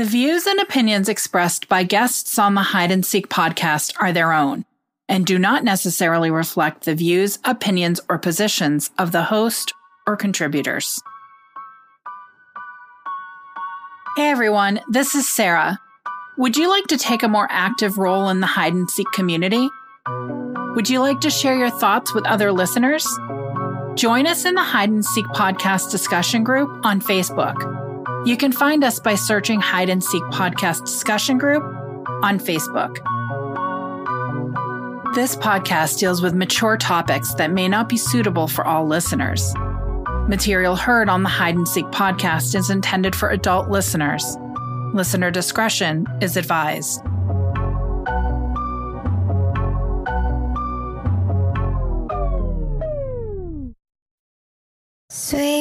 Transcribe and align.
The 0.00 0.06
views 0.06 0.46
and 0.46 0.58
opinions 0.58 1.10
expressed 1.10 1.68
by 1.68 1.82
guests 1.82 2.38
on 2.38 2.54
the 2.54 2.62
Hide 2.62 2.90
and 2.90 3.04
Seek 3.04 3.28
podcast 3.28 3.92
are 4.00 4.14
their 4.14 4.32
own 4.32 4.64
and 5.10 5.26
do 5.26 5.38
not 5.38 5.62
necessarily 5.62 6.30
reflect 6.30 6.86
the 6.86 6.94
views, 6.94 7.38
opinions, 7.44 8.00
or 8.08 8.16
positions 8.16 8.90
of 8.96 9.12
the 9.12 9.24
host 9.24 9.74
or 10.06 10.16
contributors. 10.16 11.02
Hey 14.16 14.30
everyone, 14.30 14.80
this 14.88 15.14
is 15.14 15.30
Sarah. 15.30 15.78
Would 16.38 16.56
you 16.56 16.70
like 16.70 16.86
to 16.86 16.96
take 16.96 17.22
a 17.22 17.28
more 17.28 17.48
active 17.50 17.98
role 17.98 18.30
in 18.30 18.40
the 18.40 18.46
hide 18.46 18.72
and 18.72 18.88
seek 18.88 19.12
community? 19.12 19.68
Would 20.76 20.88
you 20.88 21.00
like 21.00 21.20
to 21.20 21.30
share 21.30 21.58
your 21.58 21.68
thoughts 21.68 22.14
with 22.14 22.24
other 22.24 22.52
listeners? 22.52 23.06
Join 23.96 24.26
us 24.26 24.46
in 24.46 24.54
the 24.54 24.62
Hide 24.62 24.88
and 24.88 25.04
Seek 25.04 25.26
podcast 25.26 25.90
discussion 25.90 26.42
group 26.42 26.86
on 26.86 27.02
Facebook. 27.02 27.79
You 28.26 28.36
can 28.36 28.52
find 28.52 28.84
us 28.84 29.00
by 29.00 29.14
searching 29.14 29.60
Hide 29.60 29.88
and 29.88 30.04
Seek 30.04 30.22
podcast 30.24 30.84
discussion 30.84 31.38
group 31.38 31.62
on 32.22 32.38
Facebook. 32.38 32.96
This 35.14 35.34
podcast 35.36 35.98
deals 35.98 36.20
with 36.20 36.34
mature 36.34 36.76
topics 36.76 37.32
that 37.34 37.50
may 37.50 37.66
not 37.66 37.88
be 37.88 37.96
suitable 37.96 38.46
for 38.46 38.66
all 38.66 38.86
listeners. 38.86 39.54
Material 40.28 40.76
heard 40.76 41.08
on 41.08 41.22
the 41.22 41.30
Hide 41.30 41.56
and 41.56 41.66
Seek 41.66 41.86
podcast 41.86 42.54
is 42.54 42.68
intended 42.68 43.16
for 43.16 43.30
adult 43.30 43.70
listeners. 43.70 44.36
Listener 44.92 45.30
discretion 45.30 46.06
is 46.20 46.36
advised. 46.36 47.00
Sweet 55.08 55.59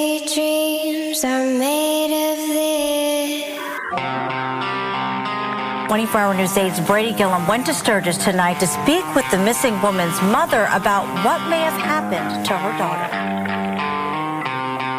24 5.90 6.22
Hour 6.22 6.34
News 6.36 6.54
8's 6.54 6.80
Brady 6.82 7.12
Gillum 7.14 7.48
went 7.48 7.66
to 7.66 7.74
Sturgis 7.74 8.16
tonight 8.16 8.60
to 8.60 8.68
speak 8.68 9.04
with 9.16 9.26
the 9.32 9.40
missing 9.40 9.82
woman's 9.82 10.22
mother 10.22 10.70
about 10.72 11.02
what 11.26 11.42
may 11.50 11.62
have 11.62 11.82
happened 11.82 12.46
to 12.46 12.56
her 12.56 12.78
daughter. 12.78 13.10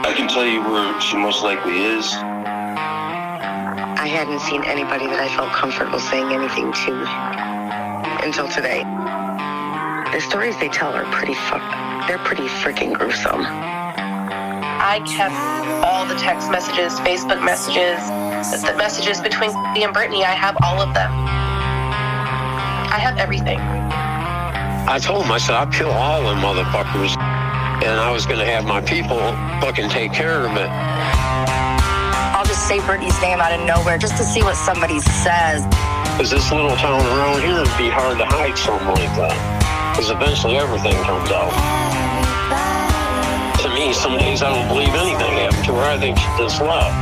I 0.02 0.12
can 0.16 0.27
tell 0.27 0.44
you 0.44 0.60
where 0.60 1.00
she 1.00 1.16
most 1.16 1.44
likely 1.44 1.78
is. 1.78 2.12
I 4.02 4.08
hadn't 4.10 4.41
seen 4.41 4.64
anybody 4.64 5.06
that 5.06 5.20
I 5.20 5.28
felt 5.28 5.52
comfortable 5.52 6.00
saying 6.00 6.32
anything 6.32 6.72
to 6.72 8.27
until 8.27 8.48
today. 8.48 8.82
The 10.10 10.20
stories 10.28 10.58
they 10.58 10.70
tell 10.70 10.92
are 10.92 11.04
pretty 11.12 11.34
fuck. 11.34 11.62
They're 12.08 12.19
pretty 12.19 12.48
freaking 12.48 12.94
gruesome. 12.94 13.47
I 14.91 14.98
kept 15.06 15.38
all 15.86 16.05
the 16.05 16.19
text 16.19 16.50
messages, 16.50 16.98
Facebook 17.06 17.38
messages, 17.44 18.02
the 18.50 18.74
messages 18.74 19.20
between 19.20 19.55
me 19.70 19.84
and 19.84 19.94
Brittany. 19.94 20.24
I 20.24 20.34
have 20.34 20.56
all 20.66 20.82
of 20.82 20.92
them. 20.94 21.12
I 22.91 22.98
have 22.98 23.16
everything. 23.16 23.60
I 24.91 24.98
told 24.98 25.27
him, 25.27 25.30
I 25.30 25.38
said, 25.38 25.55
I'll 25.55 25.70
kill 25.70 25.92
all 25.92 26.27
them 26.27 26.42
motherfuckers. 26.42 27.14
And 27.86 28.00
I 28.02 28.10
was 28.10 28.27
going 28.27 28.41
to 28.41 28.44
have 28.44 28.64
my 28.66 28.80
people 28.80 29.22
fucking 29.62 29.91
take 29.91 30.12
care 30.12 30.42
of 30.42 30.50
it. 30.58 30.70
I'll 32.34 32.44
just 32.44 32.66
say 32.66 32.84
Brittany's 32.84 33.14
name 33.22 33.38
out 33.38 33.54
of 33.54 33.64
nowhere 33.64 33.97
just 33.97 34.16
to 34.16 34.25
see 34.25 34.42
what 34.42 34.56
somebody 34.56 34.98
says. 34.98 35.62
Because 36.19 36.34
this 36.34 36.50
little 36.50 36.75
town 36.75 36.98
around 37.14 37.42
here 37.42 37.62
would 37.62 37.78
be 37.78 37.94
hard 37.94 38.19
to 38.19 38.27
hide 38.27 38.58
something 38.58 38.88
like 38.88 39.14
that. 39.22 39.38
Because 39.94 40.10
eventually 40.10 40.56
everything 40.56 40.98
comes 41.06 41.30
out. 41.30 42.00
Days 44.41 44.48
I 44.48 44.55
don't 44.55 44.69
believe 44.69 44.94
anything 44.94 45.33
happened 45.36 45.64
to 45.66 45.72
her. 45.74 45.83
I 45.83 45.98
think 45.98 46.16
she 46.16 46.24
just 46.38 46.62
left. 46.62 46.96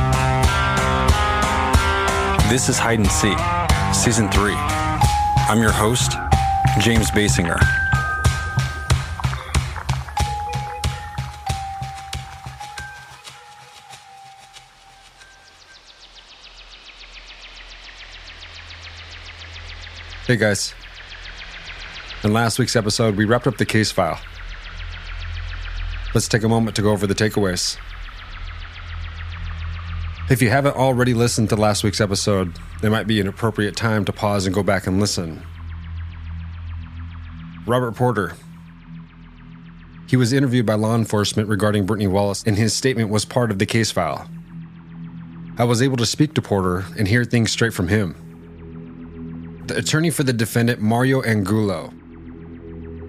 This 2.49 2.67
is 2.67 2.77
Hide 2.77 2.99
and 2.99 3.07
Seek, 3.07 3.37
Season 3.95 4.29
3. 4.29 4.53
I'm 5.47 5.61
your 5.61 5.71
host, 5.71 6.17
James 6.81 7.11
Basinger. 7.11 7.57
Hey 20.27 20.35
guys. 20.35 20.73
In 22.23 22.33
last 22.33 22.59
week's 22.59 22.75
episode, 22.75 23.15
we 23.15 23.23
wrapped 23.23 23.47
up 23.47 23.55
the 23.55 23.65
case 23.65 23.91
file. 23.91 24.19
Let's 26.15 26.27
take 26.27 26.43
a 26.43 26.49
moment 26.49 26.75
to 26.75 26.81
go 26.81 26.91
over 26.91 27.05
the 27.05 27.13
takeaways. 27.13 27.77
If 30.29 30.41
you 30.41 30.49
haven't 30.49 30.75
already 30.75 31.13
listened 31.13 31.49
to 31.49 31.55
last 31.55 31.83
week's 31.83 32.01
episode, 32.01 32.57
there 32.81 32.89
might 32.89 33.07
be 33.07 33.19
an 33.19 33.27
appropriate 33.27 33.75
time 33.75 34.05
to 34.05 34.13
pause 34.13 34.45
and 34.45 34.53
go 34.53 34.63
back 34.63 34.87
and 34.87 34.99
listen. 34.99 35.43
Robert 37.67 37.95
Porter. 37.95 38.33
He 40.07 40.15
was 40.15 40.33
interviewed 40.33 40.65
by 40.65 40.73
law 40.73 40.95
enforcement 40.95 41.47
regarding 41.47 41.85
Brittany 41.85 42.07
Wallace, 42.07 42.43
and 42.43 42.57
his 42.57 42.73
statement 42.73 43.11
was 43.11 43.25
part 43.25 43.51
of 43.51 43.59
the 43.59 43.67
case 43.67 43.91
file. 43.91 44.27
I 45.59 45.65
was 45.65 45.81
able 45.81 45.97
to 45.97 46.05
speak 46.05 46.33
to 46.33 46.41
Porter 46.41 46.85
and 46.97 47.07
hear 47.07 47.23
things 47.23 47.51
straight 47.51 47.73
from 47.73 47.87
him. 47.87 48.15
The 49.67 49.77
attorney 49.77 50.09
for 50.09 50.23
the 50.23 50.33
defendant, 50.33 50.81
Mario 50.81 51.21
Angulo, 51.21 51.93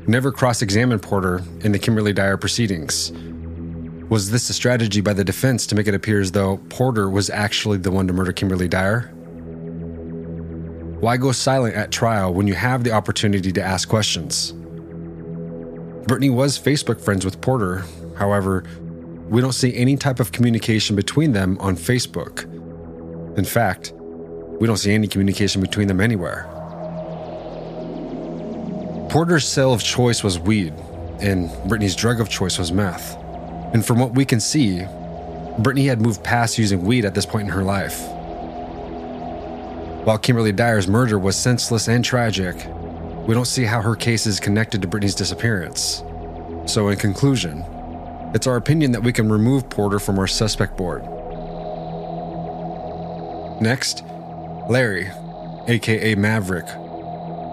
never 0.06 0.33
cross 0.33 0.62
examined 0.62 1.03
Porter 1.03 1.43
in 1.61 1.72
the 1.72 1.78
Kimberly 1.78 2.12
Dyer 2.12 2.37
proceedings. 2.37 3.12
Was 4.09 4.31
this 4.31 4.50
a 4.50 4.53
strategy 4.53 5.00
by 5.00 5.12
the 5.12 5.25
defense 5.25 5.66
to 5.69 5.75
make 5.75 5.87
it 5.87 5.94
appear 5.94 6.21
as 6.21 6.33
though 6.33 6.56
Porter 6.69 7.09
was 7.09 7.31
actually 7.31 7.78
the 7.78 7.91
one 7.91 8.06
to 8.09 8.12
murder 8.12 8.33
Kimberly 8.33 8.69
Dyer? 8.69 9.03
Why 11.00 11.16
go 11.16 11.33
silent 11.33 11.77
at 11.77 11.93
trial 11.93 12.34
when 12.34 12.47
you 12.47 12.55
have 12.55 12.84
the 12.84 12.93
opportunity 12.93 13.53
to 13.53 13.62
ask 13.62 13.88
questions? 13.88 14.53
Brittany 16.06 16.31
was 16.31 16.59
Facebook 16.59 17.00
friends 17.00 17.25
with 17.25 17.41
Porter, 17.41 17.84
however, 18.17 18.65
we 19.28 19.41
don't 19.41 19.53
see 19.53 19.75
any 19.77 19.97
type 19.97 20.19
of 20.19 20.32
communication 20.32 20.97
between 20.97 21.32
them 21.32 21.56
on 21.61 21.77
Facebook. 21.77 22.44
In 23.38 23.44
fact, 23.44 23.93
we 23.94 24.67
don't 24.67 24.77
see 24.77 24.93
any 24.93 25.06
communication 25.06 25.61
between 25.61 25.87
them 25.87 26.00
anywhere. 26.00 26.49
Porter's 29.10 29.44
sale 29.44 29.72
of 29.72 29.82
choice 29.82 30.22
was 30.22 30.38
weed, 30.38 30.72
and 31.19 31.50
Brittany's 31.66 31.97
drug 31.97 32.21
of 32.21 32.28
choice 32.28 32.60
was 32.60 32.71
meth. 32.71 33.16
And 33.75 33.84
from 33.84 33.98
what 33.98 34.15
we 34.15 34.25
can 34.25 34.38
see, 34.38 34.84
Brittany 35.59 35.87
had 35.87 36.00
moved 36.00 36.22
past 36.22 36.59
using 36.59 36.84
weed 36.84 37.04
at 37.04 37.12
this 37.12 37.26
point 37.26 37.49
in 37.49 37.53
her 37.53 37.65
life. 37.65 38.00
While 40.06 40.16
Kimberly 40.16 40.53
Dyer's 40.53 40.87
murder 40.87 41.19
was 41.19 41.34
senseless 41.34 41.88
and 41.88 42.04
tragic, 42.04 42.54
we 43.26 43.34
don't 43.34 43.47
see 43.47 43.65
how 43.65 43.82
her 43.82 43.97
case 43.97 44.28
is 44.28 44.38
connected 44.38 44.81
to 44.82 44.87
Brittany's 44.87 45.16
disappearance. 45.16 46.04
So, 46.66 46.88
in 46.91 46.97
conclusion, 46.97 47.65
it's 48.32 48.47
our 48.47 48.54
opinion 48.54 48.93
that 48.93 49.03
we 49.03 49.12
can 49.12 49.28
remove 49.28 49.69
Porter 49.69 49.99
from 49.99 50.20
our 50.20 50.28
suspect 50.28 50.76
board. 50.76 51.03
Next, 53.60 54.04
Larry, 54.69 55.10
aka 55.66 56.15
Maverick, 56.15 56.66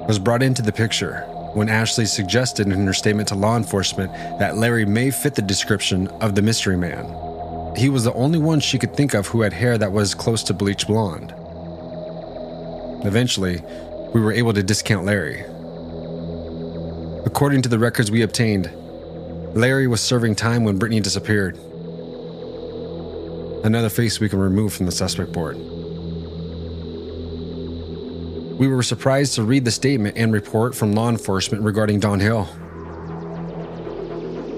was 0.08 0.20
brought 0.20 0.44
into 0.44 0.62
the 0.62 0.72
picture 0.72 1.28
when 1.58 1.70
Ashley 1.70 2.06
suggested 2.06 2.68
in 2.68 2.86
her 2.86 2.94
statement 2.94 3.28
to 3.30 3.36
law 3.36 3.58
enforcement 3.58 4.12
that 4.38 4.58
Larry 4.58 4.86
may 4.86 5.10
fit 5.10 5.34
the 5.34 5.42
description 5.42 6.08
of 6.22 6.36
the 6.36 6.42
mystery 6.44 6.78
man. 6.78 7.06
He 7.76 7.90
was 7.90 8.04
the 8.04 8.14
only 8.14 8.38
one 8.38 8.60
she 8.60 8.78
could 8.78 8.96
think 8.96 9.16
of 9.16 9.26
who 9.26 9.42
had 9.42 9.54
hair 9.54 9.76
that 9.76 9.92
was 9.92 10.14
close 10.14 10.44
to 10.44 10.54
bleach 10.54 10.86
blonde. 10.86 11.34
Eventually, 13.06 13.64
we 14.14 14.22
were 14.22 14.32
able 14.32 14.54
to 14.54 14.62
discount 14.62 15.06
Larry. 15.06 15.42
According 17.26 17.64
to 17.64 17.70
the 17.70 17.80
records 17.80 18.12
we 18.12 18.22
obtained, 18.22 18.72
Larry 19.56 19.88
was 19.88 20.00
serving 20.00 20.36
time 20.36 20.64
when 20.64 20.78
Brittany 20.78 21.02
disappeared. 21.02 21.58
Another 23.64 23.90
face 23.90 24.20
we 24.20 24.30
can 24.30 24.38
remove 24.38 24.74
from 24.74 24.86
the 24.86 24.92
suspect 24.92 25.32
board. 25.32 25.58
We 28.58 28.68
were 28.68 28.84
surprised 28.84 29.36
to 29.36 29.44
read 29.44 29.66
the 29.66 29.72
statement 29.72 30.18
and 30.18 30.34
report 30.34 30.76
from 30.76 30.94
law 30.94 31.10
enforcement 31.10 31.64
regarding 31.64 32.00
Don 32.00 32.20
Hill. 32.20 32.46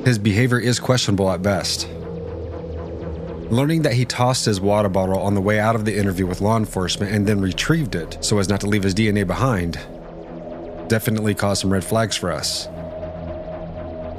His 0.06 0.18
behavior 0.18 0.60
is 0.60 0.80
questionable 0.80 1.30
at 1.32 1.42
best. 1.42 1.90
Learning 3.52 3.82
that 3.82 3.94
he 3.94 4.06
tossed 4.06 4.46
his 4.46 4.62
water 4.62 4.90
bottle 4.90 5.20
on 5.20 5.36
the 5.36 5.42
way 5.42 5.60
out 5.60 5.76
of 5.76 5.86
the 5.86 5.98
interview 5.98 6.26
with 6.26 6.40
law 6.40 6.56
enforcement 6.56 7.12
and 7.14 7.28
then 7.28 7.42
retrieved 7.42 7.96
it 7.96 8.18
so 8.22 8.38
as 8.40 8.48
not 8.48 8.62
to 8.62 8.68
leave 8.68 8.84
his 8.84 8.96
DNA 8.96 9.26
behind 9.26 9.80
definitely 10.90 11.36
caused 11.36 11.62
some 11.62 11.72
red 11.72 11.84
flags 11.84 12.18
for 12.18 12.32
us. 12.32 12.68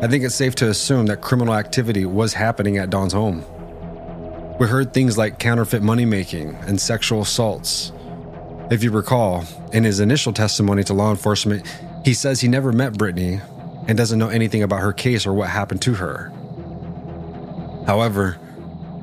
I 0.02 0.06
think 0.08 0.24
it's 0.24 0.34
safe 0.34 0.54
to 0.56 0.70
assume 0.70 1.06
that 1.06 1.20
criminal 1.20 1.54
activity 1.54 2.06
was 2.06 2.32
happening 2.32 2.78
at 2.78 2.88
Don's 2.88 3.12
home. 3.12 3.44
We 4.58 4.66
heard 4.66 4.94
things 4.94 5.18
like 5.18 5.38
counterfeit 5.38 5.82
money 5.82 6.06
making 6.06 6.54
and 6.66 6.80
sexual 6.80 7.22
assaults, 7.22 7.92
if 8.70 8.82
you 8.84 8.90
recall, 8.90 9.44
in 9.72 9.84
his 9.84 10.00
initial 10.00 10.32
testimony 10.32 10.84
to 10.84 10.94
law 10.94 11.10
enforcement, 11.10 11.66
he 12.04 12.14
says 12.14 12.40
he 12.40 12.48
never 12.48 12.72
met 12.72 12.96
Brittany 12.96 13.40
and 13.88 13.98
doesn't 13.98 14.18
know 14.18 14.28
anything 14.28 14.62
about 14.62 14.80
her 14.80 14.92
case 14.92 15.26
or 15.26 15.32
what 15.32 15.48
happened 15.48 15.82
to 15.82 15.94
her. 15.94 16.32
However, 17.86 18.38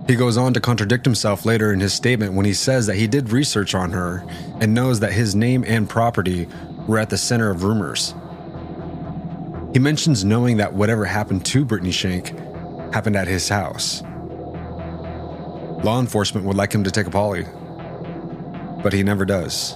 He 0.08 0.16
goes 0.16 0.38
on 0.38 0.54
to 0.54 0.62
contradict 0.62 1.04
himself 1.06 1.46
later 1.46 1.74
in 1.74 1.82
his 1.82 1.94
statement 1.94 2.34
when 2.34 2.46
he 2.46 2.54
says 2.54 2.88
that 2.88 2.96
he 2.96 3.08
did 3.08 3.32
research 3.32 3.76
on 3.76 3.92
her 3.92 4.24
and 4.62 4.74
knows 4.74 5.02
that 5.02 5.12
his 5.12 5.36
name 5.36 5.66
and 5.68 5.90
property 5.90 6.48
were 6.88 6.98
at 6.98 7.10
the 7.10 7.18
center 7.18 7.50
of 7.50 7.64
rumors. 7.64 8.16
He 9.74 9.80
mentions 9.80 10.24
knowing 10.24 10.58
that 10.58 10.74
whatever 10.74 11.04
happened 11.04 11.46
to 11.48 11.66
Brittany 11.66 11.92
Shank 11.92 12.28
happened 12.94 13.18
at 13.18 13.28
his 13.28 13.50
house. 13.50 14.02
Law 15.84 16.00
enforcement 16.00 16.46
would 16.46 16.56
like 16.56 16.74
him 16.74 16.86
to 16.86 16.92
take 16.92 17.08
a 17.08 17.12
poly, 17.12 17.46
but 18.84 18.94
he 18.94 19.04
never 19.04 19.26
does. 19.26 19.76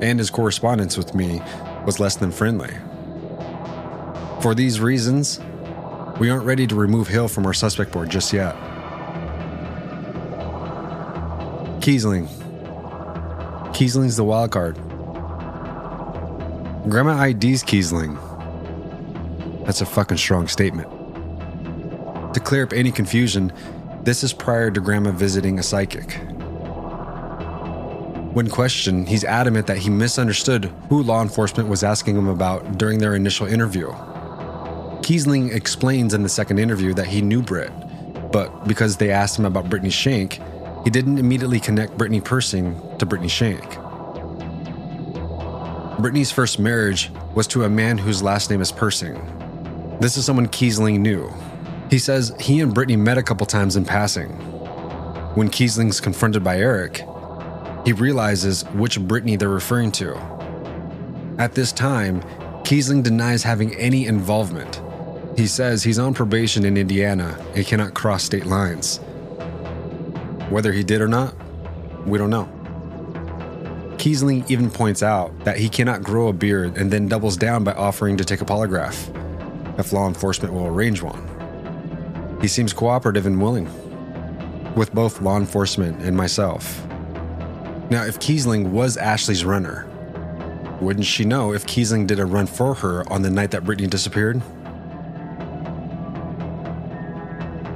And 0.00 0.18
his 0.18 0.30
correspondence 0.30 0.96
with 0.96 1.14
me 1.14 1.42
was 1.84 1.98
less 2.00 2.16
than 2.16 2.30
friendly. 2.30 2.74
For 4.40 4.54
these 4.54 4.80
reasons, 4.80 5.40
we 6.20 6.30
aren't 6.30 6.44
ready 6.44 6.66
to 6.66 6.74
remove 6.74 7.08
Hill 7.08 7.28
from 7.28 7.46
our 7.46 7.54
suspect 7.54 7.92
board 7.92 8.10
just 8.10 8.32
yet. 8.32 8.54
Kiesling. 11.80 12.28
Kiesling's 13.72 14.16
the 14.16 14.24
wild 14.24 14.50
card. 14.50 14.76
Grandma 16.88 17.20
ID's 17.22 17.62
Kiesling. 17.62 18.16
That's 19.64 19.80
a 19.80 19.86
fucking 19.86 20.16
strong 20.16 20.48
statement. 20.48 20.88
To 22.34 22.40
clear 22.40 22.62
up 22.62 22.72
any 22.72 22.92
confusion, 22.92 23.52
this 24.02 24.22
is 24.22 24.32
prior 24.32 24.70
to 24.70 24.80
Grandma 24.80 25.10
visiting 25.10 25.58
a 25.58 25.62
psychic. 25.62 26.20
When 28.38 28.48
questioned, 28.48 29.08
he's 29.08 29.24
adamant 29.24 29.66
that 29.66 29.78
he 29.78 29.90
misunderstood 29.90 30.66
who 30.90 31.02
law 31.02 31.22
enforcement 31.22 31.68
was 31.68 31.82
asking 31.82 32.16
him 32.16 32.28
about 32.28 32.78
during 32.78 33.00
their 33.00 33.16
initial 33.16 33.48
interview. 33.48 33.88
Kiesling 35.02 35.52
explains 35.52 36.14
in 36.14 36.22
the 36.22 36.28
second 36.28 36.60
interview 36.60 36.94
that 36.94 37.08
he 37.08 37.20
knew 37.20 37.42
Britt, 37.42 37.72
but 38.30 38.68
because 38.68 38.96
they 38.96 39.10
asked 39.10 39.40
him 39.40 39.44
about 39.44 39.68
Brittany 39.68 39.90
Shank, 39.90 40.40
he 40.84 40.90
didn't 40.90 41.18
immediately 41.18 41.58
connect 41.58 41.98
Brittany 41.98 42.20
Persing 42.20 42.80
to 42.98 43.04
Brittany 43.04 43.28
Shank. 43.28 43.76
Brittany's 45.98 46.30
first 46.30 46.60
marriage 46.60 47.10
was 47.34 47.48
to 47.48 47.64
a 47.64 47.68
man 47.68 47.98
whose 47.98 48.22
last 48.22 48.50
name 48.50 48.60
is 48.60 48.70
Persing. 48.70 49.20
This 49.98 50.16
is 50.16 50.24
someone 50.24 50.46
Kiesling 50.46 51.00
knew. 51.00 51.28
He 51.90 51.98
says 51.98 52.32
he 52.38 52.60
and 52.60 52.72
Brittany 52.72 52.94
met 52.94 53.18
a 53.18 53.22
couple 53.24 53.48
times 53.48 53.74
in 53.74 53.84
passing. 53.84 54.28
When 55.34 55.50
Kiesling's 55.50 56.00
confronted 56.00 56.44
by 56.44 56.58
Eric, 56.58 57.02
he 57.88 57.94
realizes 57.94 58.64
which 58.74 59.00
Brittany 59.00 59.36
they're 59.36 59.48
referring 59.48 59.90
to. 59.90 60.14
At 61.38 61.54
this 61.54 61.72
time, 61.72 62.20
Kiesling 62.62 63.02
denies 63.02 63.42
having 63.42 63.74
any 63.76 64.04
involvement. 64.04 64.82
He 65.38 65.46
says 65.46 65.82
he's 65.82 65.98
on 65.98 66.12
probation 66.12 66.66
in 66.66 66.76
Indiana 66.76 67.42
and 67.54 67.66
cannot 67.66 67.94
cross 67.94 68.22
state 68.22 68.44
lines. 68.44 68.98
Whether 70.50 70.70
he 70.70 70.84
did 70.84 71.00
or 71.00 71.08
not, 71.08 71.34
we 72.06 72.18
don't 72.18 72.28
know. 72.28 72.46
Kiesling 73.96 74.50
even 74.50 74.70
points 74.70 75.02
out 75.02 75.32
that 75.46 75.56
he 75.56 75.70
cannot 75.70 76.02
grow 76.02 76.28
a 76.28 76.34
beard 76.34 76.76
and 76.76 76.90
then 76.90 77.08
doubles 77.08 77.38
down 77.38 77.64
by 77.64 77.72
offering 77.72 78.18
to 78.18 78.24
take 78.26 78.42
a 78.42 78.44
polygraph 78.44 79.08
if 79.78 79.94
law 79.94 80.06
enforcement 80.06 80.52
will 80.52 80.66
arrange 80.66 81.00
one. 81.00 82.38
He 82.42 82.48
seems 82.48 82.74
cooperative 82.74 83.24
and 83.24 83.40
willing 83.40 83.64
with 84.74 84.92
both 84.92 85.22
law 85.22 85.38
enforcement 85.38 86.02
and 86.02 86.14
myself. 86.14 86.84
Now, 87.90 88.04
if 88.04 88.18
Kiesling 88.18 88.70
was 88.70 88.98
Ashley's 88.98 89.46
runner, 89.46 89.86
wouldn't 90.78 91.06
she 91.06 91.24
know 91.24 91.54
if 91.54 91.64
Kiesling 91.64 92.06
did 92.06 92.20
a 92.20 92.26
run 92.26 92.46
for 92.46 92.74
her 92.74 93.10
on 93.10 93.22
the 93.22 93.30
night 93.30 93.50
that 93.52 93.64
Brittany 93.64 93.88
disappeared? 93.88 94.40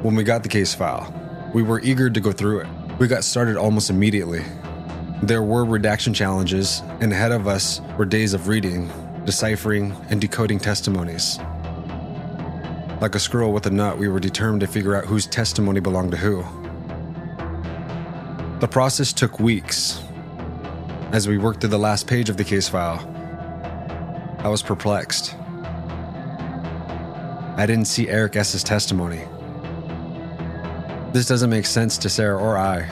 When 0.03 0.15
we 0.15 0.23
got 0.23 0.43
the 0.43 0.51
case 0.51 0.75
file, 0.75 1.51
we 1.55 1.63
were 1.63 1.81
eager 1.81 2.11
to 2.11 2.21
go 2.21 2.31
through 2.31 2.61
it. 2.61 2.67
We 2.99 3.09
got 3.09 3.25
started 3.25 3.57
almost 3.57 3.89
immediately. 3.89 4.45
There 5.23 5.43
were 5.43 5.65
redaction 5.65 6.13
challenges, 6.13 6.83
and 7.01 7.11
ahead 7.11 7.33
of 7.33 7.49
us 7.49 7.81
were 7.97 8.05
days 8.05 8.35
of 8.35 8.49
reading, 8.49 8.91
deciphering, 9.25 9.97
and 10.11 10.21
decoding 10.21 10.59
testimonies. 10.59 11.39
Like 13.01 13.15
a 13.15 13.19
squirrel 13.19 13.53
with 13.55 13.65
a 13.65 13.71
nut, 13.71 13.97
we 13.97 14.09
were 14.09 14.21
determined 14.21 14.61
to 14.61 14.67
figure 14.67 14.95
out 14.95 15.07
whose 15.07 15.27
testimony 15.27 15.81
belonged 15.81 16.11
to 16.11 16.19
who. 16.19 16.45
The 18.63 18.69
process 18.69 19.13
took 19.13 19.41
weeks. 19.41 20.01
As 21.11 21.27
we 21.27 21.37
worked 21.37 21.61
through 21.61 21.71
the 21.71 21.81
last 21.81 22.07
page 22.07 22.31
of 22.31 22.37
the 22.37 22.45
case 22.45 22.69
file, 22.69 23.01
I 24.39 24.49
was 24.49 24.63
perplexed. 24.63 25.35
I 27.57 27.65
didn't 27.67 27.87
see 27.87 28.09
Eric 28.09 28.37
S.'s 28.37 28.63
testimony. 28.63 29.25
This 31.13 31.27
doesn't 31.27 31.51
make 31.51 31.67
sense 31.67 31.99
to 31.99 32.09
Sarah 32.09 32.39
or 32.39 32.57
I. 32.57 32.89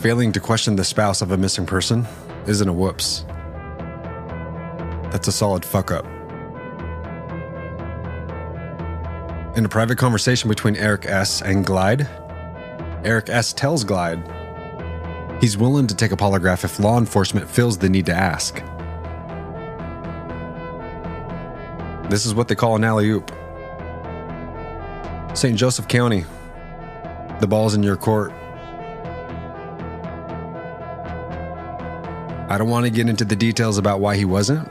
Failing 0.00 0.32
to 0.32 0.40
question 0.40 0.74
the 0.74 0.82
spouse 0.82 1.22
of 1.22 1.30
a 1.30 1.36
missing 1.36 1.64
person 1.64 2.04
isn't 2.48 2.68
a 2.68 2.72
whoops. 2.72 3.24
That's 5.12 5.28
a 5.28 5.32
solid 5.32 5.64
fuck 5.64 5.92
up. 5.92 6.04
In 9.56 9.64
a 9.64 9.68
private 9.68 9.96
conversation 9.96 10.48
between 10.48 10.74
Eric 10.74 11.06
S. 11.06 11.40
and 11.40 11.64
Glide, 11.64 12.08
Eric 13.04 13.28
S. 13.28 13.52
tells 13.52 13.82
Glide 13.82 14.22
he's 15.40 15.58
willing 15.58 15.88
to 15.88 15.94
take 15.94 16.12
a 16.12 16.16
polygraph 16.16 16.62
if 16.62 16.78
law 16.78 16.98
enforcement 16.98 17.50
feels 17.50 17.76
the 17.78 17.88
need 17.88 18.06
to 18.06 18.14
ask. 18.14 18.62
This 22.08 22.24
is 22.24 22.32
what 22.32 22.46
they 22.46 22.54
call 22.54 22.76
an 22.76 22.84
alley 22.84 23.08
oop. 23.10 23.32
St. 25.34 25.56
Joseph 25.58 25.88
County, 25.88 26.24
the 27.40 27.46
ball's 27.48 27.74
in 27.74 27.82
your 27.82 27.96
court. 27.96 28.32
I 32.48 32.56
don't 32.56 32.68
want 32.68 32.84
to 32.84 32.90
get 32.90 33.08
into 33.08 33.24
the 33.24 33.34
details 33.34 33.78
about 33.78 33.98
why 33.98 34.14
he 34.16 34.24
wasn't, 34.24 34.68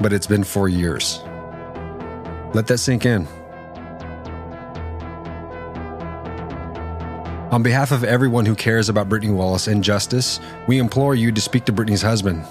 but 0.00 0.12
it's 0.12 0.26
been 0.26 0.42
four 0.42 0.68
years. 0.68 1.22
Let 2.54 2.66
that 2.66 2.78
sink 2.78 3.06
in. 3.06 3.28
On 7.50 7.62
behalf 7.62 7.92
of 7.92 8.04
everyone 8.04 8.44
who 8.44 8.54
cares 8.54 8.90
about 8.90 9.08
Brittany 9.08 9.32
Wallace 9.32 9.68
and 9.68 9.82
justice, 9.82 10.38
we 10.66 10.76
implore 10.78 11.14
you 11.14 11.32
to 11.32 11.40
speak 11.40 11.64
to 11.64 11.72
Brittany's 11.72 12.02
husband. 12.02 12.42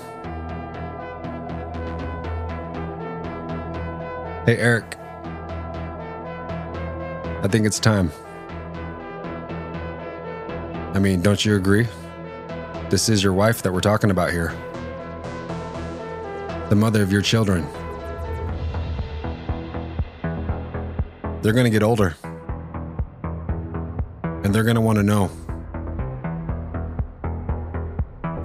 Hey, 4.47 4.57
Eric. 4.57 4.95
I 7.43 7.47
think 7.47 7.67
it's 7.67 7.79
time. 7.79 8.11
I 10.95 10.99
mean, 10.99 11.21
don't 11.21 11.45
you 11.45 11.55
agree? 11.55 11.87
This 12.89 13.07
is 13.07 13.21
your 13.21 13.33
wife 13.33 13.61
that 13.61 13.71
we're 13.71 13.81
talking 13.81 14.09
about 14.09 14.31
here, 14.31 14.51
the 16.69 16.75
mother 16.75 17.03
of 17.03 17.11
your 17.11 17.21
children. 17.21 17.67
They're 21.43 21.53
going 21.53 21.65
to 21.65 21.69
get 21.69 21.83
older 21.83 22.15
and 24.47 24.55
they're 24.55 24.63
going 24.63 24.75
to 24.75 24.81
want 24.81 24.95
to 24.95 25.03
know 25.03 25.27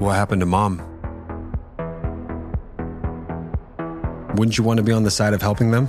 what 0.00 0.14
happened 0.14 0.40
to 0.40 0.46
mom. 0.46 0.78
Wouldn't 4.34 4.58
you 4.58 4.64
want 4.64 4.78
to 4.78 4.82
be 4.82 4.90
on 4.90 5.04
the 5.04 5.12
side 5.12 5.32
of 5.32 5.40
helping 5.40 5.70
them? 5.70 5.88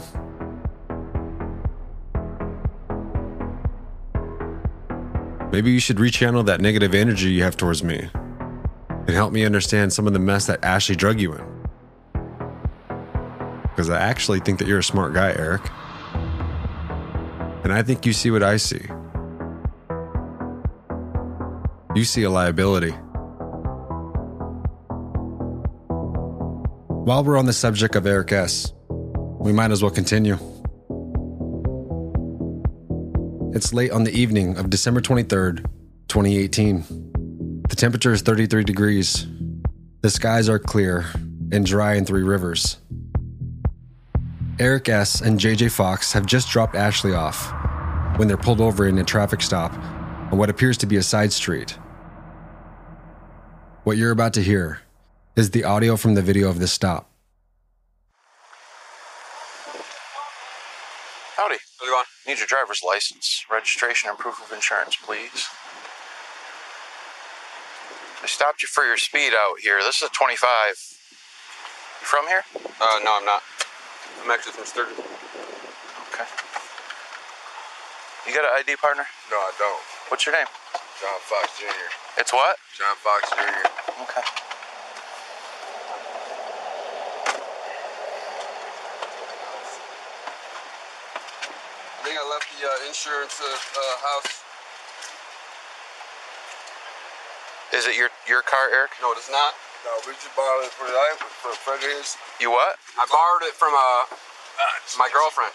Maybe 5.52 5.72
you 5.72 5.80
should 5.80 5.98
rechannel 5.98 6.46
that 6.46 6.62
negative 6.62 6.94
energy 6.94 7.32
you 7.32 7.42
have 7.42 7.58
towards 7.58 7.84
me 7.84 8.08
and 8.90 9.10
help 9.10 9.34
me 9.34 9.44
understand 9.44 9.94
some 9.94 10.06
of 10.06 10.14
the 10.14 10.20
mess 10.20 10.46
that 10.46 10.64
Ashley 10.64 10.96
drug 10.96 11.20
you 11.20 11.34
in. 11.34 11.68
Because 13.64 13.90
I 13.90 14.00
actually 14.00 14.42
think 14.42 14.60
that 14.60 14.68
you're 14.68 14.78
a 14.78 14.84
smart 14.84 15.16
guy, 15.16 15.32
Eric. 15.32 15.64
And 17.64 17.74
I 17.74 17.82
think 17.82 18.06
you 18.06 18.14
see 18.14 18.30
what 18.30 18.44
I 18.44 18.58
see. 18.58 18.86
You 21.96 22.06
see 22.06 22.24
a 22.24 22.30
liability. 22.30 22.90
While 27.06 27.24
we're 27.24 27.38
on 27.38 27.46
the 27.46 27.54
subject 27.54 27.96
of 27.96 28.08
Eric 28.08 28.32
S., 28.32 28.74
we 28.90 29.54
might 29.54 29.70
as 29.70 29.84
well 29.84 29.92
continue. 29.92 30.38
It's 33.54 33.74
late 33.76 33.92
on 33.92 34.06
the 34.06 34.12
evening 34.12 34.58
of 34.58 34.72
December 34.72 35.02
23rd, 35.02 35.66
2018. 36.08 37.62
The 37.70 37.76
temperature 37.76 38.12
is 38.12 38.24
33 38.24 38.64
degrees. 38.64 39.28
The 40.02 40.10
skies 40.10 40.50
are 40.50 40.58
clear 40.58 41.06
and 41.52 41.64
dry 41.64 41.94
in 41.94 42.06
Three 42.06 42.24
Rivers. 42.24 42.78
Eric 44.58 44.90
S. 44.90 45.22
and 45.22 45.40
JJ 45.40 45.70
Fox 45.70 46.12
have 46.14 46.26
just 46.26 46.50
dropped 46.50 46.74
Ashley 46.74 47.14
off 47.14 47.54
when 48.18 48.28
they're 48.28 48.36
pulled 48.36 48.62
over 48.62 48.88
in 48.88 48.98
a 48.98 49.04
traffic 49.04 49.44
stop 49.44 49.74
on 50.32 50.40
what 50.40 50.50
appears 50.50 50.78
to 50.80 50.88
be 50.88 50.98
a 50.98 51.04
side 51.04 51.32
street. 51.32 51.78
What 53.84 53.98
you're 53.98 54.12
about 54.12 54.34
to 54.36 54.42
hear 54.42 54.80
is 55.36 55.52
the 55.52 55.66
audio 55.66 55.98
from 55.98 56.16
the 56.16 56.22
video 56.22 56.48
of 56.48 56.60
this 56.60 56.72
stop. 56.72 57.10
Howdy. 61.36 61.58
How's 61.80 61.90
it 61.90 61.92
going? 61.92 62.06
Need 62.26 62.38
your 62.38 62.48
driver's 62.48 62.80
license, 62.82 63.46
registration, 63.52 64.10
and 64.10 64.18
proof 64.18 64.40
of 64.42 64.56
insurance, 64.56 64.96
please. 64.96 65.50
I 68.24 68.28
stopped 68.28 68.64
you 68.64 68.70
for 68.70 68.86
your 68.86 68.96
speed 68.96 69.34
out 69.36 69.60
here. 69.60 69.80
This 69.82 69.98
is 69.98 70.04
a 70.04 70.10
25. 70.12 70.40
You 72.00 72.08
from 72.08 72.26
here? 72.28 72.44
Uh, 72.56 73.00
no, 73.04 73.18
I'm 73.20 73.26
not. 73.26 73.42
I'm 74.24 74.32
actually 74.32 74.54
from 74.54 74.66
Sturgis. 74.66 74.98
Okay. 76.14 76.30
You 78.28 78.34
got 78.34 78.46
an 78.46 78.52
ID 78.64 78.78
partner? 78.78 79.04
No, 79.30 79.36
I 79.36 79.52
don't. 79.60 79.84
What's 80.08 80.26
your 80.26 80.36
name? 80.36 80.48
John 81.04 81.20
Fox 81.20 81.60
Jr. 81.60 81.68
It's 82.16 82.32
what? 82.32 82.56
John 82.80 82.96
Fox 82.96 83.28
Jr. 83.36 83.44
Okay. 84.08 84.24
I 91.92 92.00
think 92.08 92.16
I 92.16 92.24
left 92.32 92.48
the 92.56 92.64
uh, 92.64 92.88
insurance 92.88 93.36
uh, 93.44 93.52
uh, 93.52 93.96
house. 94.00 94.48
Is 97.76 97.84
it 97.84 98.00
your 98.00 98.08
your 98.24 98.42
car, 98.42 98.72
Eric? 98.72 98.92
No, 99.02 99.12
it 99.12 99.20
is 99.20 99.28
not. 99.28 99.52
No, 99.84 99.92
we 100.08 100.14
just 100.16 100.32
borrowed 100.38 100.64
it 100.64 100.72
for 100.72 100.88
the 100.88 100.96
night 100.96 101.20
for 101.20 101.52
a 101.52 101.60
friend 101.68 101.84
of 101.84 101.90
his. 102.00 102.16
You 102.40 102.50
what? 102.50 102.80
I 102.96 103.04
borrowed 103.12 103.44
it 103.44 103.60
from 103.60 103.76
uh, 103.76 104.08
my 104.96 105.12
girlfriend. 105.12 105.52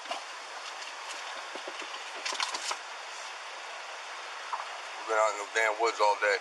We've 5.08 5.08
been 5.08 5.08
out 5.19 5.35
in 5.35 5.43
the 5.43 5.51
damn 5.53 5.75
woods 5.83 5.99
all 5.99 6.15
day. 6.23 6.39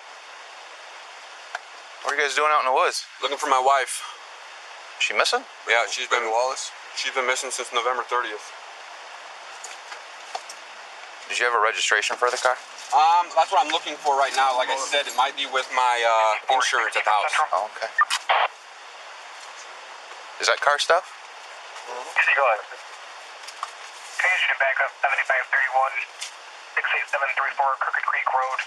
What 2.06 2.14
are 2.14 2.16
you 2.16 2.22
guys 2.22 2.38
doing 2.38 2.54
out 2.54 2.62
in 2.62 2.70
the 2.70 2.78
woods? 2.78 3.04
Looking 3.22 3.42
for 3.42 3.50
my 3.50 3.60
wife. 3.60 4.06
She 5.02 5.14
missing? 5.14 5.42
Yeah, 5.70 5.86
she's 5.90 6.08
been 6.08 6.24
Wallace. 6.30 6.72
She's 6.96 7.14
been 7.14 7.28
missing 7.28 7.52
since 7.52 7.70
November 7.74 8.02
30th. 8.06 8.42
Did 11.30 11.38
you 11.38 11.46
have 11.46 11.54
a 11.54 11.62
registration 11.62 12.16
for 12.16 12.32
the 12.32 12.40
car? 12.40 12.56
Um, 12.96 13.28
that's 13.36 13.52
what 13.52 13.60
I'm 13.60 13.72
looking 13.76 14.00
for 14.00 14.16
right 14.16 14.32
now. 14.40 14.56
Like 14.56 14.72
I 14.72 14.80
said, 14.80 15.06
it 15.06 15.16
might 15.20 15.36
be 15.36 15.44
with 15.52 15.68
my 15.76 15.96
uh, 16.00 16.56
insurance 16.56 16.96
at 16.96 17.04
the 17.04 17.12
house. 17.12 17.36
Oh, 17.52 17.68
okay. 17.76 17.92
Is 20.40 20.48
that 20.48 20.62
car 20.64 20.80
stuff? 20.80 21.04
Yes, 21.84 22.28
go 22.32 22.46
ahead. 22.48 22.64
Okay, 22.64 24.34
you 24.48 24.56
back 24.56 24.78
up 24.82 24.92
7531, 25.04 26.37
68734 26.78 27.82
Crooked 27.82 28.06
Creek 28.06 28.28
Road. 28.30 28.60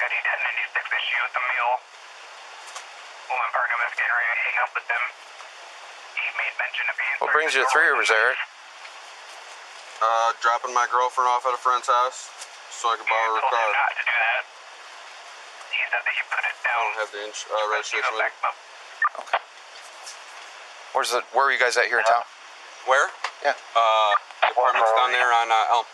Got 0.00 0.08
a 0.08 0.16
1096 0.16 0.80
issue 0.80 1.20
with 1.28 1.34
the 1.36 1.44
mule. 1.44 1.76
Woman 3.28 3.50
partner 3.52 3.74
investigator 3.84 4.14
ready 4.16 4.32
to 4.32 4.44
hang 4.48 4.58
up 4.64 4.72
with 4.72 4.86
them. 4.88 5.02
He 6.16 6.24
made 6.40 6.54
mention 6.56 6.84
of 6.88 6.96
being. 6.96 7.16
What 7.20 7.32
brings 7.36 7.52
you 7.52 7.60
to 7.60 7.68
Three 7.68 7.84
Rivers, 7.92 8.08
Eric? 8.08 8.38
Uh, 10.00 10.32
dropping 10.40 10.72
my 10.72 10.88
girlfriend 10.88 11.28
off 11.28 11.44
at 11.44 11.52
a 11.52 11.60
friend's 11.60 11.88
house 11.88 12.32
so 12.72 12.88
I 12.92 12.96
could 13.00 13.08
borrow 13.08 13.32
her 13.36 13.44
told 13.44 13.52
car. 13.52 13.60
him 13.60 13.76
not 13.76 13.92
to 13.96 14.04
do 14.04 14.16
that. 14.16 14.42
He 15.72 15.80
said 15.92 16.00
that 16.00 16.14
you 16.16 16.24
put 16.32 16.44
it 16.48 16.56
down. 16.64 16.80
I 16.80 16.84
don't 16.84 16.96
have 17.00 17.12
the 17.12 17.22
ins- 17.28 17.48
uh, 17.48 17.56
registration 17.72 18.12
with 18.16 18.24
me. 18.24 18.52
Where's 20.96 21.12
the? 21.12 21.20
Where 21.36 21.44
are 21.48 21.52
you 21.52 21.60
guys 21.60 21.76
at 21.76 21.92
here 21.92 22.00
in 22.00 22.08
town? 22.08 22.24
Where? 22.88 23.08
Yeah. 23.44 23.52
Uh, 23.76 24.12
the 24.48 24.52
apartment's 24.56 24.92
down 24.96 25.12
there 25.12 25.28
on 25.32 25.52
uh, 25.52 25.76
Elm. 25.76 25.84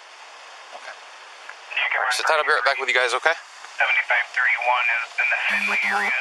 Sit 2.10 2.26
tight. 2.26 2.38
I'll 2.38 2.44
be 2.44 2.50
right 2.50 2.64
back 2.64 2.78
with 2.78 2.88
you 2.88 2.94
guys. 2.94 3.14
Okay? 3.14 3.32
7531 3.78 4.92
is 4.92 5.08
in 5.16 5.26
the 5.32 5.38
Finley 5.48 5.76
mm-hmm. 5.76 5.96
area. 5.96 6.12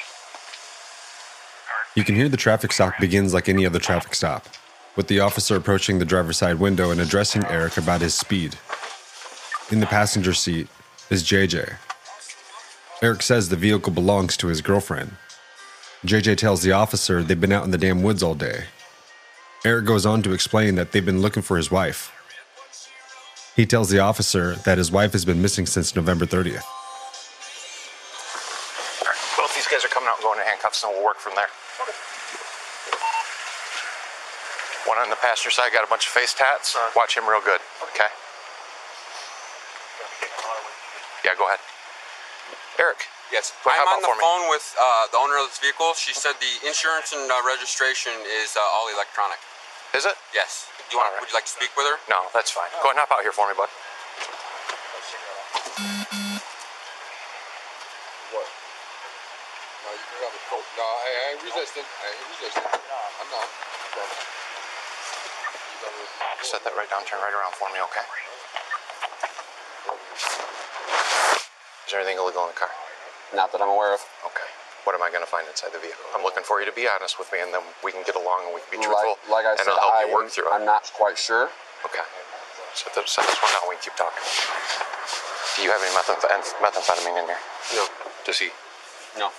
You 1.95 2.03
can 2.05 2.15
hear 2.15 2.29
the 2.29 2.37
traffic 2.37 2.71
stop 2.71 2.93
begins 2.99 3.33
like 3.33 3.49
any 3.49 3.65
other 3.65 3.79
traffic 3.79 4.15
stop, 4.15 4.47
with 4.95 5.07
the 5.07 5.19
officer 5.19 5.57
approaching 5.57 5.99
the 5.99 6.05
driver's 6.05 6.37
side 6.37 6.59
window 6.59 6.91
and 6.91 7.01
addressing 7.01 7.45
Eric 7.47 7.77
about 7.77 7.99
his 7.99 8.13
speed. 8.13 8.55
In 9.71 9.81
the 9.81 9.85
passenger 9.85 10.33
seat 10.33 10.67
is 11.09 11.23
JJ. 11.23 11.75
Eric 13.01 13.21
says 13.21 13.49
the 13.49 13.55
vehicle 13.55 13.91
belongs 13.91 14.37
to 14.37 14.47
his 14.47 14.61
girlfriend. 14.61 15.11
JJ 16.05 16.37
tells 16.37 16.61
the 16.61 16.71
officer 16.71 17.21
they've 17.21 17.39
been 17.39 17.51
out 17.51 17.65
in 17.65 17.71
the 17.71 17.77
damn 17.77 18.01
woods 18.01 18.23
all 18.23 18.35
day. 18.35 18.65
Eric 19.65 19.85
goes 19.85 20.05
on 20.05 20.21
to 20.23 20.33
explain 20.33 20.75
that 20.75 20.91
they've 20.91 21.05
been 21.05 21.21
looking 21.21 21.43
for 21.43 21.57
his 21.57 21.69
wife. 21.69 22.11
He 23.55 23.65
tells 23.65 23.89
the 23.89 23.99
officer 23.99 24.55
that 24.63 24.77
his 24.77 24.91
wife 24.91 25.11
has 25.11 25.25
been 25.25 25.41
missing 25.41 25.65
since 25.65 25.95
November 25.95 26.25
30th. 26.25 26.63
Both 29.35 29.53
these 29.55 29.67
guys 29.67 29.83
are 29.83 29.91
coming 29.91 30.07
out 30.07 30.17
and 30.17 30.23
going 30.23 30.39
to 30.39 30.45
handcuffs, 30.45 30.83
and 30.83 30.93
we'll 30.95 31.03
work 31.03 31.19
from 31.19 31.35
there. 31.35 31.51
One 34.87 34.97
on 34.97 35.09
the 35.11 35.19
passenger 35.19 35.51
side 35.51 35.71
got 35.75 35.83
a 35.83 35.91
bunch 35.91 36.07
of 36.07 36.11
face 36.15 36.33
tats. 36.33 36.75
Watch 36.95 37.15
him 37.17 37.27
real 37.27 37.43
good. 37.43 37.59
Okay. 37.91 38.09
Yeah, 41.23 41.35
go 41.37 41.45
ahead. 41.45 41.59
Eric. 42.79 43.05
Yes. 43.31 43.53
I'm 43.63 43.87
on 43.87 44.01
the 44.01 44.07
for 44.11 44.15
me. 44.15 44.23
phone 44.23 44.43
with 44.49 44.65
uh, 44.75 45.07
the 45.11 45.19
owner 45.19 45.37
of 45.39 45.47
this 45.47 45.59
vehicle. 45.59 45.93
She 45.95 46.11
said 46.15 46.35
the 46.39 46.67
insurance 46.67 47.13
and 47.15 47.23
uh, 47.31 47.35
registration 47.47 48.11
is 48.41 48.55
uh, 48.55 48.75
all 48.75 48.91
electronic. 48.91 49.39
Is 49.95 50.03
it? 50.07 50.15
Yes. 50.33 50.67
You 50.91 50.99
want? 50.99 51.15
Would 51.23 51.31
you 51.31 51.37
like 51.39 51.47
to 51.47 51.55
speak 51.55 51.71
with 51.79 51.87
her? 51.87 51.95
No, 52.11 52.27
that's 52.35 52.51
fine. 52.51 52.67
Go 52.83 52.91
ahead 52.91 52.99
and 52.99 53.07
hop 53.07 53.15
out 53.15 53.23
here 53.23 53.31
for 53.31 53.47
me, 53.47 53.55
bud. 53.55 53.71
What? 58.35 58.47
No, 59.87 59.89
you 59.95 60.03
can 60.03 60.19
have 60.27 60.35
a 60.35 60.43
coat. 60.51 60.65
No, 60.75 60.83
I, 60.83 61.07
I 61.07 61.23
ain't 61.31 61.43
resisting. 61.47 61.87
I 61.87 62.05
ain't 62.11 62.27
resisting. 62.35 62.67
I'm 62.67 63.29
not. 63.31 63.47
Set 66.43 66.63
that 66.67 66.75
right 66.75 66.89
down. 66.91 67.07
Turn 67.07 67.23
right 67.23 67.31
around 67.31 67.55
for 67.55 67.71
me, 67.71 67.79
okay? 67.87 68.03
Is 71.87 71.91
there 71.95 72.03
anything 72.03 72.19
illegal 72.19 72.43
in 72.43 72.51
the 72.51 72.59
car? 72.59 72.71
Not 73.35 73.51
that 73.55 73.61
I'm 73.61 73.71
aware 73.71 73.93
of. 73.95 74.03
Okay. 74.27 74.40
What 74.83 74.97
am 74.97 75.03
I 75.05 75.13
going 75.13 75.21
to 75.21 75.29
find 75.29 75.45
inside 75.45 75.69
the 75.73 75.81
vehicle? 75.81 76.01
I'm 76.17 76.25
looking 76.25 76.41
for 76.41 76.57
you 76.57 76.65
to 76.65 76.73
be 76.73 76.89
honest 76.89 77.21
with 77.21 77.29
me, 77.29 77.37
and 77.45 77.53
then 77.53 77.61
we 77.85 77.93
can 77.93 78.01
get 78.01 78.17
along 78.17 78.49
and 78.49 78.53
we 78.57 78.65
can 78.65 78.73
be 78.73 78.81
truthful. 78.81 79.21
Like, 79.29 79.45
like 79.45 79.45
I 79.45 79.53
and 79.53 79.61
said, 79.61 79.77
I'll 79.77 79.93
help 79.93 80.01
I, 80.01 80.09
you 80.09 80.13
work 80.13 80.29
through 80.33 80.49
it. 80.49 80.57
I'm 80.57 80.65
not 80.65 80.89
quite 80.97 81.21
sure. 81.21 81.53
Okay. 81.85 82.01
This, 82.73 83.13
set 83.13 83.21
this 83.29 83.37
one 83.37 83.51
down. 83.53 83.69
We 83.69 83.77
can 83.77 83.93
keep 83.93 83.97
talking. 83.99 84.25
Do 85.53 85.59
you 85.61 85.69
have 85.69 85.81
any 85.85 85.93
methamph- 85.93 86.25
methamphetamine 86.63 87.19
in 87.21 87.25
here? 87.29 87.43
No. 87.77 87.85
Does 88.25 88.39
he? 88.41 88.49
No. 89.19 89.29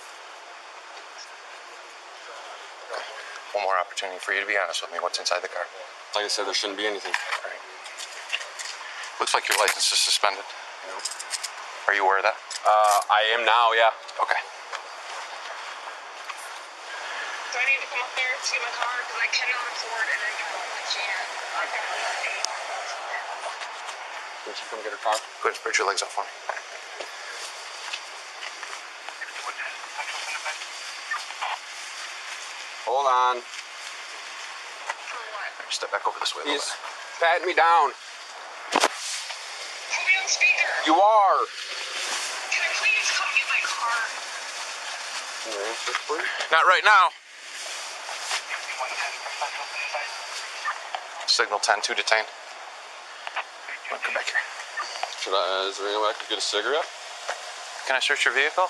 One 3.51 3.67
more 3.67 3.77
opportunity 3.77 4.17
for 4.23 4.31
you 4.31 4.41
to 4.41 4.47
be 4.47 4.55
honest 4.55 4.79
with 4.81 4.95
me. 4.95 4.97
What's 5.03 5.19
inside 5.19 5.43
the 5.43 5.51
car? 5.51 5.67
Like 6.15 6.25
I 6.25 6.31
said, 6.31 6.45
there 6.45 6.53
shouldn't 6.53 6.77
be 6.79 6.87
anything. 6.87 7.11
Right. 7.43 7.61
Looks 9.19 9.33
like 9.33 9.49
your 9.49 9.57
license 9.59 9.91
is 9.91 9.99
suspended. 9.99 10.45
No. 10.87 10.95
Are 11.89 11.93
you 11.93 12.05
aware 12.05 12.17
of 12.21 12.25
that? 12.25 12.37
Uh, 12.63 12.99
I 13.11 13.27
am 13.35 13.45
now. 13.45 13.73
Yeah. 13.75 13.91
Okay. 14.23 14.39
Do 18.03 18.09
I 18.09 18.11
to 18.11 18.11
come 18.11 18.11
up 18.11 18.19
there 18.19 18.35
to 18.35 18.51
get 18.51 18.59
my 18.59 18.75
car? 18.75 18.99
Because 18.99 19.15
I 19.15 19.31
cannot 19.31 19.63
afford 19.63 20.03
an 20.11 20.19
internal 20.27 20.59
chance. 20.91 21.31
I 21.55 21.63
cannot 21.71 22.19
pay. 22.19 22.43
Can 24.43 24.51
she 24.51 24.63
come 24.67 24.83
get 24.83 24.91
her 24.91 24.99
car? 24.99 25.15
Go 25.39 25.47
ahead, 25.47 25.55
spread 25.55 25.79
your 25.79 25.87
legs 25.87 26.03
out 26.03 26.11
for 26.11 26.27
me. 26.27 26.33
Hold 32.91 33.07
on. 33.07 33.39
Step 35.71 35.95
back 35.95 36.03
over 36.03 36.19
this 36.19 36.35
way 36.35 36.43
a 36.43 36.51
little 36.51 36.59
He's 36.59 36.75
patting 37.23 37.47
me 37.47 37.55
down. 37.55 37.95
Put 38.75 38.83
me 40.03 40.13
on 40.19 40.27
speaker. 40.27 40.67
You 40.85 40.99
are. 40.99 41.39
Can 42.51 42.67
I 42.67 42.71
please 42.83 43.07
come 43.15 43.31
get 43.31 43.47
my 43.47 43.63
car? 43.63 43.95
Not 46.51 46.67
right 46.67 46.83
now. 46.83 47.15
Signal 51.33 51.57
10 51.57 51.81
to 51.81 51.95
detain. 51.95 52.21
Come 53.89 53.97
on, 53.97 54.05
Come 54.05 54.13
back 54.13 54.29
here. 54.29 54.37
Should 55.17 55.33
I? 55.33 55.65
Is 55.65 55.81
there 55.81 55.89
any 55.89 55.97
way 55.97 56.13
I 56.13 56.13
could 56.13 56.29
get 56.29 56.37
a 56.37 56.45
cigarette? 56.45 56.85
Can 57.89 57.97
I 57.97 57.99
search 58.05 58.29
your 58.29 58.37
vehicle? 58.37 58.69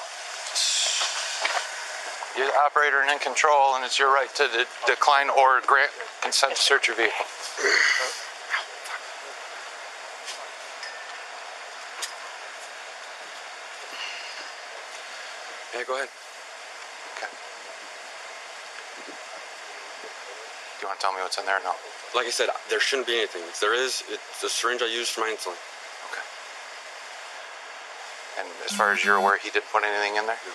You're 2.40 2.48
the 2.48 2.56
operator 2.64 3.04
and 3.04 3.12
in 3.12 3.20
control, 3.20 3.76
and 3.76 3.84
it's 3.84 4.00
your 4.00 4.16
right 4.16 4.32
to 4.40 4.48
de- 4.48 4.72
decline 4.88 5.28
or 5.30 5.60
grant 5.68 5.92
consent 6.24 6.56
to 6.56 6.62
search 6.62 6.88
your 6.88 6.96
vehicle. 6.96 7.28
Uh, 7.28 8.08
Yeah, 15.76 15.84
go 15.84 15.96
ahead. 15.98 16.08
Okay. 17.18 17.28
Do 20.80 20.80
you 20.80 20.88
want 20.88 21.00
to 21.00 21.04
tell 21.04 21.12
me 21.12 21.13
what's 21.24 21.40
in 21.40 21.46
there? 21.48 21.60
No. 21.64 21.74
Like 22.14 22.28
I 22.28 22.34
said, 22.36 22.50
there 22.70 22.80
shouldn't 22.80 23.08
be 23.08 23.18
anything. 23.18 23.42
If 23.48 23.60
there 23.60 23.74
is, 23.74 24.04
it's 24.12 24.44
a 24.44 24.52
syringe 24.52 24.84
I 24.84 24.92
used 24.92 25.16
for 25.16 25.22
my 25.22 25.32
insulin. 25.32 25.58
Okay. 26.12 26.26
And 28.44 28.48
as 28.68 28.76
far 28.76 28.92
as 28.92 29.02
you're 29.02 29.18
aware, 29.18 29.40
he 29.40 29.50
didn't 29.50 29.72
put 29.72 29.84
anything 29.84 30.20
in 30.20 30.28
there? 30.28 30.38
No. 30.38 30.54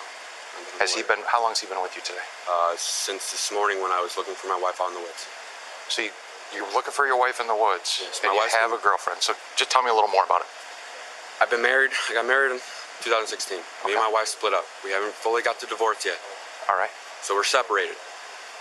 Has 0.78 0.94
he 0.94 1.02
been, 1.02 1.18
how 1.26 1.42
long 1.42 1.56
has 1.56 1.60
he 1.60 1.66
been 1.66 1.82
with 1.82 1.96
you 1.96 2.02
today? 2.02 2.22
Uh, 2.46 2.74
since 2.78 3.34
this 3.34 3.50
morning 3.50 3.82
when 3.82 3.90
I 3.90 3.98
was 3.98 4.14
looking 4.14 4.34
for 4.34 4.46
my 4.46 4.58
wife 4.58 4.78
out 4.78 4.94
in 4.94 4.94
the 4.94 5.02
woods. 5.02 5.26
So 5.90 6.06
you, 6.06 6.10
you're 6.54 6.70
looking 6.74 6.94
for 6.94 7.06
your 7.06 7.18
wife 7.18 7.40
in 7.42 7.46
the 7.50 7.56
woods, 7.56 7.98
Yes, 8.02 8.20
and 8.22 8.30
my 8.30 8.38
you 8.38 8.58
have 8.58 8.70
a 8.70 8.82
girlfriend. 8.82 9.22
So 9.22 9.34
just 9.56 9.70
tell 9.70 9.82
me 9.82 9.90
a 9.90 9.96
little 9.96 10.10
more 10.10 10.22
about 10.22 10.46
it. 10.46 10.50
I've 11.42 11.50
been 11.50 11.62
married. 11.62 11.90
I 12.10 12.14
got 12.14 12.26
married 12.26 12.50
in 12.54 12.60
2016. 13.02 13.58
Okay. 13.58 13.64
Me 13.86 13.94
and 13.94 14.02
my 14.02 14.10
wife 14.10 14.26
split 14.30 14.54
up. 14.54 14.66
We 14.82 14.90
haven't 14.90 15.14
fully 15.14 15.42
got 15.42 15.58
the 15.62 15.66
divorce 15.66 16.02
yet. 16.06 16.18
All 16.66 16.76
right. 16.78 16.90
So 17.22 17.34
we're 17.34 17.46
separated. 17.46 17.94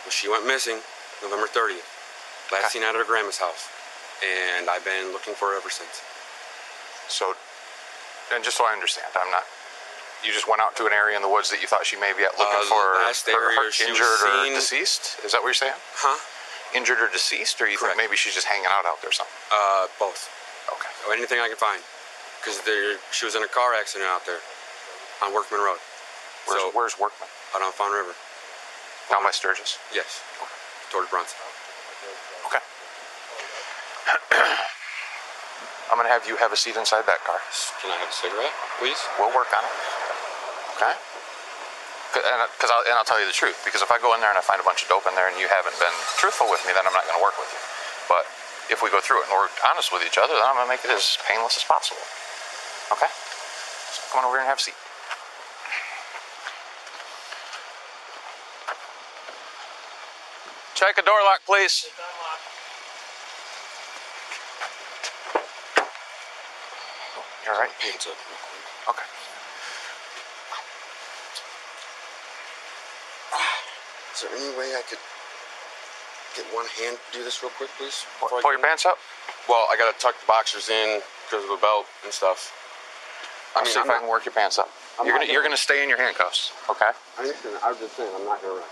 Well, 0.06 0.14
she 0.14 0.30
went 0.30 0.46
missing 0.46 0.78
November 1.22 1.50
30th. 1.50 1.97
Last 2.51 2.72
seen 2.74 2.84
at 2.84 2.96
her 2.96 3.04
grandma's 3.04 3.38
house. 3.38 3.68
And 4.24 4.70
I've 4.70 4.84
been 4.86 5.12
looking 5.13 5.34
for 5.36 5.51
her 5.54 5.58
ever 5.58 5.70
since. 5.70 6.01
So, 7.08 7.36
and 8.34 8.44
just 8.44 8.58
so 8.58 8.66
I 8.66 8.74
understand, 8.74 9.08
I'm 9.16 9.30
not. 9.32 9.44
You 10.25 10.34
just 10.34 10.50
went 10.50 10.60
out 10.62 10.74
to 10.82 10.89
an 10.89 10.94
area 10.94 11.13
in 11.16 11.22
the 11.22 11.30
woods 11.30 11.54
that 11.54 11.62
you 11.62 11.68
thought 11.70 11.86
she 11.86 11.96
may 11.96 12.12
be 12.18 12.25
at 12.25 12.34
looking 12.42 12.66
Uh, 12.66 12.74
for 12.74 12.84
last 13.06 13.30
her- 13.30 13.38
her 13.38 13.54
area 13.62 13.72
she 13.72 13.86
was 13.86 14.00
injured 14.01 14.20
or 14.25 14.50
deceased. 14.58 15.22
Is 15.24 15.32
that 15.32 15.39
what 15.46 15.54
you're 15.54 15.62
saying? 15.62 15.77
Huh? 16.01 16.18
Injured 16.74 17.00
or 17.00 17.08
deceased, 17.08 17.62
or 17.62 17.68
you 17.70 17.77
Correct. 17.77 17.96
think 17.96 18.10
maybe 18.10 18.18
she's 18.18 18.34
just 18.34 18.48
hanging 18.48 18.66
out 18.66 18.86
out 18.86 19.00
there 19.01 19.10
or 19.10 19.13
something? 19.16 19.38
Uh, 19.54 19.88
both. 20.01 20.27
Okay. 20.74 20.89
Anything 21.13 21.39
I 21.39 21.48
can 21.48 21.56
find. 21.56 21.80
Because 22.42 22.60
she 23.12 23.24
was 23.25 23.36
in 23.36 23.44
a 23.44 23.48
car 23.48 23.74
accident 23.77 24.10
out 24.10 24.25
there 24.25 24.42
on 25.24 25.32
Workman 25.34 25.62
Road. 25.62 25.80
Where's, 26.46 26.62
so, 26.62 26.72
where's 26.74 26.98
Workman? 27.00 27.30
out 27.56 27.62
on 27.62 27.72
Fawn 27.72 27.92
River. 27.94 28.12
Down 29.10 29.24
by 29.24 29.32
Sturgis. 29.32 29.80
Yes. 29.94 30.20
Towards 30.92 31.10
Bronson. 31.10 31.38
I'm 35.92 35.96
gonna 35.96 36.12
have 36.12 36.28
you 36.28 36.36
have 36.38 36.52
a 36.52 36.60
seat 36.60 36.76
inside 36.76 37.08
that 37.08 37.24
car. 37.24 37.40
Can 37.82 37.92
I 37.92 37.98
have 38.00 38.12
a 38.12 38.14
cigarette, 38.14 38.56
please? 38.80 39.00
We'll 39.20 39.32
work 39.36 39.52
on 39.56 39.64
it. 39.64 39.76
Okay. 40.78 40.94
Because 42.14 42.72
uh, 42.72 42.76
I'll, 42.78 42.84
and 42.88 42.96
I'll 42.96 43.08
tell 43.08 43.20
you 43.20 43.28
the 43.28 43.36
truth. 43.36 43.60
Because 43.68 43.84
if 43.84 43.92
I 43.92 44.00
go 44.00 44.16
in 44.16 44.22
there 44.24 44.32
and 44.32 44.40
I 44.40 44.44
find 44.46 44.62
a 44.62 44.68
bunch 44.68 44.84
of 44.84 44.90
dope 44.90 45.06
in 45.06 45.14
there 45.14 45.28
and 45.28 45.36
you 45.38 45.48
haven't 45.52 45.76
been 45.78 45.94
truthful 46.18 46.48
with 46.50 46.64
me, 46.66 46.72
then 46.74 46.88
I'm 46.88 46.96
not 46.96 47.04
going 47.06 47.20
to 47.20 47.24
work 47.24 47.36
with 47.36 47.52
you. 47.52 47.62
But 48.08 48.24
if 48.72 48.80
we 48.82 48.90
go 48.90 49.04
through 49.04 49.22
it 49.24 49.30
and 49.30 49.36
we're 49.36 49.52
honest 49.68 49.92
with 49.92 50.02
each 50.08 50.18
other, 50.18 50.34
then 50.34 50.46
I'm 50.46 50.56
going 50.56 50.66
to 50.66 50.72
make 50.72 50.84
it 50.88 50.92
as 50.92 51.20
painless 51.28 51.60
as 51.60 51.66
possible. 51.68 52.02
Okay. 52.96 53.12
So 53.92 54.00
come 54.12 54.24
on 54.24 54.32
over 54.32 54.40
here 54.40 54.48
and 54.48 54.52
have 54.52 54.60
a 54.60 54.66
seat. 54.66 54.78
Check 60.78 60.98
a 60.98 61.04
door 61.04 61.20
lock, 61.26 61.42
please. 61.46 61.90
Right? 67.67 68.07
Okay. 68.89 69.07
Is 74.15 74.21
there 74.24 74.31
any 74.33 74.57
way 74.57 74.74
I 74.75 74.81
could 74.88 75.00
get 76.36 76.45
one 76.55 76.65
hand 76.79 76.97
to 76.97 77.17
do 77.17 77.24
this 77.24 77.41
real 77.43 77.51
quick, 77.57 77.69
please? 77.77 78.05
Pull 78.19 78.41
your 78.51 78.59
pants 78.62 78.86
up. 78.86 78.97
Well, 79.50 79.67
I 79.69 79.75
gotta 79.77 79.97
tuck 80.00 80.15
the 80.19 80.25
boxers 80.27 80.69
in 80.69 81.01
because 81.29 81.43
of 81.43 81.50
the 81.50 81.57
belt 81.62 81.86
and 82.03 82.12
stuff. 82.13 82.53
I'll 83.55 83.65
see 83.65 83.79
if 83.79 83.89
I 83.89 84.00
can 84.00 84.07
work 84.09 84.25
your 84.25 84.33
pants 84.33 84.59
up. 84.59 84.69
I'm 85.00 85.05
You're 85.05 85.15
not 85.15 85.21
gonna, 85.21 85.31
you're 85.33 85.41
gonna- 85.41 85.50
gonna 85.50 85.57
stay 85.57 85.83
in 85.83 85.89
your 85.89 85.97
handcuffs, 85.97 86.51
okay? 86.69 86.91
I 87.17 87.21
understand. 87.21 87.57
I 87.63 87.69
was 87.69 87.79
just 87.79 87.95
saying, 87.95 88.12
I'm 88.15 88.25
not 88.25 88.41
gonna 88.41 88.53
run. 88.55 88.63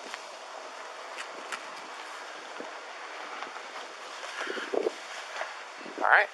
All 6.03 6.09
right. 6.09 6.27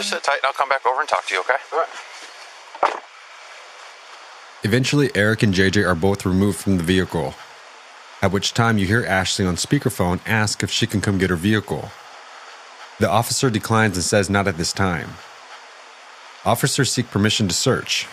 Just 0.00 0.12
sit 0.12 0.22
tight 0.22 0.36
and 0.36 0.46
I'll 0.46 0.54
come 0.54 0.70
back 0.70 0.86
over 0.86 0.98
and 0.98 1.06
talk 1.06 1.26
to 1.26 1.34
you, 1.34 1.40
okay? 1.40 1.56
All 1.72 1.78
right. 1.78 1.88
Eventually, 4.62 5.10
Eric 5.14 5.42
and 5.42 5.52
JJ 5.52 5.86
are 5.86 5.94
both 5.94 6.24
removed 6.24 6.58
from 6.58 6.78
the 6.78 6.82
vehicle, 6.82 7.34
at 8.22 8.32
which 8.32 8.54
time 8.54 8.78
you 8.78 8.86
hear 8.86 9.04
Ashley 9.04 9.44
on 9.44 9.56
speakerphone 9.56 10.20
ask 10.24 10.62
if 10.62 10.70
she 10.70 10.86
can 10.86 11.02
come 11.02 11.18
get 11.18 11.28
her 11.28 11.36
vehicle. 11.36 11.90
The 12.98 13.10
officer 13.10 13.50
declines 13.50 13.98
and 13.98 14.04
says 14.04 14.30
not 14.30 14.48
at 14.48 14.56
this 14.56 14.72
time. 14.72 15.10
Officers 16.46 16.90
seek 16.90 17.10
permission 17.10 17.46
to 17.48 17.54
search. 17.54 18.06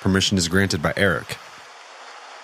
Permission 0.00 0.38
is 0.38 0.46
granted 0.46 0.82
by 0.82 0.92
Eric. 0.96 1.36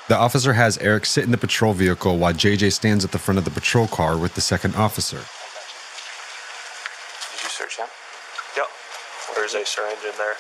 The 0.09 0.17
officer 0.17 0.55
has 0.55 0.79
Eric 0.79 1.07
sit 1.07 1.23
in 1.23 1.31
the 1.31 1.38
patrol 1.38 1.75
vehicle 1.75 2.19
while 2.19 2.33
JJ 2.33 2.73
stands 2.73 3.05
at 3.05 3.12
the 3.12 3.21
front 3.21 3.38
of 3.38 3.45
the 3.45 3.53
patrol 3.53 3.87
car 3.87 4.19
with 4.19 4.35
the 4.35 4.41
second 4.41 4.75
officer. 4.75 5.19
Did 5.19 5.43
you 7.45 7.51
search 7.51 7.77
him? 7.77 7.87
Yep. 8.57 8.67
There's 9.71 9.87
a 9.87 10.03
syringe 10.03 10.03
in 10.03 10.17
there. 10.19 10.35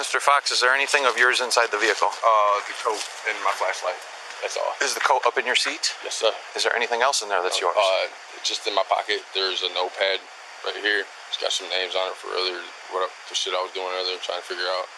Mr. 0.00 0.16
Fox, 0.16 0.48
is 0.48 0.64
there 0.64 0.72
anything 0.72 1.04
of 1.04 1.20
yours 1.20 1.44
inside 1.44 1.68
the 1.68 1.76
vehicle? 1.76 2.08
Uh, 2.08 2.56
the 2.64 2.72
coat 2.80 2.96
and 3.28 3.36
my 3.44 3.52
flashlight. 3.60 4.00
That's 4.40 4.56
all. 4.56 4.72
Is 4.80 4.96
the 4.96 5.04
coat 5.04 5.20
up 5.28 5.36
in 5.36 5.44
your 5.44 5.54
seat? 5.54 5.92
Yes, 6.02 6.16
sir. 6.16 6.32
Is 6.56 6.64
there 6.64 6.72
anything 6.74 7.04
else 7.04 7.20
in 7.20 7.28
there 7.28 7.44
that's 7.44 7.60
yours? 7.60 7.76
Uh, 7.76 8.08
just 8.42 8.64
in 8.66 8.72
my 8.74 8.82
pocket, 8.88 9.20
there's 9.36 9.60
a 9.62 9.70
notepad 9.76 10.24
right 10.64 10.80
here. 10.80 11.04
It's 11.28 11.36
got 11.36 11.52
some 11.52 11.68
names 11.68 11.92
on 11.92 12.08
it 12.08 12.16
for 12.16 12.32
other 12.32 12.64
what 12.90 13.04
I- 13.04 13.12
for 13.28 13.36
shit 13.36 13.52
I 13.52 13.60
was 13.60 13.70
doing 13.76 13.92
earlier, 13.92 14.16
trying 14.24 14.40
to 14.40 14.48
figure 14.48 14.66
out. 14.80 14.88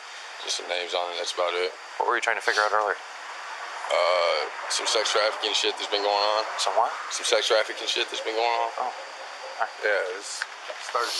Just 0.46 0.62
some 0.62 0.68
names 0.70 0.94
on 0.94 1.10
it. 1.12 1.18
That's 1.18 1.34
about 1.34 1.52
it. 1.54 1.74
What 1.98 2.06
were 2.08 2.14
you 2.14 2.22
trying 2.22 2.38
to 2.38 2.46
figure 2.46 2.62
out 2.62 2.70
earlier? 2.72 2.96
Uh, 3.90 4.40
some 4.70 4.86
sex 4.86 5.10
trafficking 5.10 5.52
shit 5.52 5.74
that's 5.76 5.90
been 5.90 6.02
going 6.06 6.24
on. 6.38 6.44
Some 6.58 6.72
what? 6.78 6.92
Some 7.10 7.26
sex 7.26 7.48
trafficking 7.50 7.86
shit 7.90 8.08
that's 8.08 8.22
been 8.22 8.34
going 8.38 8.46
on. 8.62 8.70
Oh. 8.78 8.92
Yeah, 9.84 10.18
it's 10.18 10.40
started. 10.94 11.10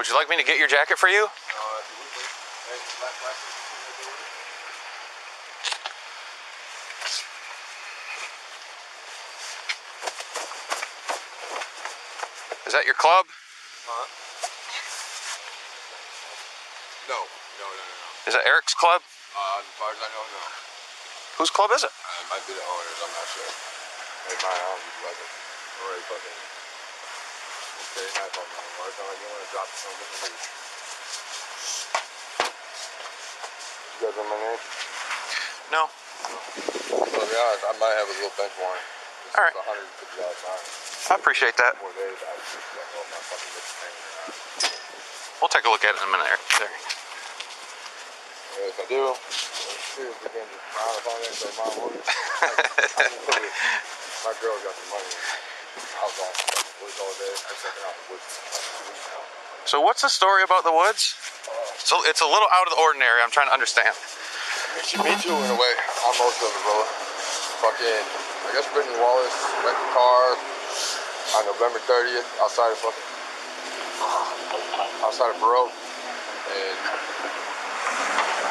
Would 0.00 0.08
you 0.08 0.16
like 0.16 0.32
me 0.32 0.40
to 0.40 0.46
get 0.46 0.56
your 0.56 0.72
jacket 0.72 0.96
for 0.96 1.12
you? 1.12 1.28
Uh, 1.28 1.28
if 1.28 1.86
you 1.92 2.00
would, 2.00 2.12
please. 2.16 2.32
Hey, 2.64 2.80
black 2.96 3.12
plastic. 3.20 3.52
Is 12.64 12.72
that 12.72 12.88
your 12.88 12.96
club? 12.96 13.28
Huh? 13.84 14.08
No, 17.12 17.20
no, 17.20 17.66
no, 17.68 17.84
no, 17.84 17.84
no. 17.84 18.08
Is 18.28 18.32
that 18.32 18.48
Eric's 18.48 18.72
club? 18.72 19.04
Uh, 19.36 19.60
as 19.60 19.68
far 19.76 19.92
as 19.92 20.00
I 20.00 20.08
know, 20.08 20.24
no. 20.24 20.40
Whose 21.36 21.52
club 21.52 21.68
is 21.76 21.84
it? 21.84 21.92
Uh, 21.92 22.24
it 22.24 22.28
might 22.32 22.44
be 22.48 22.56
the 22.56 22.64
owners. 22.64 22.96
I'm 23.04 23.12
not 23.12 23.28
sure. 23.28 23.52
Hey, 24.24 24.36
my 24.40 24.56
arm 24.56 24.80
is 24.80 24.96
like 25.04 25.20
a 25.20 25.28
already 25.84 26.04
fucking. 26.08 26.67
Okay, 27.98 28.14
not 28.14 28.30
on 28.30 28.46
my 28.46 28.62
arm. 28.78 28.86
It's 28.86 28.94
not 28.94 29.10
like 29.10 29.18
you 29.18 29.26
want 29.26 29.42
to 29.42 29.50
drop 29.50 29.66
it 29.66 29.82
on 29.82 29.90
the 29.98 30.06
leaf. 30.22 30.38
You 33.90 33.98
guys 34.06 34.14
know 34.14 34.22
my 34.30 34.38
name? 34.38 34.62
No. 35.74 35.90
To 35.90 37.26
be 37.26 37.34
honest, 37.34 37.66
I 37.66 37.74
might 37.82 37.98
have 37.98 38.06
a 38.06 38.14
little 38.22 38.30
bench 38.38 38.54
warrant. 38.62 38.86
This 38.86 39.34
All 39.34 39.42
right. 39.42 39.50
is 39.50 39.66
$150 40.14 40.14
fine. 40.14 40.62
I 41.10 41.18
appreciate 41.18 41.58
that. 41.58 41.74
Four 41.82 41.90
days, 41.98 42.22
I 42.22 42.38
just 42.38 42.70
don't 42.70 42.86
know 42.86 43.02
if 43.02 43.10
my 43.10 43.18
fucking 43.18 43.50
lips 43.58 43.66
are 43.66 43.82
hanging 43.82 44.14
or. 44.14 44.30
We'll 45.42 45.50
take 45.50 45.66
a 45.66 45.70
look 45.74 45.82
at 45.82 45.90
it 45.90 45.98
in 45.98 46.06
a 46.06 46.10
minute, 46.14 46.30
Eric. 46.30 46.38
There. 46.54 46.70
Yeah, 46.70 48.70
if 48.70 48.78
I 48.78 48.86
do, 48.86 49.10
seriously, 49.98 50.30
can 50.30 50.46
just 50.46 50.70
frown 50.70 50.94
upon 51.02 51.18
it, 51.26 51.34
so 51.34 51.50
my. 51.58 51.66
My 54.22 54.30
girl 54.38 54.54
got 54.62 54.78
the 54.78 54.86
money. 54.86 56.67
Woods 56.78 56.98
all 57.02 57.10
day. 57.18 57.26
I 57.26 57.50
was 57.50 57.58
checking 57.58 57.82
out 57.82 57.94
the 57.98 58.06
woods 58.14 58.26
now. 59.10 59.22
So 59.66 59.82
what's 59.82 60.02
the 60.06 60.12
story 60.12 60.46
about 60.46 60.62
the 60.62 60.70
woods? 60.70 61.18
So 61.82 61.98
it's 62.06 62.22
a 62.22 62.28
little 62.28 62.46
out 62.54 62.70
of 62.70 62.72
the 62.72 62.80
ordinary. 62.80 63.18
I'm 63.18 63.34
trying 63.34 63.50
to 63.50 63.56
understand. 63.56 63.98
Me 64.78 65.10
me 65.10 65.14
too, 65.18 65.34
in 65.34 65.50
a 65.50 65.58
way. 65.58 65.74
I'm 66.06 66.14
most 66.22 66.38
of 66.38 66.54
it, 66.54 66.62
brother. 66.62 66.86
Fucking, 67.58 68.04
I 68.46 68.50
guess 68.54 68.70
Brittany 68.70 68.94
Wallace 69.02 69.34
went 69.66 69.74
the 69.74 69.90
car 69.90 70.38
on 71.34 71.42
November 71.50 71.82
30th 71.82 72.28
outside 72.38 72.70
of 72.70 72.78
fucking, 72.78 73.08
outside 75.02 75.34
of 75.34 75.38
Burr 75.42 75.58
Oak. 75.58 75.74
And 76.48 76.78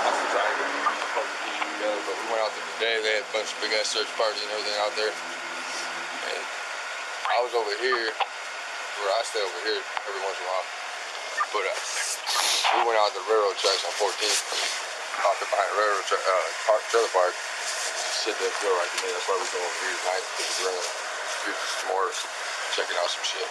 get 0.03 0.11
the 0.19 2.01
but 2.03 2.15
we 2.19 2.25
went 2.27 2.43
out 2.43 2.51
there 2.51 2.67
today. 2.75 2.95
They 2.99 3.13
had 3.17 3.25
a 3.25 3.31
bunch 3.31 3.47
of 3.47 3.57
big 3.63 3.71
ass 3.79 3.95
search 3.95 4.11
parties 4.19 4.43
and 4.43 4.51
everything 4.51 4.75
out 4.83 4.91
there. 4.99 5.15
And 7.37 7.45
I 7.45 7.53
was 7.53 7.53
over 7.53 7.69
here, 7.77 8.09
where 8.97 9.13
I 9.13 9.21
stay 9.21 9.37
over 9.37 9.61
here 9.61 9.77
every 9.77 10.21
once 10.25 10.41
in 10.41 10.41
a 10.41 10.49
while. 10.49 10.67
But 11.53 11.69
uh, 11.69 11.73
we 12.73 12.89
went 12.89 12.97
out 12.97 13.13
to 13.13 13.21
the 13.21 13.29
railroad 13.29 13.53
tracks 13.61 13.85
on 13.85 13.93
14th, 13.93 14.41
parked 15.21 15.45
up 15.45 15.49
behind 15.53 15.69
the 15.69 15.77
railroad 15.77 16.05
tra- 16.09 16.17
uh, 16.17 16.47
park, 16.65 16.81
trailer 16.89 17.13
park. 17.13 17.37
Shit 18.25 18.33
that 18.41 18.49
feel 18.57 18.73
right 18.73 18.89
to 18.89 18.97
me. 19.05 19.13
That's 19.13 19.29
why 19.29 19.37
we 19.37 19.45
go 19.53 19.61
over 19.61 19.77
here 19.85 19.93
tonight 20.01 20.25
because 20.33 20.57
we're 20.65 20.73
in 20.73 20.81
the 20.81 20.89
streets 21.29 21.61
of 21.61 21.69
S'mores, 21.85 22.19
checking 22.73 22.97
out 22.97 23.09
some 23.13 23.21
shit. 23.21 23.49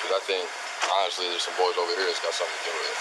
Because 0.00 0.12
I 0.16 0.22
think, 0.24 0.48
honestly, 0.88 1.28
there's 1.28 1.44
some 1.44 1.56
boys 1.60 1.76
over 1.76 1.92
here 1.92 2.08
that's 2.08 2.24
got 2.24 2.32
something 2.32 2.48
to 2.48 2.64
do 2.64 2.72
with 2.80 2.96
it. 2.96 3.00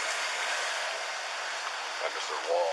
Like 2.04 2.14
Mr. 2.20 2.36
Wall. 2.52 2.72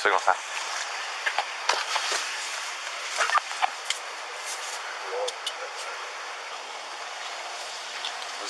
Signal 0.00 0.24
time. 0.24 0.67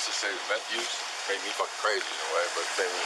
Just 0.09 0.25
say 0.25 0.33
meth 0.49 0.65
use 0.73 0.89
made 1.29 1.37
me 1.45 1.53
fucking 1.53 1.79
crazy 1.85 2.01
in 2.01 2.17
a 2.17 2.29
way, 2.33 2.45
but 2.57 2.65
it 2.65 2.73
made 2.81 2.89
me 2.97 3.05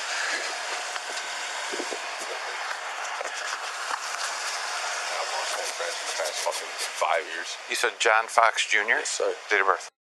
I've 5.12 5.28
lost 5.36 5.52
that 5.52 5.68
friend 5.76 5.92
for 6.00 6.08
the 6.08 6.16
past 6.24 6.38
fucking 6.48 6.72
five 6.96 7.28
years. 7.36 7.60
You 7.68 7.76
said 7.76 7.92
John 8.00 8.32
Fox 8.32 8.64
Jr.? 8.72 9.04
Yes, 9.04 9.20
sir. 9.20 9.36
Date 9.52 9.60
of 9.60 9.68
birth. 9.68 9.92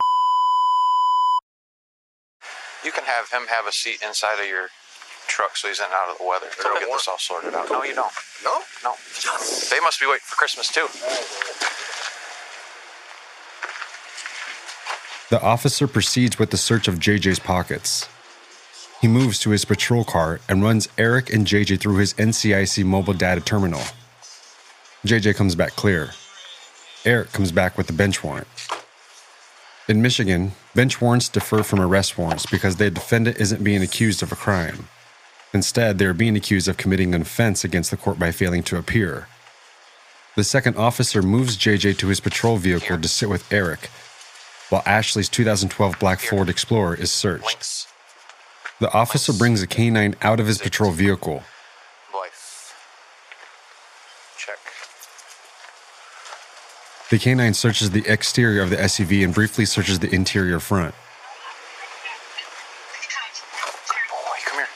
You 2.87 2.95
can 2.95 3.03
have 3.03 3.27
him 3.35 3.51
have 3.51 3.67
a 3.67 3.75
seat 3.75 3.99
inside 3.99 4.39
of 4.39 4.47
your 4.47 4.71
truck 5.27 5.59
so 5.59 5.67
he's 5.67 5.79
in 5.83 5.91
and 5.91 5.93
out 5.93 6.07
of 6.07 6.17
the 6.19 6.23
weather. 6.23 6.47
So 6.55 6.71
we'll 6.71 6.79
get 6.79 6.87
this 6.87 7.11
all 7.11 7.19
sorted 7.19 7.51
out. 7.51 7.67
No, 7.67 7.83
you 7.83 7.95
don't. 7.99 8.15
No? 8.47 8.63
No. 8.79 8.95
They 9.67 9.83
must 9.83 9.99
be 9.99 10.07
waiting 10.07 10.23
for 10.23 10.39
Christmas 10.39 10.71
too. 10.71 10.87
The 15.33 15.41
officer 15.41 15.87
proceeds 15.87 16.37
with 16.37 16.51
the 16.51 16.57
search 16.57 16.87
of 16.87 16.99
JJ's 16.99 17.39
pockets. 17.39 18.07
He 19.01 19.07
moves 19.07 19.39
to 19.39 19.49
his 19.49 19.65
patrol 19.65 20.03
car 20.03 20.39
and 20.47 20.61
runs 20.61 20.87
Eric 20.95 21.33
and 21.33 21.47
JJ 21.47 21.79
through 21.79 21.95
his 21.95 22.13
NCIC 22.13 22.85
mobile 22.85 23.15
data 23.15 23.41
terminal. 23.41 23.81
JJ 25.07 25.35
comes 25.35 25.55
back 25.55 25.71
clear. 25.71 26.11
Eric 27.03 27.31
comes 27.31 27.51
back 27.51 27.79
with 27.79 27.87
the 27.87 27.93
bench 27.93 28.23
warrant. 28.23 28.47
In 29.89 30.03
Michigan, 30.03 30.51
bench 30.75 31.01
warrants 31.01 31.29
differ 31.29 31.63
from 31.63 31.81
arrest 31.81 32.15
warrants 32.15 32.45
because 32.45 32.75
the 32.75 32.91
defendant 32.91 33.37
isn't 33.37 33.63
being 33.63 33.81
accused 33.81 34.21
of 34.21 34.31
a 34.31 34.35
crime. 34.35 34.87
Instead, 35.51 35.97
they 35.97 36.05
are 36.05 36.13
being 36.13 36.35
accused 36.35 36.67
of 36.67 36.77
committing 36.77 37.15
an 37.15 37.23
offense 37.23 37.63
against 37.63 37.89
the 37.89 37.97
court 37.97 38.19
by 38.19 38.31
failing 38.31 38.61
to 38.61 38.77
appear. 38.77 39.27
The 40.35 40.43
second 40.43 40.77
officer 40.77 41.23
moves 41.23 41.57
JJ 41.57 41.97
to 41.97 42.07
his 42.09 42.19
patrol 42.19 42.57
vehicle 42.57 43.01
to 43.01 43.07
sit 43.07 43.29
with 43.29 43.51
Eric, 43.51 43.89
while 44.73 44.81
Ashley's 44.87 45.29
2012 45.29 45.99
black 45.99 46.19
Ford 46.19 46.49
Explorer 46.49 46.95
is 46.95 47.11
searched. 47.11 47.45
Links. 47.45 47.85
The 48.79 48.91
officer 48.91 49.31
brings 49.31 49.61
a 49.61 49.67
canine 49.67 50.15
out 50.23 50.39
of 50.39 50.47
his 50.47 50.57
patrol 50.57 50.89
vehicle. 50.89 51.43
Blythe. 52.11 52.31
Check. 54.35 54.57
The 57.11 57.19
canine 57.19 57.53
searches 57.53 57.91
the 57.91 58.03
exterior 58.11 58.63
of 58.63 58.71
the 58.71 58.77
SUV 58.77 59.23
and 59.23 59.31
briefly 59.31 59.65
searches 59.65 59.99
the 59.99 60.09
interior 60.09 60.59
front. 60.59 60.95
Boy, 64.09 64.39
come 64.43 64.57
here. 64.57 64.67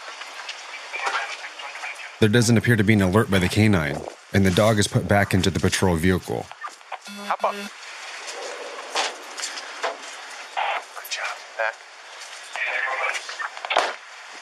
There 2.20 2.30
doesn't 2.30 2.56
appear 2.56 2.76
to 2.76 2.84
be 2.84 2.94
an 2.94 3.02
alert 3.02 3.32
by 3.32 3.40
the 3.40 3.50
canine, 3.50 4.00
and 4.32 4.46
the 4.46 4.52
dog 4.52 4.78
is 4.78 4.88
put 4.88 5.08
back 5.08 5.34
into 5.34 5.50
the 5.50 5.60
patrol 5.60 5.96
vehicle. 5.96 6.46
Hop 7.26 7.44
up. 7.44 7.56
Good 7.56 7.72
job. 11.10 11.38
Back. 11.58 11.76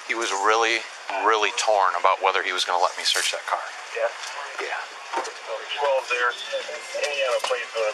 He 0.07 0.15
was 0.15 0.31
really, 0.31 0.79
really 1.25 1.51
torn 1.57 1.93
about 1.99 2.14
whether 2.25 2.41
he 2.41 2.49
was 2.49 2.65
going 2.65 2.73
to 2.73 2.81
let 2.81 2.97
me 2.97 3.05
search 3.05 3.29
that 3.37 3.45
car. 3.45 3.61
Yeah. 3.93 4.09
Yeah. 4.57 4.73
12 5.21 6.09
there. 6.09 6.33
Indiana 6.97 7.37
plate 7.45 7.69
for 7.69 7.85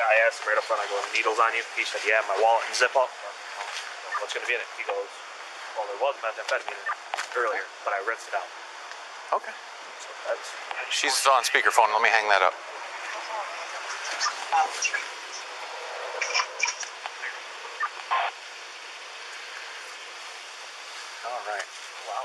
I 0.00 0.16
asked 0.24 0.40
him 0.40 0.48
right 0.48 0.56
up 0.56 0.64
front, 0.64 0.80
I 0.80 0.88
go, 0.88 0.96
needles 1.12 1.36
on 1.36 1.52
you? 1.52 1.60
He 1.76 1.84
said, 1.84 2.00
yeah, 2.08 2.24
my 2.24 2.34
wallet 2.40 2.64
and 2.66 2.74
zip 2.74 2.96
up. 2.96 3.12
What's 4.18 4.32
going 4.32 4.42
to 4.42 4.50
be 4.50 4.56
in 4.56 4.64
it? 4.64 4.70
He 4.80 4.84
goes, 4.88 5.06
well, 5.76 5.84
there 5.92 6.00
was 6.00 6.16
methamphetamine 6.24 6.72
in 6.72 6.80
it 6.80 7.36
earlier, 7.36 7.68
but 7.84 7.92
I 7.92 8.00
rinsed 8.08 8.32
it 8.32 8.34
out. 8.34 8.48
Okay. 9.36 9.52
So 10.00 10.08
that's, 10.24 10.56
She's 10.88 11.14
on 11.28 11.44
speakerphone. 11.44 11.92
Let 11.92 12.00
me 12.00 12.08
hang 12.08 12.26
that 12.32 12.40
up. 12.40 12.56
All 21.28 21.42
right. 21.46 21.68
wow. 22.08 22.24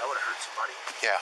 That 0.00 0.06
would 0.08 0.16
have 0.16 0.26
hurt 0.26 0.40
somebody. 0.40 0.72
Yeah. 1.02 1.20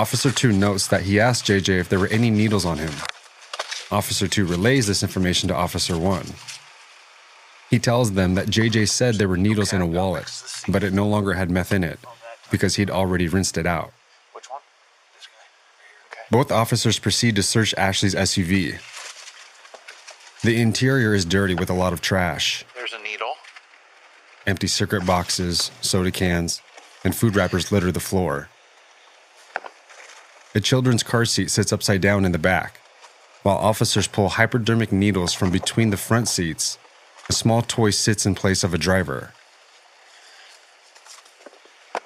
Officer 0.00 0.30
2 0.30 0.54
notes 0.54 0.86
that 0.86 1.02
he 1.02 1.20
asked 1.20 1.44
JJ 1.44 1.78
if 1.78 1.90
there 1.90 1.98
were 1.98 2.06
any 2.06 2.30
needles 2.30 2.64
on 2.64 2.78
him. 2.78 2.90
Officer 3.90 4.26
2 4.26 4.46
relays 4.46 4.86
this 4.86 5.02
information 5.02 5.46
to 5.50 5.54
Officer 5.54 5.98
1. 5.98 6.24
He 7.68 7.78
tells 7.78 8.12
them 8.12 8.34
that 8.34 8.46
JJ 8.46 8.88
said 8.88 9.16
there 9.16 9.28
were 9.28 9.36
needles 9.36 9.74
in 9.74 9.82
a 9.82 9.86
wallet, 9.86 10.32
but 10.66 10.82
it 10.82 10.94
no 10.94 11.06
longer 11.06 11.34
had 11.34 11.50
meth 11.50 11.70
in 11.70 11.84
it 11.84 11.98
because 12.50 12.76
he'd 12.76 12.88
already 12.88 13.28
rinsed 13.28 13.58
it 13.58 13.66
out. 13.66 13.92
Which 14.32 14.48
one? 14.50 14.62
This 15.18 15.26
guy. 15.26 15.44
Okay. 16.10 16.22
Both 16.30 16.50
officers 16.50 16.98
proceed 16.98 17.36
to 17.36 17.42
search 17.42 17.74
Ashley's 17.74 18.14
SUV. 18.14 18.80
The 20.40 20.58
interior 20.58 21.12
is 21.12 21.26
dirty 21.26 21.54
with 21.54 21.68
a 21.68 21.74
lot 21.74 21.92
of 21.92 22.00
trash 22.00 22.64
There's 22.74 22.94
a 22.94 23.02
needle. 23.02 23.34
empty 24.46 24.66
cigarette 24.66 25.06
boxes, 25.06 25.70
soda 25.82 26.10
cans, 26.10 26.62
and 27.04 27.14
food 27.14 27.36
wrappers 27.36 27.70
litter 27.70 27.92
the 27.92 28.00
floor. 28.00 28.48
A 30.52 30.60
children's 30.60 31.04
car 31.04 31.24
seat 31.24 31.48
sits 31.48 31.72
upside 31.72 32.00
down 32.00 32.24
in 32.24 32.32
the 32.32 32.38
back, 32.38 32.80
while 33.44 33.56
officers 33.56 34.08
pull 34.08 34.30
hypodermic 34.30 34.90
needles 34.90 35.32
from 35.32 35.50
between 35.52 35.90
the 35.90 35.96
front 35.96 36.26
seats. 36.26 36.76
A 37.28 37.32
small 37.32 37.62
toy 37.62 37.90
sits 37.90 38.26
in 38.26 38.34
place 38.34 38.64
of 38.64 38.74
a 38.74 38.78
driver. 38.78 39.32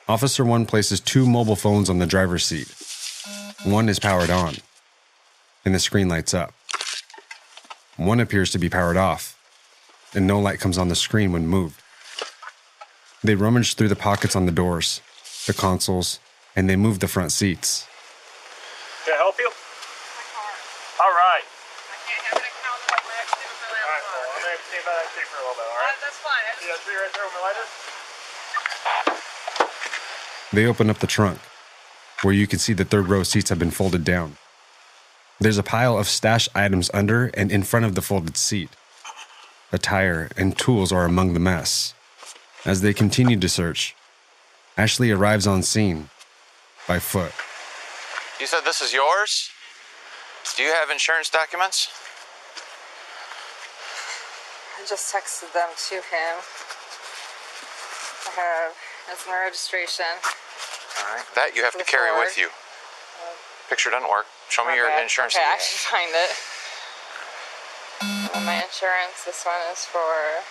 Officer 0.06 0.44
1 0.44 0.66
places 0.66 1.00
two 1.00 1.24
mobile 1.26 1.56
phones 1.56 1.88
on 1.88 1.98
the 1.98 2.06
driver's 2.06 2.44
seat. 2.44 2.68
One 3.64 3.88
is 3.88 3.98
powered 3.98 4.28
on, 4.28 4.56
and 5.64 5.74
the 5.74 5.78
screen 5.78 6.10
lights 6.10 6.34
up. 6.34 6.52
One 7.96 8.20
appears 8.20 8.50
to 8.50 8.58
be 8.58 8.68
powered 8.68 8.98
off, 8.98 9.38
and 10.14 10.26
no 10.26 10.38
light 10.38 10.60
comes 10.60 10.76
on 10.76 10.88
the 10.88 10.94
screen 10.94 11.32
when 11.32 11.46
moved. 11.46 11.80
They 13.22 13.36
rummage 13.36 13.76
through 13.76 13.88
the 13.88 13.96
pockets 13.96 14.36
on 14.36 14.44
the 14.44 14.52
doors, 14.52 15.00
the 15.46 15.54
consoles, 15.54 16.18
and 16.54 16.68
they 16.68 16.76
move 16.76 17.00
the 17.00 17.08
front 17.08 17.32
seats. 17.32 17.86
Can 19.06 19.14
I 19.14 19.16
help 19.16 19.38
you? 19.38 19.48
All 21.00 21.12
right. 21.12 21.44
All 21.44 22.40
right, 22.40 24.04
well, 24.04 24.24
I'm 24.24 24.36
going 24.36 24.44
to 24.44 24.52
have 24.52 24.60
to 24.60 24.68
stay 24.68 24.80
by 24.84 24.92
that 24.96 25.08
tree 25.12 25.24
for 25.28 25.40
a 25.40 25.44
little 25.44 25.56
bit, 25.56 25.68
all 25.68 25.80
right? 25.80 25.98
That's 26.00 26.20
fine. 26.20 26.44
See 26.60 26.68
that 26.68 26.80
tree 26.84 26.96
right 26.96 27.12
there 27.12 27.24
with 27.24 27.36
my 27.36 27.42
lighter? 27.48 27.64
They 30.54 30.66
open 30.66 30.88
up 30.88 31.00
the 31.00 31.08
trunk, 31.08 31.40
where 32.22 32.32
you 32.32 32.46
can 32.46 32.60
see 32.60 32.74
the 32.74 32.84
third 32.84 33.08
row 33.08 33.24
seats 33.24 33.50
have 33.50 33.58
been 33.58 33.72
folded 33.72 34.04
down. 34.04 34.36
There's 35.40 35.58
a 35.58 35.64
pile 35.64 35.98
of 35.98 36.06
stash 36.06 36.48
items 36.54 36.92
under 36.94 37.26
and 37.34 37.50
in 37.50 37.64
front 37.64 37.86
of 37.86 37.96
the 37.96 38.02
folded 38.02 38.36
seat. 38.36 38.70
A 39.72 39.78
tire 39.78 40.30
and 40.36 40.56
tools 40.56 40.92
are 40.92 41.06
among 41.06 41.34
the 41.34 41.40
mess. 41.40 41.92
As 42.64 42.82
they 42.82 42.94
continue 42.94 43.36
to 43.40 43.48
search, 43.48 43.96
Ashley 44.76 45.10
arrives 45.10 45.44
on 45.44 45.64
scene 45.64 46.08
by 46.86 47.00
foot. 47.00 47.32
You 48.38 48.46
said 48.46 48.60
this 48.64 48.80
is 48.80 48.92
yours? 48.92 49.50
Do 50.56 50.62
you 50.62 50.72
have 50.72 50.88
insurance 50.88 51.30
documents? 51.30 51.88
I 54.78 54.86
just 54.88 55.12
texted 55.12 55.52
them 55.52 55.70
to 55.88 55.94
him. 55.96 56.36
I 58.28 58.30
have 58.36 58.74
that's 59.08 59.26
my 59.26 59.38
registration. 59.44 60.06
All 61.04 61.14
right. 61.14 61.26
That 61.36 61.52
you 61.54 61.62
have 61.64 61.76
to 61.76 61.84
carry 61.84 62.10
with 62.18 62.36
you. 62.38 62.48
Picture 63.68 63.90
doesn't 63.90 64.08
work. 64.08 64.26
Show 64.48 64.64
me 64.64 64.76
your 64.76 64.88
insurance. 65.00 65.34
Okay, 65.36 65.44
I 65.44 65.52
actually 65.56 65.84
find 65.88 66.12
it. 66.12 66.30
My 68.44 68.60
insurance. 68.60 69.24
This 69.24 69.40
one 69.44 69.60
is 69.72 69.84
for 69.88 70.42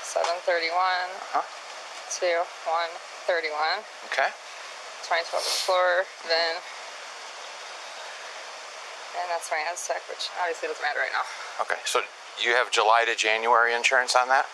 seven 0.00 0.32
thirty-one 0.48 1.10
Uh-huh. 1.36 1.44
to 1.44 2.28
one 2.70 2.88
thirty-one. 3.28 3.84
Okay. 4.12 4.32
2012 5.04 5.36
Explorer, 5.44 6.08
then, 6.32 6.56
and 9.20 9.28
that's 9.28 9.52
my 9.52 9.60
Aztek, 9.68 10.00
which 10.08 10.32
obviously 10.40 10.72
doesn't 10.72 10.80
matter 10.80 11.04
right 11.04 11.12
now. 11.12 11.28
Okay. 11.60 11.76
So 11.84 12.00
you 12.40 12.56
have 12.56 12.72
July 12.72 13.04
to 13.04 13.12
January 13.12 13.76
insurance 13.76 14.16
on 14.16 14.32
that? 14.32 14.48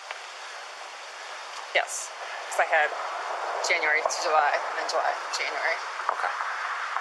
Yes, 1.70 2.10
because 2.50 2.66
I 2.66 2.68
had 2.68 2.90
January 3.66 4.00
to 4.02 4.18
July, 4.22 4.52
and 4.56 4.74
then 4.80 4.86
July 4.88 5.10
to 5.10 5.28
January. 5.36 5.76
Okay. 6.12 6.32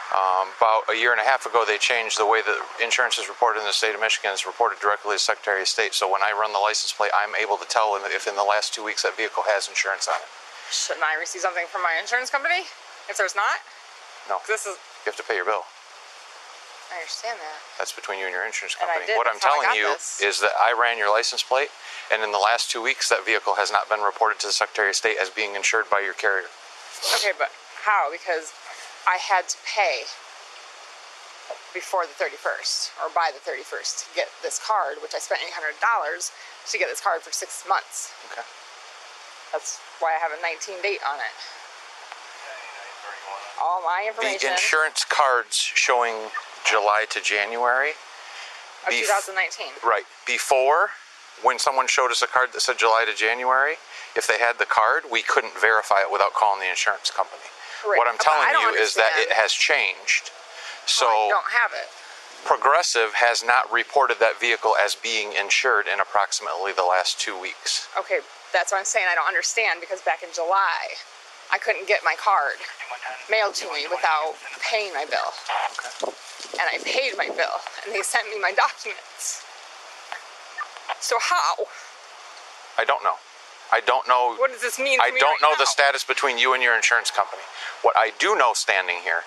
Um, 0.09 0.49
about 0.57 0.89
a 0.89 0.97
year 0.97 1.13
and 1.13 1.21
a 1.21 1.27
half 1.27 1.45
ago, 1.45 1.61
they 1.69 1.77
changed 1.77 2.17
the 2.17 2.25
way 2.25 2.41
that 2.41 2.57
insurance 2.81 3.21
is 3.21 3.29
reported 3.29 3.61
in 3.61 3.65
the 3.69 3.77
state 3.77 3.93
of 3.93 4.01
Michigan. 4.01 4.33
It's 4.33 4.45
reported 4.45 4.81
directly 4.81 5.13
to 5.13 5.21
the 5.21 5.21
Secretary 5.21 5.61
of 5.61 5.69
State. 5.69 5.93
So 5.93 6.09
when 6.09 6.25
I 6.25 6.33
run 6.33 6.49
the 6.49 6.59
license 6.59 6.89
plate, 6.89 7.13
I'm 7.13 7.37
able 7.37 7.61
to 7.61 7.67
tell 7.69 7.93
if 7.93 8.25
in 8.25 8.33
the 8.33 8.43
last 8.43 8.73
two 8.73 8.81
weeks 8.81 9.05
that 9.05 9.13
vehicle 9.13 9.45
has 9.45 9.69
insurance 9.69 10.09
on 10.09 10.17
it. 10.17 10.29
Shouldn't 10.73 11.05
I 11.05 11.13
receive 11.17 11.45
something 11.45 11.69
from 11.69 11.85
my 11.85 11.93
insurance 12.01 12.33
company 12.33 12.65
if 13.05 13.17
there's 13.21 13.37
not? 13.37 13.61
No. 14.27 14.41
This 14.49 14.65
is. 14.65 14.77
You 15.05 15.13
have 15.13 15.17
to 15.17 15.25
pay 15.25 15.37
your 15.37 15.45
bill. 15.45 15.65
I 16.89 16.97
understand 17.05 17.37
that. 17.37 17.57
That's 17.77 17.93
between 17.93 18.17
you 18.19 18.25
and 18.25 18.33
your 18.33 18.45
insurance 18.45 18.73
And 18.81 18.89
I 18.89 18.97
company. 18.97 19.13
did. 19.13 19.17
What 19.17 19.27
I'm 19.29 19.37
That's 19.37 19.45
how 19.45 19.61
I 19.61 19.63
telling 19.63 19.69
got 19.69 19.77
you 19.77 19.89
this. 19.93 20.21
is 20.21 20.35
that 20.41 20.53
I 20.57 20.73
ran 20.73 20.97
your 20.97 21.09
license 21.13 21.43
plate, 21.45 21.69
and 22.11 22.23
in 22.25 22.31
the 22.33 22.41
last 22.41 22.69
two 22.73 22.81
weeks, 22.81 23.09
that 23.09 23.25
vehicle 23.25 23.55
has 23.61 23.69
not 23.71 23.87
been 23.89 24.01
reported 24.01 24.39
to 24.41 24.47
the 24.49 24.53
Secretary 24.57 24.89
of 24.89 24.97
State 24.97 25.17
as 25.21 25.29
being 25.29 25.53
insured 25.55 25.85
by 25.89 26.01
your 26.01 26.17
carrier. 26.17 26.49
Okay, 27.15 27.31
but 27.37 27.53
how? 27.85 28.09
Because 28.11 28.51
I 29.05 29.17
had 29.21 29.47
to 29.49 29.57
pay 29.69 30.03
before 31.73 32.05
the 32.09 32.17
31st 32.17 32.89
or 33.05 33.13
by 33.13 33.29
the 33.29 33.41
31st 33.45 34.05
to 34.05 34.05
get 34.17 34.27
this 34.41 34.57
card, 34.57 34.97
which 35.05 35.13
I 35.13 35.19
spent 35.21 35.41
$800 35.53 35.77
to 35.77 36.77
get 36.77 36.89
this 36.89 37.01
card 37.01 37.21
for 37.21 37.31
six 37.31 37.63
months. 37.69 38.11
Okay. 38.33 38.45
That's 39.53 39.77
why 40.01 40.13
I 40.13 40.19
have 40.21 40.33
a 40.33 40.41
19 40.41 40.81
date 40.81 41.01
on 41.05 41.17
it. 41.21 41.35
All 43.61 43.81
my 43.83 44.05
information 44.07 44.49
The 44.49 44.51
insurance 44.55 45.05
cards 45.09 45.57
showing 45.57 46.15
July 46.65 47.05
to 47.09 47.21
January. 47.21 47.91
of 48.87 48.93
bef- 48.93 49.05
2019. 49.07 49.67
Right. 49.83 50.03
Before, 50.25 50.89
when 51.43 51.59
someone 51.59 51.87
showed 51.87 52.11
us 52.11 52.21
a 52.21 52.27
card 52.27 52.49
that 52.53 52.61
said 52.61 52.77
July 52.77 53.05
to 53.07 53.15
January, 53.15 53.75
if 54.15 54.27
they 54.27 54.39
had 54.39 54.57
the 54.59 54.65
card, 54.65 55.03
we 55.11 55.21
couldn't 55.21 55.53
verify 55.59 56.01
it 56.01 56.11
without 56.11 56.33
calling 56.33 56.59
the 56.59 56.69
insurance 56.69 57.11
company. 57.11 57.43
Right, 57.87 57.97
What 57.97 58.07
I'm 58.07 58.17
telling 58.19 58.49
you 58.59 58.75
is 58.75 58.95
that 58.95 59.11
it 59.15 59.31
has 59.31 59.53
changed. 59.53 60.31
Oh, 60.31 60.83
so 60.85 61.05
I 61.07 61.29
don't 61.31 61.51
have 61.63 61.71
it. 61.71 61.87
Progressive 62.45 63.13
has 63.15 63.43
not 63.43 63.71
reported 63.71 64.19
that 64.19 64.39
vehicle 64.39 64.75
as 64.79 64.95
being 64.95 65.31
insured 65.35 65.87
in 65.87 65.99
approximately 65.99 66.71
the 66.71 66.83
last 66.87 67.19
two 67.19 67.39
weeks. 67.39 67.87
Okay, 67.99 68.19
that's 68.51 68.71
what 68.71 68.79
I'm 68.79 68.87
saying. 68.87 69.07
I 69.11 69.15
don't 69.15 69.27
understand 69.27 69.79
because 69.79 70.01
back 70.01 70.23
in 70.23 70.29
July, 70.33 70.95
I 71.51 71.57
couldn't 71.57 71.87
get 71.87 72.01
my 72.03 72.15
card 72.21 72.57
mailed 73.29 73.55
to 73.55 73.65
me 73.73 73.85
without 73.89 74.35
paying 74.61 74.93
my 74.93 75.05
bill. 75.05 75.33
And 76.59 76.67
I 76.67 76.77
paid 76.83 77.13
my 77.17 77.27
bill, 77.27 77.57
and 77.85 77.95
they 77.95 78.01
sent 78.01 78.27
me 78.29 78.39
my 78.39 78.51
documents. 78.51 79.45
So 80.99 81.15
how? 81.19 81.65
I 82.77 82.85
don't 82.85 83.03
know. 83.03 83.15
I 83.71 83.81
don't 83.81 84.07
know. 84.07 84.35
What 84.37 84.51
does 84.51 84.61
this 84.61 84.79
mean 84.79 84.99
I 85.01 85.11
me 85.11 85.19
don't 85.19 85.29
right 85.29 85.41
know 85.41 85.51
now? 85.51 85.59
the 85.59 85.65
status 85.65 86.03
between 86.03 86.37
you 86.37 86.53
and 86.53 86.63
your 86.63 86.75
insurance 86.75 87.11
company. 87.11 87.43
What 87.81 87.95
I 87.95 88.11
do 88.19 88.35
know 88.35 88.53
standing 88.53 88.97
here 89.03 89.23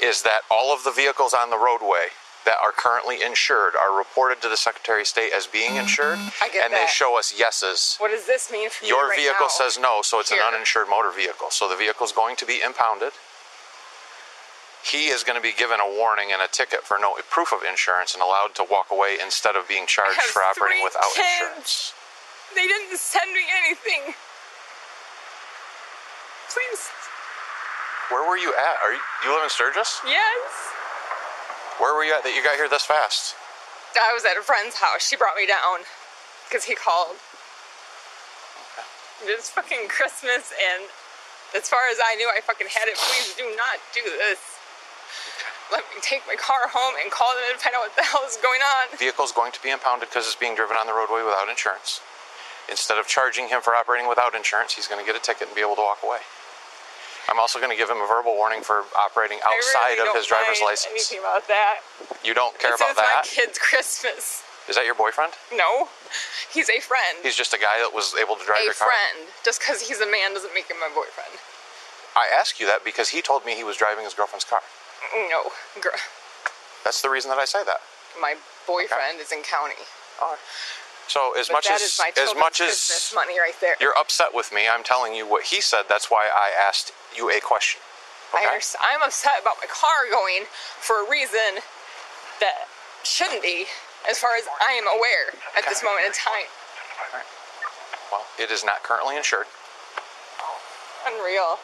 is 0.00 0.22
that 0.22 0.42
all 0.50 0.74
of 0.74 0.84
the 0.84 0.90
vehicles 0.90 1.32
on 1.34 1.50
the 1.50 1.56
roadway 1.58 2.08
that 2.44 2.56
are 2.62 2.72
currently 2.72 3.22
insured 3.22 3.74
are 3.76 3.96
reported 3.96 4.42
to 4.42 4.48
the 4.48 4.56
Secretary 4.56 5.02
of 5.02 5.06
State 5.06 5.32
as 5.32 5.46
being 5.46 5.76
insured, 5.76 6.18
Mm-hmm. 6.18 6.44
I 6.44 6.48
get 6.48 6.64
and 6.64 6.72
that. 6.74 6.86
they 6.86 6.92
show 6.92 7.18
us 7.18 7.32
yeses. 7.38 7.96
What 7.98 8.10
does 8.10 8.26
this 8.26 8.50
mean 8.50 8.68
for 8.70 8.84
you 8.84 8.94
Your 8.96 9.08
right 9.10 9.18
vehicle 9.18 9.46
now? 9.46 9.58
says 9.62 9.78
no, 9.78 10.00
so 10.02 10.18
it's 10.20 10.30
Here. 10.30 10.42
an 10.42 10.54
uninsured 10.54 10.88
motor 10.90 11.10
vehicle. 11.14 11.50
So 11.50 11.68
the 11.68 11.76
vehicle 11.76 12.04
is 12.04 12.12
going 12.12 12.36
to 12.36 12.46
be 12.46 12.60
impounded. 12.60 13.12
He 14.82 15.14
is 15.14 15.22
going 15.22 15.36
to 15.38 15.42
be 15.42 15.52
given 15.54 15.78
a 15.78 15.86
warning 15.86 16.32
and 16.34 16.42
a 16.42 16.48
ticket 16.50 16.82
for 16.82 16.98
no 16.98 17.14
proof 17.30 17.52
of 17.54 17.62
insurance 17.62 18.14
and 18.14 18.22
allowed 18.22 18.54
to 18.58 18.66
walk 18.68 18.90
away 18.90 19.16
instead 19.22 19.54
of 19.54 19.68
being 19.68 19.86
charged 19.86 20.18
have 20.18 20.34
for 20.34 20.42
operating 20.42 20.78
three 20.82 20.84
without 20.90 21.06
kids. 21.14 21.22
insurance. 21.38 21.94
They 22.58 22.66
didn't 22.66 22.98
send 22.98 23.30
me 23.32 23.46
anything. 23.62 24.14
Please. 26.50 26.90
Where 28.10 28.28
were 28.28 28.36
you 28.36 28.52
at? 28.58 28.76
Are 28.82 28.92
you, 28.92 29.00
you 29.24 29.30
live 29.32 29.44
in 29.44 29.50
Sturgis? 29.50 30.00
Yes. 30.04 30.50
Where 31.78 31.94
were 31.94 32.04
you 32.04 32.14
at 32.14 32.22
that 32.24 32.34
you 32.34 32.42
got 32.42 32.56
here 32.56 32.68
this 32.68 32.84
fast? 32.84 33.36
I 33.96 34.12
was 34.12 34.24
at 34.24 34.36
a 34.36 34.42
friend's 34.42 34.76
house. 34.76 35.04
She 35.04 35.16
brought 35.16 35.36
me 35.36 35.46
down 35.46 35.84
because 36.48 36.64
he 36.64 36.74
called. 36.74 37.16
It's 39.24 39.50
fucking 39.50 39.86
Christmas, 39.86 40.50
and 40.50 40.88
as 41.54 41.68
far 41.68 41.86
as 41.92 41.98
I 42.02 42.16
knew, 42.16 42.26
I 42.26 42.40
fucking 42.40 42.66
had 42.66 42.88
it. 42.88 42.96
Please 42.96 43.36
do 43.38 43.46
not 43.54 43.78
do 43.94 44.02
this. 44.02 44.40
Let 45.70 45.84
me 45.94 46.00
take 46.02 46.26
my 46.26 46.36
car 46.36 46.68
home 46.68 46.94
and 47.00 47.08
call 47.12 47.32
them 47.32 47.44
and 47.48 47.60
find 47.60 47.76
out 47.76 47.88
what 47.88 47.96
the 47.96 48.04
hell 48.04 48.24
is 48.26 48.36
going 48.42 48.60
on. 48.60 48.92
Vehicle's 48.98 49.32
going 49.32 49.52
to 49.52 49.62
be 49.62 49.70
impounded 49.70 50.08
because 50.08 50.26
it's 50.26 50.36
being 50.36 50.56
driven 50.56 50.76
on 50.76 50.86
the 50.86 50.92
roadway 50.92 51.22
without 51.22 51.48
insurance. 51.48 52.00
Instead 52.68 52.98
of 52.98 53.06
charging 53.06 53.48
him 53.48 53.60
for 53.60 53.74
operating 53.74 54.08
without 54.08 54.34
insurance, 54.34 54.72
he's 54.74 54.88
going 54.88 55.00
to 55.00 55.06
get 55.06 55.16
a 55.16 55.22
ticket 55.22 55.48
and 55.48 55.56
be 55.56 55.62
able 55.62 55.76
to 55.76 55.84
walk 55.84 56.00
away. 56.04 56.20
I'm 57.30 57.38
also 57.38 57.58
going 57.58 57.70
to 57.70 57.76
give 57.76 57.88
him 57.88 57.98
a 58.02 58.06
verbal 58.06 58.34
warning 58.34 58.62
for 58.62 58.84
operating 58.98 59.38
outside 59.46 59.96
really 59.98 60.10
of 60.10 60.16
his 60.16 60.26
don't 60.26 60.38
driver's 60.42 60.60
license. 60.62 60.90
Anything 60.92 61.20
about 61.20 61.46
that? 61.48 61.80
You 62.24 62.34
don't 62.34 62.54
care 62.58 62.74
It's- 62.74 62.80
about 62.82 62.98
it's 62.98 63.00
that? 63.00 63.22
my 63.22 63.28
kid's 63.28 63.58
Christmas. 63.58 64.42
Is 64.68 64.76
that 64.78 64.86
your 64.86 64.94
boyfriend? 64.94 65.34
No, 65.52 65.88
he's 66.54 66.70
a 66.70 66.78
friend. 66.78 67.18
He's 67.22 67.34
just 67.34 67.50
a 67.52 67.58
guy 67.58 67.82
that 67.82 67.90
was 67.92 68.14
able 68.14 68.36
to 68.36 68.44
drive 68.46 68.62
a 68.62 68.70
your 68.70 68.74
car. 68.78 68.86
A 68.86 68.94
friend. 68.94 69.26
Just 69.44 69.58
because 69.58 69.82
he's 69.82 69.98
a 69.98 70.06
man 70.06 70.34
doesn't 70.34 70.54
make 70.54 70.70
him 70.70 70.78
my 70.78 70.86
boyfriend. 70.94 71.34
I 72.14 72.28
ask 72.30 72.60
you 72.60 72.66
that 72.70 72.84
because 72.84 73.08
he 73.10 73.22
told 73.22 73.44
me 73.44 73.54
he 73.58 73.64
was 73.64 73.76
driving 73.76 74.04
his 74.04 74.14
girlfriend's 74.14 74.44
car. 74.46 74.60
No, 75.30 75.50
girl. 75.82 75.98
That's 76.84 77.02
the 77.02 77.10
reason 77.10 77.30
that 77.30 77.38
I 77.38 77.44
say 77.44 77.64
that. 77.64 77.80
My 78.20 78.36
boyfriend 78.66 79.18
is 79.18 79.32
in 79.32 79.42
county. 79.42 79.82
So 81.08 81.36
as 81.38 81.48
But 81.48 81.64
much 81.64 81.68
as 81.70 82.00
as 82.16 82.34
much 82.34 82.60
as 82.60 83.12
money 83.14 83.38
right 83.38 83.54
there. 83.60 83.74
you're 83.80 83.96
upset 83.98 84.32
with 84.32 84.52
me, 84.52 84.68
I'm 84.68 84.82
telling 84.82 85.14
you 85.14 85.26
what 85.26 85.44
he 85.44 85.60
said. 85.60 85.84
That's 85.88 86.10
why 86.10 86.28
I 86.32 86.50
asked 86.56 86.92
you 87.16 87.30
a 87.30 87.40
question. 87.40 87.80
I 88.32 88.46
understand. 88.46 88.80
I'm 88.88 89.02
upset 89.02 89.42
about 89.42 89.56
my 89.60 89.68
car 89.68 90.08
going 90.10 90.48
for 90.80 91.04
a 91.04 91.10
reason 91.10 91.60
that 92.40 92.64
shouldn't 93.04 93.42
be, 93.42 93.66
as 94.08 94.18
far 94.18 94.30
as 94.38 94.44
I 94.60 94.72
am 94.72 94.86
aware 94.88 95.36
at 95.56 95.68
this 95.68 95.82
moment 95.84 96.06
in 96.06 96.12
time. 96.12 96.48
Well, 98.10 98.24
it 98.38 98.50
is 98.50 98.64
not 98.64 98.82
currently 98.82 99.16
insured. 99.16 99.46
Unreal. 101.06 101.58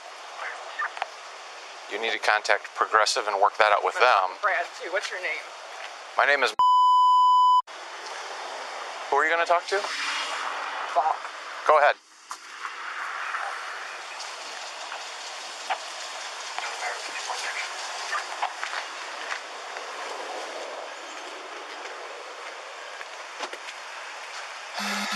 You 1.90 1.98
need 2.01 2.12
to 2.12 2.18
contact 2.18 2.68
Progressive 2.74 3.24
and 3.29 3.40
work 3.40 3.57
that 3.57 3.72
out 3.72 3.83
with 3.85 3.94
them. 3.94 4.37
Brad, 4.42 4.66
too. 4.83 4.92
What's 4.92 5.11
your 5.11 5.20
name? 5.20 5.40
My 6.18 6.27
name 6.27 6.42
is. 6.42 6.53
Who 9.11 9.16
are 9.16 9.25
you 9.25 9.33
going 9.33 9.44
to 9.44 9.49
talk 9.49 9.66
to? 9.68 9.81
Fuck. 9.81 11.16
Go 11.66 11.79
ahead. 11.81 11.97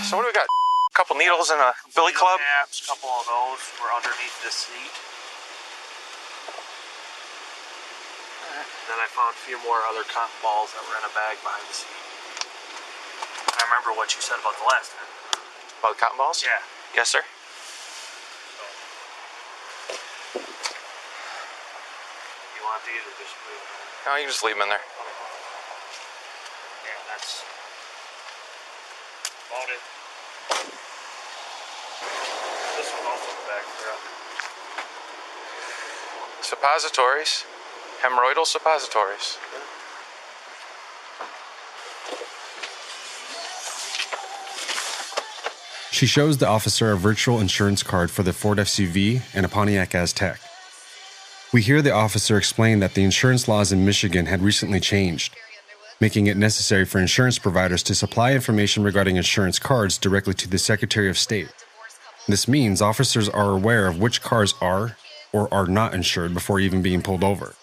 So 0.09 0.17
what 0.17 0.23
do 0.23 0.29
we 0.29 0.33
got? 0.33 0.45
A 0.45 0.93
couple 0.93 1.15
needles 1.15 1.49
and 1.49 1.61
a 1.61 1.73
billy 1.95 2.13
club. 2.13 2.37
Caps, 2.37 2.83
a 2.83 2.87
couple 2.91 3.09
of 3.09 3.25
those 3.25 3.61
were 3.77 3.93
underneath 3.93 4.35
this 4.43 4.67
seat. 4.67 4.93
Then 8.89 8.99
I 8.99 9.07
found 9.09 9.33
a 9.33 9.39
few 9.47 9.57
more 9.63 9.79
other 9.89 10.03
cotton 10.09 10.35
balls 10.43 10.73
that 10.75 10.83
were 10.85 10.97
in 10.99 11.05
a 11.07 11.13
bag 11.15 11.39
behind 11.41 11.65
the 11.69 11.73
seat. 11.73 12.02
I 13.63 13.71
remember 13.71 13.95
what 13.95 14.11
you 14.11 14.19
said 14.19 14.35
about 14.43 14.59
the 14.59 14.67
last 14.67 14.91
time. 14.91 15.07
About 15.79 15.95
the 15.95 16.01
cotton 16.03 16.19
balls? 16.19 16.43
Yeah. 16.43 16.59
Yes, 16.91 17.15
sir. 17.15 17.23
You 22.51 22.59
want 22.67 22.83
these 22.83 22.99
or 23.07 23.15
just 23.15 23.31
move 23.47 23.55
them? 23.55 24.03
No, 24.03 24.19
you 24.19 24.27
can 24.27 24.35
just 24.35 24.43
leave 24.43 24.59
them 24.59 24.67
in 24.67 24.75
there. 24.75 24.83
Yeah, 24.83 26.99
that's 27.07 27.47
about 29.47 29.71
it. 29.71 29.79
This 32.75 32.91
one 32.99 33.07
also 33.07 33.31
in 33.31 33.39
the 33.39 33.47
back 33.47 33.63
there. 33.79 33.95
Suppositories. 36.43 37.47
Hemorrhoidal 38.03 38.43
suppositories. 38.43 39.39
She 46.03 46.07
shows 46.07 46.37
the 46.37 46.49
officer 46.49 46.91
a 46.91 46.97
virtual 46.97 47.39
insurance 47.39 47.81
card 47.81 48.11
for 48.11 48.23
the 48.23 48.33
Ford 48.33 48.57
SUV 48.57 49.21
and 49.33 49.45
a 49.45 49.47
Pontiac 49.47 49.91
Aztek. 49.91 50.37
We 51.53 51.61
hear 51.61 51.81
the 51.81 51.93
officer 51.93 52.37
explain 52.37 52.81
that 52.81 52.93
the 52.93 53.05
insurance 53.05 53.47
laws 53.47 53.71
in 53.71 53.85
Michigan 53.85 54.25
had 54.25 54.41
recently 54.41 54.81
changed, 54.81 55.33
making 56.01 56.27
it 56.27 56.35
necessary 56.35 56.83
for 56.83 56.99
insurance 56.99 57.39
providers 57.39 57.81
to 57.83 57.95
supply 57.95 58.33
information 58.33 58.83
regarding 58.83 59.15
insurance 59.15 59.59
cards 59.59 59.97
directly 59.97 60.33
to 60.33 60.49
the 60.49 60.57
Secretary 60.57 61.09
of 61.09 61.17
State. 61.17 61.47
This 62.27 62.49
means 62.49 62.81
officers 62.81 63.29
are 63.29 63.51
aware 63.51 63.87
of 63.87 64.01
which 64.01 64.21
cars 64.21 64.55
are 64.59 64.97
or 65.31 65.47
are 65.53 65.67
not 65.67 65.93
insured 65.93 66.33
before 66.33 66.59
even 66.59 66.81
being 66.81 67.01
pulled 67.01 67.23
over. 67.23 67.55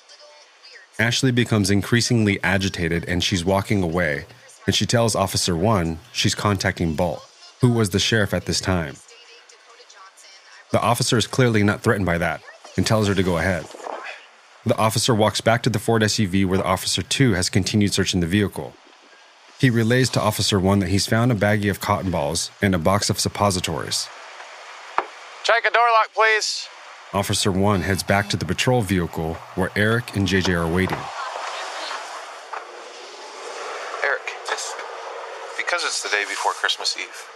Ashley 0.98 1.30
becomes 1.30 1.70
increasingly 1.70 2.42
agitated 2.42 3.04
and 3.06 3.22
she's 3.22 3.44
walking 3.44 3.82
away, 3.82 4.24
and 4.64 4.74
she 4.74 4.86
tells 4.86 5.14
Officer 5.14 5.54
1 5.54 5.98
she's 6.12 6.34
contacting 6.34 6.94
Balk, 6.94 7.29
who 7.60 7.70
was 7.70 7.90
the 7.90 7.98
sheriff 7.98 8.32
at 8.34 8.46
this 8.46 8.60
time. 8.60 8.96
The 10.72 10.80
officer 10.80 11.18
is 11.18 11.26
clearly 11.26 11.62
not 11.62 11.82
threatened 11.82 12.06
by 12.06 12.18
that 12.18 12.42
and 12.76 12.86
tells 12.86 13.08
her 13.08 13.14
to 13.14 13.22
go 13.22 13.38
ahead. 13.38 13.66
The 14.64 14.76
officer 14.76 15.14
walks 15.14 15.40
back 15.40 15.62
to 15.62 15.70
the 15.70 15.78
Ford 15.78 16.02
SUV 16.02 16.46
where 16.46 16.58
the 16.58 16.64
Officer 16.64 17.02
2 17.02 17.32
has 17.32 17.48
continued 17.48 17.94
searching 17.94 18.20
the 18.20 18.26
vehicle. 18.26 18.74
He 19.58 19.70
relays 19.70 20.10
to 20.10 20.20
Officer 20.20 20.60
1 20.60 20.78
that 20.80 20.88
he's 20.88 21.06
found 21.06 21.32
a 21.32 21.34
baggie 21.34 21.70
of 21.70 21.80
cotton 21.80 22.10
balls 22.10 22.50
and 22.62 22.74
a 22.74 22.78
box 22.78 23.10
of 23.10 23.18
suppositories. 23.18 24.08
Check 25.44 25.64
a 25.66 25.70
door 25.70 25.88
lock, 25.92 26.12
please. 26.14 26.68
Officer 27.12 27.50
1 27.50 27.80
heads 27.80 28.02
back 28.02 28.28
to 28.30 28.36
the 28.36 28.44
patrol 28.44 28.82
vehicle 28.82 29.34
where 29.54 29.70
Eric 29.74 30.14
and 30.14 30.28
JJ 30.28 30.54
are 30.54 30.72
waiting. 30.72 30.98
Eric, 34.04 34.20
because 35.56 35.84
it's 35.84 36.02
the 36.02 36.10
day 36.10 36.24
before 36.28 36.52
Christmas 36.52 36.96
Eve, 36.98 37.26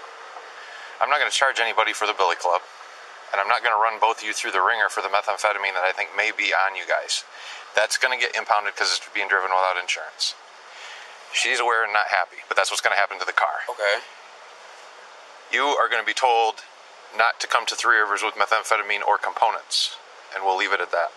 I'm 1.04 1.12
not 1.12 1.20
going 1.20 1.28
to 1.28 1.36
charge 1.36 1.60
anybody 1.60 1.92
for 1.92 2.08
the 2.08 2.16
Billy 2.16 2.32
Club, 2.40 2.64
and 3.28 3.36
I'm 3.36 3.44
not 3.44 3.60
going 3.60 3.76
to 3.76 3.82
run 3.82 4.00
both 4.00 4.18
of 4.18 4.24
you 4.24 4.32
through 4.32 4.56
the 4.56 4.64
ringer 4.64 4.88
for 4.88 5.04
the 5.04 5.12
methamphetamine 5.12 5.76
that 5.76 5.84
I 5.84 5.92
think 5.92 6.16
may 6.16 6.32
be 6.32 6.56
on 6.56 6.80
you 6.80 6.88
guys. 6.88 7.28
That's 7.76 8.00
going 8.00 8.16
to 8.16 8.16
get 8.16 8.32
impounded 8.32 8.72
because 8.72 8.88
it's 8.88 9.04
being 9.12 9.28
driven 9.28 9.52
without 9.52 9.76
insurance. 9.76 10.32
She's 11.36 11.60
aware 11.60 11.84
and 11.84 11.92
not 11.92 12.08
happy, 12.08 12.40
but 12.48 12.56
that's 12.56 12.72
what's 12.72 12.80
going 12.80 12.96
to 12.96 13.00
happen 13.00 13.20
to 13.20 13.28
the 13.28 13.36
car. 13.36 13.68
Okay. 13.68 14.00
You 15.52 15.76
are 15.76 15.92
going 15.92 16.00
to 16.00 16.08
be 16.08 16.16
told 16.16 16.64
not 17.20 17.36
to 17.44 17.46
come 17.52 17.68
to 17.68 17.76
Three 17.76 18.00
Rivers 18.00 18.24
with 18.24 18.40
methamphetamine 18.40 19.04
or 19.04 19.20
components, 19.20 20.00
and 20.32 20.40
we'll 20.40 20.56
leave 20.56 20.72
it 20.72 20.80
at 20.80 20.88
that, 20.96 21.12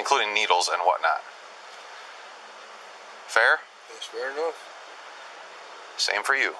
including 0.00 0.32
needles 0.32 0.72
and 0.72 0.80
whatnot. 0.88 1.20
Fair? 3.28 3.60
That's 3.92 4.08
fair 4.08 4.32
enough. 4.32 4.56
Same 6.00 6.24
for 6.24 6.32
you. 6.32 6.56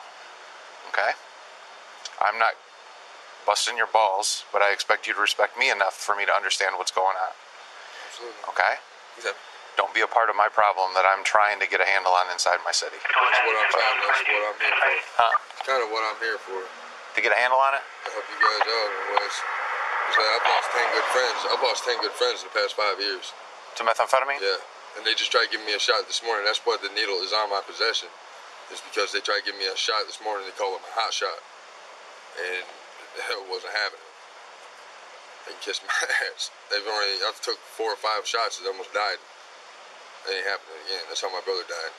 Okay? 0.92 1.16
I'm 2.20 2.38
not 2.38 2.54
busting 3.48 3.76
your 3.76 3.88
balls, 3.88 4.44
but 4.52 4.60
I 4.62 4.72
expect 4.72 5.08
you 5.08 5.14
to 5.16 5.20
respect 5.20 5.56
me 5.58 5.72
enough 5.72 5.96
for 5.96 6.14
me 6.14 6.24
to 6.28 6.32
understand 6.32 6.76
what's 6.76 6.92
going 6.92 7.16
on. 7.16 7.32
Absolutely. 8.08 8.44
Okay? 8.52 8.74
Don't 9.78 9.96
be 9.96 10.04
a 10.04 10.10
part 10.10 10.28
of 10.28 10.36
my 10.36 10.52
problem 10.52 10.92
that 10.92 11.08
I'm 11.08 11.24
trying 11.24 11.56
to 11.64 11.66
get 11.66 11.80
a 11.80 11.88
handle 11.88 12.12
on 12.12 12.28
inside 12.28 12.60
my 12.68 12.74
city. 12.74 13.00
That's 13.00 13.40
what 13.48 13.56
I'm 13.56 13.70
trying. 13.72 13.96
That's 14.04 14.22
what 14.28 14.42
I'm 14.44 14.58
here 14.60 14.76
for. 14.76 14.92
Huh? 15.16 15.56
It's 15.56 15.64
kind 15.64 15.80
of 15.80 15.88
what 15.88 16.04
I'm 16.04 16.20
here 16.20 16.36
for. 16.36 16.60
To 16.60 17.18
get 17.24 17.32
a 17.32 17.38
handle 17.40 17.56
on 17.56 17.72
it? 17.74 17.80
To 17.80 18.08
help 18.12 18.26
you 18.28 18.38
guys 18.38 18.60
out. 18.60 18.90
Was, 19.16 19.34
was 19.40 20.14
that 20.20 20.28
I've 20.36 20.46
lost 20.46 20.68
ten 20.76 20.86
good 20.92 21.08
friends. 21.10 21.38
I've 21.48 21.64
lost 21.64 21.80
ten 21.88 21.96
good 22.04 22.14
friends 22.14 22.44
in 22.44 22.52
the 22.52 22.56
past 22.60 22.76
five 22.76 23.00
years. 23.00 23.32
To 23.78 23.82
methamphetamine? 23.82 24.42
Yeah. 24.44 24.60
And 24.98 25.06
they 25.06 25.16
just 25.16 25.32
tried 25.32 25.48
to 25.48 25.52
give 25.54 25.64
me 25.64 25.72
a 25.72 25.80
shot 25.80 26.04
this 26.04 26.20
morning. 26.20 26.44
That's 26.44 26.60
why 26.66 26.76
the 26.76 26.92
needle 26.92 27.22
is 27.24 27.32
on 27.32 27.48
my 27.48 27.64
possession. 27.64 28.10
Is 28.68 28.84
because 28.84 29.10
they 29.10 29.22
tried 29.24 29.42
to 29.42 29.46
give 29.50 29.58
me 29.58 29.66
a 29.66 29.74
shot 29.74 30.04
this 30.06 30.20
morning. 30.22 30.44
They 30.44 30.54
call 30.54 30.76
it 30.76 30.82
a 30.84 30.92
hot 30.94 31.10
shot, 31.10 31.40
and 32.40 32.66
the 33.16 33.22
hell 33.28 33.44
wasn't 33.50 33.72
happening. 33.76 34.08
They 35.48 35.54
kissed 35.60 35.82
my 35.88 35.96
ass. 36.32 36.50
They've 36.70 36.84
already. 36.84 37.20
I 37.24 37.32
took 37.40 37.58
four 37.76 37.92
or 37.92 38.00
five 38.00 38.26
shots. 38.26 38.58
and 38.58 38.68
almost 38.68 38.92
died. 38.92 39.20
It 40.28 40.36
ain't 40.36 40.46
happening 40.48 40.76
again. 40.88 41.04
That's 41.08 41.20
how 41.24 41.32
my 41.32 41.40
brother 41.44 41.64
died. 41.68 41.94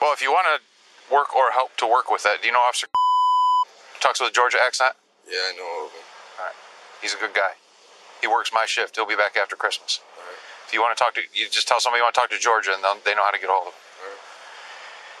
Well, 0.00 0.12
if 0.12 0.20
you 0.22 0.32
want 0.32 0.48
to 0.48 0.56
work 1.12 1.34
or 1.36 1.50
help 1.52 1.76
to 1.78 1.86
work 1.86 2.10
with 2.10 2.22
that, 2.24 2.40
do 2.40 2.48
you 2.48 2.52
know 2.52 2.60
Officer 2.60 2.88
talks 4.00 4.20
with 4.20 4.30
a 4.30 4.32
Georgia 4.32 4.58
accent? 4.60 4.96
Yeah, 5.28 5.40
I 5.40 5.52
know 5.56 5.86
of 5.86 5.92
him. 5.92 6.04
All 6.40 6.44
right. 6.48 6.56
He's 7.02 7.14
a 7.14 7.20
good 7.20 7.34
guy. 7.34 7.52
He 8.20 8.26
works 8.28 8.52
my 8.52 8.64
shift. 8.66 8.96
He'll 8.96 9.08
be 9.08 9.16
back 9.16 9.36
after 9.36 9.56
Christmas. 9.56 10.00
All 10.16 10.24
right. 10.24 10.36
If 10.68 10.72
you 10.72 10.80
want 10.80 10.96
to 10.96 11.00
talk 11.02 11.14
to, 11.16 11.22
you 11.34 11.48
just 11.48 11.68
tell 11.68 11.80
somebody 11.80 12.00
you 12.00 12.04
want 12.04 12.14
to 12.14 12.20
talk 12.20 12.30
to 12.30 12.38
Georgia, 12.38 12.72
and 12.72 12.84
they'll- 12.84 13.00
know 13.16 13.24
how 13.24 13.30
to 13.32 13.38
get 13.40 13.48
a 13.48 13.52
hold 13.52 13.68
of 13.68 13.74
him. 13.74 13.80
All 14.04 14.08
right. 14.08 14.20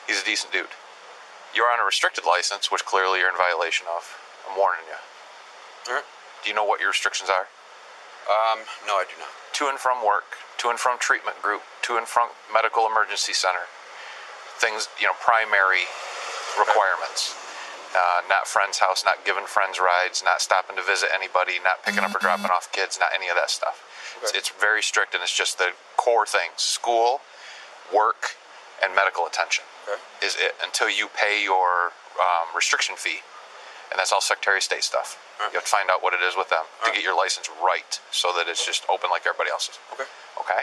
He's 0.06 0.20
a 0.22 0.24
decent 0.24 0.52
dude. 0.52 0.68
You're 1.54 1.70
on 1.70 1.80
a 1.80 1.84
restricted 1.84 2.24
license, 2.24 2.70
which 2.70 2.84
clearly 2.84 3.18
you're 3.18 3.30
in 3.30 3.36
violation 3.36 3.86
of. 3.90 4.06
I'm 4.46 4.56
warning 4.56 4.86
you. 4.86 4.98
All 5.90 5.94
right. 5.98 6.08
Do 6.42 6.48
you 6.48 6.54
know 6.54 6.64
what 6.64 6.80
your 6.80 6.90
restrictions 6.90 7.28
are? 7.28 7.50
Um, 8.30 8.62
no, 8.86 8.94
I 8.94 9.04
do 9.08 9.18
not. 9.18 9.28
To 9.58 9.66
and 9.66 9.78
from 9.78 10.06
work, 10.06 10.38
to 10.62 10.70
and 10.70 10.78
from 10.78 10.98
treatment 10.98 11.42
group, 11.42 11.62
to 11.90 11.98
and 11.98 12.06
from 12.06 12.30
medical 12.52 12.86
emergency 12.86 13.34
center. 13.34 13.66
Things, 14.62 14.88
you 15.00 15.06
know, 15.06 15.16
primary 15.20 15.90
requirements. 16.54 17.34
Uh, 17.90 18.22
not 18.28 18.46
friends' 18.46 18.78
house, 18.78 19.02
not 19.04 19.24
giving 19.26 19.44
friends 19.44 19.80
rides, 19.82 20.22
not 20.22 20.40
stopping 20.40 20.76
to 20.76 20.82
visit 20.82 21.10
anybody, 21.12 21.58
not 21.64 21.82
picking 21.82 22.04
up 22.06 22.14
or 22.14 22.20
dropping 22.20 22.46
off 22.54 22.70
kids, 22.70 22.98
not 23.00 23.10
any 23.12 23.26
of 23.26 23.34
that 23.34 23.50
stuff. 23.50 23.82
It's, 24.22 24.30
it's 24.32 24.48
very 24.48 24.80
strict, 24.80 25.12
and 25.14 25.22
it's 25.24 25.36
just 25.36 25.58
the 25.58 25.74
core 25.96 26.24
things: 26.24 26.62
school, 26.62 27.20
work, 27.92 28.38
and 28.80 28.94
medical 28.94 29.26
attention 29.26 29.64
is 30.22 30.36
it 30.38 30.54
until 30.62 30.88
you 30.90 31.08
pay 31.16 31.42
your 31.42 31.92
um, 32.18 32.46
restriction 32.54 32.96
fee, 32.96 33.20
and 33.90 33.98
that's 33.98 34.12
all 34.12 34.20
Secretary 34.20 34.58
of 34.58 34.62
State 34.62 34.84
stuff. 34.84 35.18
You 35.40 35.56
have 35.56 35.64
to 35.64 35.72
find 35.72 35.88
out 35.88 36.02
what 36.04 36.12
it 36.12 36.20
is 36.20 36.36
with 36.36 36.50
them 36.52 36.64
to 36.84 36.92
get 36.92 37.02
your 37.02 37.16
license 37.16 37.48
right, 37.64 37.98
so 38.12 38.28
that 38.36 38.44
it's 38.48 38.64
just 38.64 38.84
open 38.92 39.08
like 39.08 39.24
everybody 39.24 39.48
else's. 39.50 39.78
Okay. 39.96 40.04
Okay. 40.38 40.62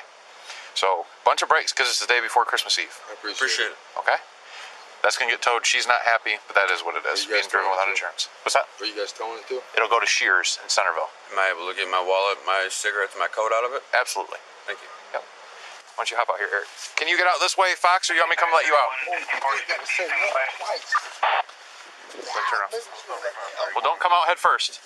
So 0.77 1.09
bunch 1.25 1.41
of 1.41 1.49
breaks 1.49 1.73
because 1.73 1.89
it's 1.89 1.99
the 1.99 2.05
day 2.05 2.21
before 2.21 2.45
Christmas 2.45 2.77
Eve. 2.77 2.93
I 3.09 3.17
appreciate, 3.17 3.73
it. 3.73 3.77
Okay. 3.97 4.21
That's 5.01 5.17
gonna 5.17 5.31
get 5.33 5.41
towed. 5.41 5.65
She's 5.65 5.87
not 5.89 6.01
happy, 6.05 6.37
but 6.45 6.53
that 6.57 6.69
is 6.69 6.81
what 6.85 6.93
it 6.93 7.01
is. 7.09 7.25
you 7.25 7.33
guys 7.33 7.49
Being 7.49 7.65
driven 7.65 7.69
towing 7.69 7.77
without 7.77 7.89
it 7.89 7.97
too? 7.97 8.05
insurance. 8.05 8.29
What's 8.45 8.53
that? 8.53 8.65
Are 8.81 8.85
you 8.85 8.93
guys 8.97 9.13
towing 9.13 9.37
it 9.41 9.45
too? 9.49 9.61
It'll 9.73 9.89
go 9.89 9.97
to 10.01 10.05
Shears 10.09 10.57
in 10.61 10.69
Centerville. 10.69 11.09
Am 11.33 11.37
I 11.41 11.49
able 11.53 11.65
to 11.69 11.73
get 11.77 11.89
my 11.89 12.01
wallet, 12.01 12.37
my 12.45 12.69
cigarettes, 12.69 13.13
my 13.17 13.29
coat 13.29 13.49
out 13.53 13.65
of 13.65 13.73
it? 13.73 13.81
Absolutely. 13.97 14.37
Thank 14.69 14.81
you. 14.81 14.89
Yep. 15.97 16.05
Why 16.05 16.05
don't 16.05 16.11
you 16.13 16.17
hop 16.21 16.29
out 16.29 16.37
here, 16.37 16.49
Eric? 16.53 16.69
Can 16.95 17.09
you 17.09 17.17
get 17.17 17.25
out 17.25 17.41
this 17.41 17.57
way, 17.57 17.73
Fox, 17.73 18.09
or 18.09 18.13
you 18.13 18.21
want 18.21 18.29
me 18.29 18.37
to 18.37 18.41
come 18.45 18.53
let 18.53 18.69
you 18.69 18.77
out? 18.77 18.93
Then 19.09 19.17
turn 22.53 22.61
around. 22.61 22.71
Well, 23.73 23.83
don't 23.83 23.99
come 23.99 24.13
out 24.13 24.29
head 24.29 24.37
first. 24.37 24.79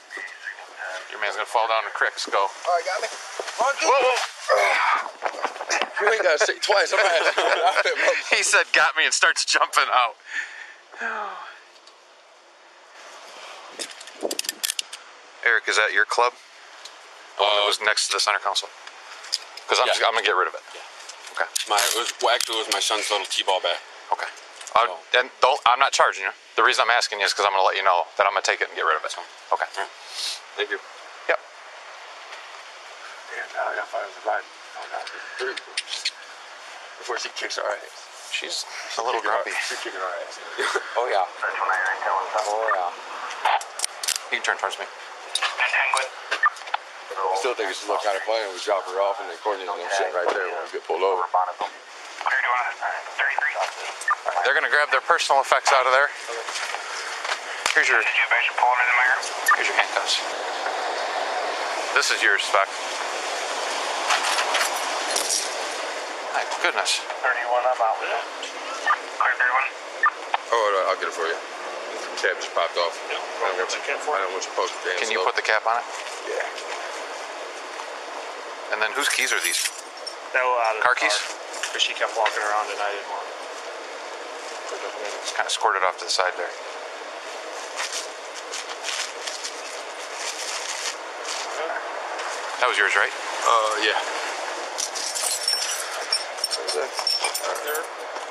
Your 1.12 1.19
man's 1.19 1.36
gonna 1.36 1.45
fall 1.45 1.67
down 1.67 1.84
the 1.84 1.91
cricks. 1.91 2.26
Go. 2.32 2.39
All 2.39 2.47
right, 2.47 2.84
got 2.88 3.02
me. 3.04 3.08
One, 3.60 3.76
two. 3.76 3.88
Whoa, 3.91 4.00
whoa. 4.00 4.19
you 6.00 6.13
ain't 6.15 6.24
gotta 6.24 6.39
say 6.39 6.56
it 6.56 6.63
twice. 6.63 6.95
I'm 6.95 7.00
gonna 7.04 7.91
he 8.36 8.43
said, 8.43 8.63
"Got 8.71 8.95
me," 8.95 9.04
and 9.06 9.13
starts 9.13 9.43
jumping 9.45 9.88
out. 9.91 10.15
Eric, 15.45 15.67
is 15.67 15.76
that 15.78 15.91
your 15.93 16.06
club? 16.06 16.34
The 17.38 17.43
one 17.43 17.56
that 17.60 17.67
was 17.67 17.80
next 17.84 18.08
to 18.08 18.13
the 18.13 18.19
center 18.19 18.39
console. 18.39 18.69
Because 19.67 19.80
I'm, 19.80 19.88
Yeah. 19.88 20.08
I'm 20.08 20.13
gonna 20.13 20.26
get 20.26 20.36
rid 20.36 20.47
of 20.47 20.56
it. 20.56 20.62
Okay. 21.41 21.49
My 21.73 21.82
it 21.82 21.97
was 21.97 22.13
well, 22.21 22.30
actually 22.38 22.62
it 22.62 22.69
was 22.69 22.73
my 22.73 22.84
son's 22.84 23.10
little 23.10 23.25
t-ball 23.25 23.65
bag. 23.65 23.82
Okay. 24.13 24.30
Uh, 24.77 24.93
And 25.17 25.34
don't. 25.41 25.58
I'm 25.65 25.82
not 25.82 25.89
charging 25.89 26.21
you. 26.21 26.30
The 26.54 26.62
reason 26.62 26.86
I'm 26.86 26.93
asking 26.93 27.17
you 27.17 27.25
is 27.25 27.34
because 27.34 27.49
I'm 27.49 27.51
gonna 27.58 27.65
let 27.65 27.73
you 27.73 27.82
know 27.82 28.06
that 28.21 28.30
I'm 28.30 28.34
gonna 28.38 28.45
take 28.45 28.62
it 28.62 28.69
and 28.69 28.77
get 28.77 28.86
rid 28.86 28.93
of 28.93 29.01
it. 29.01 29.10
Okay. 29.49 29.65
Thank 30.54 30.69
you. 30.69 30.77
Yep. 30.77 31.39
Damn, 33.34 33.49
now 33.58 33.73
I 33.73 33.82
got 33.82 33.89
five 33.89 34.06
survived. 34.21 34.45
Three. 35.41 35.58
Before 37.01 37.17
she 37.17 37.34
kicks 37.34 37.58
our 37.58 37.65
ass. 37.65 38.30
She's 38.30 38.62
a 39.01 39.04
little 39.04 39.21
grumpy. 39.25 39.49
She's 39.65 39.82
kicking 39.82 39.97
our 39.97 40.13
ass. 40.21 40.38
Oh 40.93 41.10
yeah. 41.10 41.25
Oh 41.25 42.69
yeah. 42.77 42.93
You 44.30 44.38
can 44.38 44.45
turn 44.45 44.58
towards 44.62 44.77
me. 44.77 44.86
I 47.12 47.36
still 47.39 47.56
think 47.56 47.69
it's 47.71 47.84
a 47.84 47.91
little 47.91 48.02
kind 48.04 48.15
of 48.15 48.24
funny 48.24 48.45
we 48.52 48.60
drop 48.63 48.88
her 48.88 49.00
off 49.04 49.19
and 49.19 49.28
then 49.28 49.38
Courtney's 49.43 49.67
and 49.67 49.80
them 49.80 49.91
sitting 49.95 50.15
right 50.15 50.30
there 50.32 50.47
when 50.47 50.63
we 50.63 50.71
get 50.71 50.84
pulled 50.88 51.04
over. 51.04 51.24
They're 54.43 54.58
gonna 54.58 54.74
grab 54.74 54.89
their 54.89 55.06
personal 55.06 55.41
effects 55.41 55.71
out 55.74 55.86
of 55.86 55.93
there. 55.93 56.10
Here's 57.76 57.88
your. 57.88 58.04
Here's 58.04 59.67
your 59.67 59.78
handcuffs. 59.78 60.19
This 61.95 62.12
is 62.12 62.24
yours, 62.24 62.41
Spec. 62.43 62.67
My 66.34 66.43
goodness. 66.63 67.04
31, 67.19 67.63
I'm 67.63 67.80
out 67.80 67.95
with 68.00 68.12
it. 68.12 68.24
Clear 69.19 69.36
31. 69.38 70.52
Oh, 70.52 70.67
no, 70.71 70.80
I'll 70.91 71.00
get 71.00 71.12
it 71.12 71.15
for 71.15 71.28
you. 71.28 71.36
The 71.36 72.17
cap 72.19 72.36
just 72.39 72.56
popped 72.56 72.76
off. 72.76 72.95
I 72.95 73.52
don't 73.52 73.58
know 73.58 73.63
what 73.63 73.76
you, 73.76 73.80
I 73.84 73.95
don't 73.95 74.08
know 74.08 74.36
what 74.36 74.43
you're 74.43 74.52
supposed 74.52 74.74
to 74.74 74.80
do. 74.84 74.95
Can 75.00 75.12
you 75.12 75.24
put 75.24 75.36
the 75.36 75.43
cap 75.43 75.67
on 75.67 75.80
it? 75.80 75.86
Yeah. 76.28 76.70
And 78.71 78.81
then 78.81 78.91
whose 78.95 79.10
keys 79.10 79.31
are 79.31 79.41
these? 79.43 79.60
They 80.34 80.39
were 80.39 80.60
out 80.63 80.79
of 80.79 80.84
Car 80.84 80.95
the 80.95 81.07
keys? 81.07 81.17
Because 81.67 81.84
she 81.84 81.93
kept 81.93 82.15
walking 82.15 82.39
around 82.43 82.71
and 82.71 82.79
I 82.79 82.89
didn't 82.95 83.12
want 83.12 83.27
Just 85.23 85.36
kind 85.36 85.45
of 85.45 85.51
squirted 85.51 85.84
off 85.84 85.99
to 85.99 86.05
the 86.07 86.12
side 86.12 86.34
there. 86.39 86.51
That 92.62 92.69
was 92.69 92.77
yours, 92.77 92.93
right? 92.95 93.10
Uh, 93.10 93.73
yeah. 93.81 93.97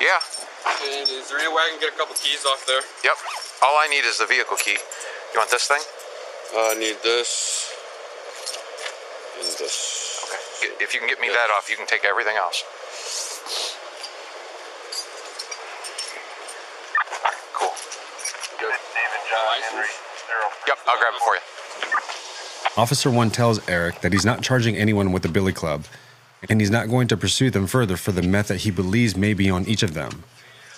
Yeah. 0.00 0.20
And 0.86 1.08
is 1.10 1.28
there 1.28 1.38
any 1.38 1.48
way 1.48 1.62
I 1.66 1.68
can 1.72 1.80
get 1.80 1.92
a 1.92 1.96
couple 1.96 2.14
keys 2.14 2.46
off 2.46 2.64
there? 2.66 2.80
Yep. 3.04 3.16
All 3.62 3.76
I 3.76 3.88
need 3.88 4.04
is 4.06 4.18
the 4.18 4.26
vehicle 4.26 4.56
key. 4.56 4.78
You 5.34 5.38
want 5.38 5.50
this 5.50 5.66
thing? 5.66 5.82
Uh, 6.54 6.72
I 6.72 6.74
need 6.78 6.96
this. 7.02 7.74
And 9.36 9.46
this. 9.58 10.24
Okay. 10.30 10.68
Get- 10.68 10.69
If 10.80 10.94
you 10.94 11.00
can 11.00 11.08
get 11.08 11.20
me 11.20 11.28
that 11.28 11.50
off, 11.56 11.68
you 11.68 11.76
can 11.76 11.86
take 11.86 12.06
everything 12.06 12.36
else. 12.38 12.64
Cool. 17.52 17.68
Good. 18.58 18.72
David, 18.72 19.22
John, 19.28 19.60
Henry, 19.68 19.88
zero. 20.26 20.46
Yep, 20.66 20.78
I'll 20.88 20.98
grab 20.98 21.12
it 21.14 21.20
for 21.22 21.34
you. 21.34 22.80
Officer 22.80 23.10
1 23.10 23.30
tells 23.30 23.68
Eric 23.68 24.00
that 24.00 24.14
he's 24.14 24.24
not 24.24 24.42
charging 24.42 24.74
anyone 24.74 25.12
with 25.12 25.22
the 25.22 25.28
Billy 25.28 25.52
Club, 25.52 25.84
and 26.48 26.62
he's 26.62 26.70
not 26.70 26.88
going 26.88 27.08
to 27.08 27.16
pursue 27.16 27.50
them 27.50 27.66
further 27.66 27.98
for 27.98 28.12
the 28.12 28.22
meth 28.22 28.48
that 28.48 28.62
he 28.62 28.70
believes 28.70 29.14
may 29.14 29.34
be 29.34 29.50
on 29.50 29.66
each 29.66 29.82
of 29.82 29.92
them. 29.92 30.24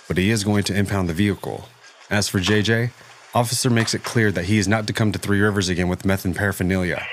But 0.09 0.17
he 0.17 0.31
is 0.31 0.43
going 0.43 0.65
to 0.65 0.77
impound 0.77 1.07
the 1.07 1.13
vehicle. 1.13 1.69
As 2.09 2.27
for 2.27 2.39
JJ, 2.39 2.91
Officer 3.33 3.69
makes 3.69 3.93
it 3.93 4.03
clear 4.03 4.33
that 4.33 4.45
he 4.45 4.57
is 4.57 4.67
not 4.67 4.85
to 4.87 4.93
come 4.93 5.13
to 5.13 5.19
Three 5.19 5.39
Rivers 5.39 5.69
again 5.69 5.87
with 5.87 6.03
meth 6.03 6.25
and 6.25 6.35
paraphernalia. 6.35 7.07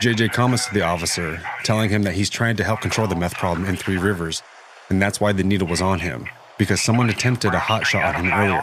JJ 0.00 0.32
comments 0.32 0.66
to 0.68 0.74
the 0.74 0.82
officer, 0.82 1.42
telling 1.64 1.90
him 1.90 2.04
that 2.04 2.14
he's 2.14 2.30
trying 2.30 2.54
to 2.58 2.62
help 2.62 2.80
control 2.80 3.08
the 3.08 3.16
meth 3.16 3.34
problem 3.34 3.66
in 3.66 3.74
Three 3.74 3.98
Rivers, 3.98 4.44
and 4.90 5.02
that's 5.02 5.20
why 5.20 5.32
the 5.32 5.42
needle 5.42 5.66
was 5.66 5.82
on 5.82 5.98
him, 5.98 6.28
because 6.56 6.80
someone 6.80 7.10
attempted 7.10 7.52
a 7.52 7.58
hot 7.58 7.84
shot 7.84 8.14
on 8.14 8.24
him 8.24 8.32
earlier. 8.32 8.62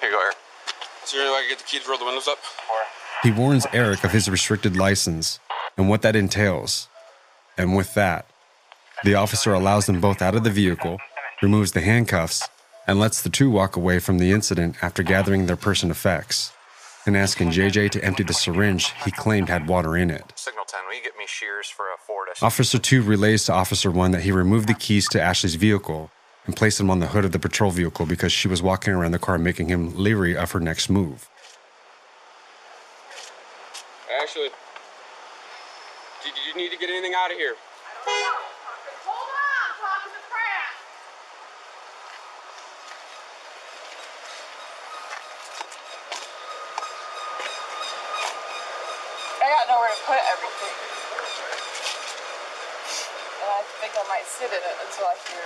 Here 0.00 0.08
you 0.08 0.10
go, 0.12 0.20
Eric. 0.22 0.36
Is 1.02 1.10
there 1.10 1.22
any 1.22 1.30
way 1.30 1.38
I 1.38 1.40
can 1.40 1.48
get 1.48 1.58
the 1.58 1.64
key 1.64 1.80
to 1.80 1.88
roll 1.88 1.98
the 1.98 2.04
windows 2.04 2.28
up? 2.28 2.38
He 3.24 3.32
warns 3.32 3.66
Eric 3.72 4.04
of 4.04 4.12
his 4.12 4.30
restricted 4.30 4.76
license 4.76 5.40
and 5.76 5.88
what 5.88 6.02
that 6.02 6.14
entails. 6.14 6.86
And 7.58 7.76
with 7.76 7.94
that, 7.94 8.26
the 9.02 9.16
officer 9.16 9.52
allows 9.52 9.86
them 9.86 10.00
both 10.00 10.22
out 10.22 10.36
of 10.36 10.44
the 10.44 10.50
vehicle, 10.50 10.98
removes 11.42 11.72
the 11.72 11.80
handcuffs, 11.80 12.48
and 12.86 13.00
lets 13.00 13.22
the 13.22 13.28
two 13.28 13.50
walk 13.50 13.74
away 13.74 13.98
from 13.98 14.18
the 14.18 14.30
incident 14.30 14.76
after 14.82 15.02
gathering 15.02 15.46
their 15.46 15.56
person 15.56 15.90
effects 15.90 16.52
and 17.06 17.16
asking 17.16 17.50
JJ 17.50 17.90
to 17.90 18.04
empty 18.04 18.22
the 18.22 18.34
syringe 18.34 18.92
he 19.04 19.10
claimed 19.10 19.48
had 19.48 19.68
water 19.68 19.96
in 19.96 20.10
it. 20.10 20.32
Signal 20.36 20.64
10, 20.66 20.80
will 20.86 20.94
you 20.94 21.02
get 21.02 21.16
me 21.16 21.24
shears 21.26 21.68
for 21.68 21.86
a 21.86 21.98
Ford 21.98 22.28
Officer 22.42 22.78
2 22.78 23.02
relays 23.02 23.44
to 23.46 23.52
Officer 23.52 23.90
1 23.90 24.10
that 24.12 24.22
he 24.22 24.32
removed 24.32 24.68
the 24.68 24.74
keys 24.74 25.08
to 25.10 25.20
Ashley's 25.20 25.54
vehicle 25.54 26.10
and 26.46 26.56
placed 26.56 26.78
them 26.78 26.90
on 26.90 27.00
the 27.00 27.08
hood 27.08 27.24
of 27.24 27.32
the 27.32 27.38
patrol 27.38 27.70
vehicle 27.70 28.06
because 28.06 28.32
she 28.32 28.48
was 28.48 28.62
walking 28.62 28.92
around 28.92 29.12
the 29.12 29.18
car, 29.18 29.38
making 29.38 29.68
him 29.68 29.96
leery 29.96 30.36
of 30.36 30.50
her 30.52 30.60
next 30.60 30.88
move. 30.88 31.28
Ashley, 34.22 34.48
did 36.24 36.32
you 36.48 36.60
need 36.60 36.70
to 36.70 36.78
get 36.78 36.90
anything 36.90 37.14
out 37.16 37.30
of 37.30 37.36
here? 37.36 37.54
I 49.90 49.92
got 49.92 49.98
nowhere 49.98 49.98
to 49.98 50.06
put 50.06 50.22
everything. 50.30 50.76
And 53.42 53.50
I 53.50 53.62
think 53.82 53.92
I 53.98 54.04
might 54.06 54.26
sit 54.30 54.46
in 54.46 54.62
it 54.62 54.76
until 54.86 55.06
I 55.10 55.16
hear. 55.26 55.42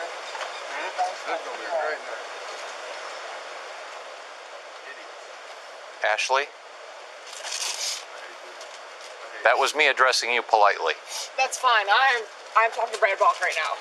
Ashley? 6.12 6.44
That 9.44 9.56
was 9.56 9.74
me 9.74 9.88
addressing 9.88 10.30
you 10.32 10.42
politely. 10.42 10.92
That's 11.38 11.56
fine. 11.56 11.86
I'm 11.88 12.24
I'm 12.56 12.70
talking 12.72 12.92
to 12.92 13.00
Brad 13.00 13.18
Balk 13.18 13.40
right 13.40 13.56
now. 13.56 13.72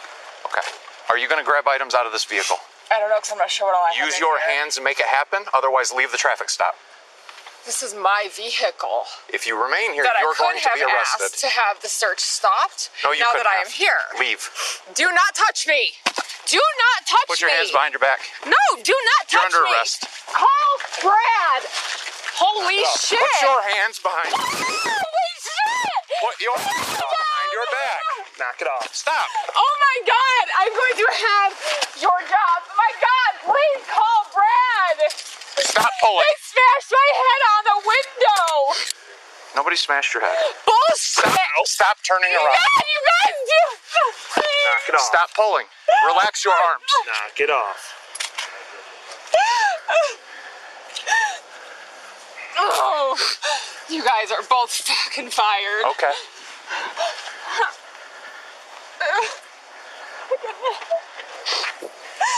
Okay. 0.48 0.64
Are 1.10 1.18
you 1.18 1.28
going 1.28 1.44
to 1.44 1.46
grab 1.46 1.68
items 1.68 1.94
out 1.94 2.06
of 2.06 2.12
this 2.12 2.24
vehicle? 2.24 2.58
I 2.92 3.00
don't 3.00 3.10
know 3.10 3.18
because 3.18 3.32
I'm 3.32 3.38
not 3.38 3.52
sure 3.52 3.68
what 3.68 3.76
all 3.76 3.84
I 3.84 3.92
have 3.96 4.06
Use 4.06 4.16
in 4.16 4.22
your 4.22 4.40
hands 4.40 4.78
and 4.78 4.84
make 4.84 5.00
it 5.00 5.08
happen, 5.08 5.44
otherwise, 5.54 5.92
leave 5.92 6.12
the 6.12 6.18
traffic 6.18 6.50
stop. 6.50 6.76
This 7.66 7.80
is 7.82 7.96
my 7.96 8.28
vehicle. 8.36 9.08
If 9.32 9.48
you 9.48 9.56
remain 9.56 9.96
here, 9.96 10.04
you're 10.04 10.36
going 10.36 10.60
to 10.60 10.70
be 10.76 10.84
arrested. 10.84 11.32
asked 11.32 11.40
to 11.40 11.48
have 11.48 11.80
the 11.82 11.88
search 11.88 12.20
stopped. 12.20 12.92
No, 13.04 13.12
you 13.16 13.24
now 13.24 13.32
that 13.40 13.48
I 13.48 13.64
have. 13.64 13.68
am 13.68 13.72
here. 13.72 14.04
Leave. 14.20 14.52
Do 14.96 15.08
not 15.08 15.32
touch 15.32 15.64
me. 15.64 15.96
Do 16.52 16.60
not 16.60 17.00
touch 17.08 17.24
me. 17.24 17.32
Put 17.32 17.40
your 17.40 17.56
hands 17.56 17.72
behind 17.72 17.96
your 17.96 18.04
back. 18.04 18.20
No, 18.44 18.60
do 18.84 18.92
not 18.92 19.22
touch 19.32 19.48
me. 19.48 19.56
You're 19.56 19.64
under 19.64 19.64
me. 19.64 19.72
arrest. 19.80 20.04
Call 20.28 20.72
Brad. 21.08 21.64
Holy 22.36 22.84
Look, 22.84 23.00
shit. 23.00 23.24
Put 23.24 23.48
your 23.48 23.62
hands 23.80 23.96
behind. 24.04 24.28
Holy 24.36 25.32
shit. 25.40 26.04
Put 26.20 26.36
your 26.44 26.58
hands 26.60 27.00
behind 27.00 27.48
your 27.56 27.68
back. 27.72 28.00
Knock 28.44 28.58
it 28.60 28.68
off. 28.68 28.92
Stop. 28.92 29.28
Oh 29.56 29.74
my 29.80 29.98
god, 30.04 30.46
I'm 30.60 30.74
going 30.76 30.98
to 31.00 31.08
have 31.16 31.52
your 31.96 32.20
job. 32.28 32.60
My 32.76 32.92
god, 33.00 33.32
please 33.48 33.82
call 33.88 34.20
Brad. 34.36 35.00
Stop 35.64 35.92
pulling. 36.02 36.26
They 36.28 36.36
smashed 36.44 36.92
my 36.92 37.10
head 37.16 37.42
on 37.56 37.62
the 37.64 37.80
window. 37.88 38.44
Nobody 39.56 39.76
smashed 39.76 40.14
your 40.14 40.24
head. 40.24 40.36
Bullshit. 40.66 41.24
Stop, 41.24 41.66
stop 41.66 41.98
turning 42.04 42.34
around. 42.36 42.58
God, 42.58 42.84
you 42.84 43.02
guys 43.08 43.38
do 43.48 43.62
Knock 44.36 44.90
it 44.90 44.96
off. 44.96 45.02
Stop 45.02 45.30
pulling. 45.36 45.66
Relax 46.08 46.44
your 46.44 46.54
arms. 46.54 46.84
Knock 47.06 47.40
it 47.40 47.50
off. 47.50 47.94
Oh, 52.56 53.18
you 53.90 54.04
guys 54.04 54.32
are 54.32 54.44
both 54.50 54.72
fucking 54.72 55.30
fired. 55.30 55.86
Okay. 55.92 56.12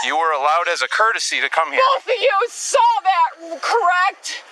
You 0.05 0.17
were 0.17 0.31
allowed 0.37 0.69
as 0.71 0.83
a 0.83 0.87
courtesy 0.87 1.41
to 1.41 1.49
come 1.49 1.71
here. 1.71 1.81
Both 1.97 2.05
of 2.05 2.21
you 2.21 2.37
saw 2.47 2.77
that, 3.01 3.59
correct? 3.61 4.43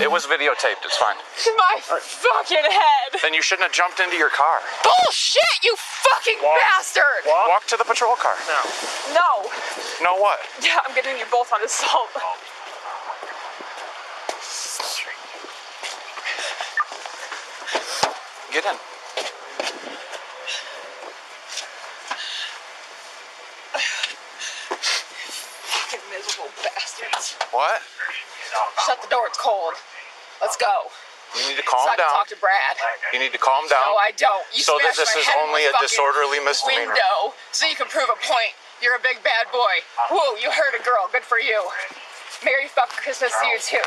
It 0.00 0.10
was 0.10 0.26
videotaped. 0.26 0.86
It's 0.86 0.96
fine. 0.96 1.16
My 1.58 1.80
fucking 1.82 2.62
head. 2.62 3.20
Then 3.20 3.34
you 3.34 3.42
shouldn't 3.42 3.66
have 3.66 3.74
jumped 3.74 3.98
into 3.98 4.16
your 4.16 4.30
car. 4.30 4.60
Bullshit, 4.84 5.64
you 5.64 5.74
fucking 5.76 6.38
bastard. 6.40 7.26
Walk 7.26 7.66
to 7.66 7.76
the 7.76 7.84
patrol 7.84 8.14
car. 8.14 8.34
No. 8.46 8.62
No. 9.12 9.50
No 10.02 10.22
what? 10.22 10.38
Yeah, 10.62 10.78
I'm 10.86 10.94
getting 10.94 11.18
you 11.18 11.26
both 11.30 11.52
on 11.52 11.64
assault. 11.64 12.08
Get 18.52 18.66
in. 18.66 18.91
What? 27.52 27.84
Shut 28.88 29.00
the 29.04 29.08
door, 29.08 29.28
it's 29.28 29.38
cold. 29.38 29.76
Let's 30.40 30.56
go. 30.56 30.88
You 31.36 31.48
need 31.48 31.56
to 31.56 31.64
calm 31.64 31.88
so 31.88 31.96
down. 31.96 32.12
talk 32.12 32.28
to 32.28 32.36
Brad. 32.40 32.76
You 33.12 33.20
need 33.20 33.32
to 33.32 33.40
calm 33.40 33.64
down. 33.68 33.80
No, 33.88 33.96
I 33.96 34.12
don't. 34.16 34.44
You 34.52 34.60
so 34.60 34.76
that 34.84 34.96
this 34.96 35.16
is 35.16 35.24
only 35.40 35.64
a 35.64 35.72
disorderly 35.80 36.40
misdemeanor. 36.44 36.92
Window, 36.92 37.32
so 37.52 37.64
you 37.64 37.76
can 37.76 37.88
prove 37.88 38.08
a 38.08 38.20
point. 38.20 38.52
You're 38.84 38.96
a 38.96 39.04
big 39.04 39.24
bad 39.24 39.48
boy. 39.48 39.80
Whoa, 40.12 40.36
you 40.36 40.52
hurt 40.52 40.76
a 40.76 40.82
girl. 40.84 41.08
Good 41.08 41.24
for 41.24 41.40
you. 41.40 41.56
Merry 42.44 42.68
fucking 42.68 43.00
Christmas 43.00 43.32
to 43.32 43.46
you 43.46 43.58
too. 43.60 43.86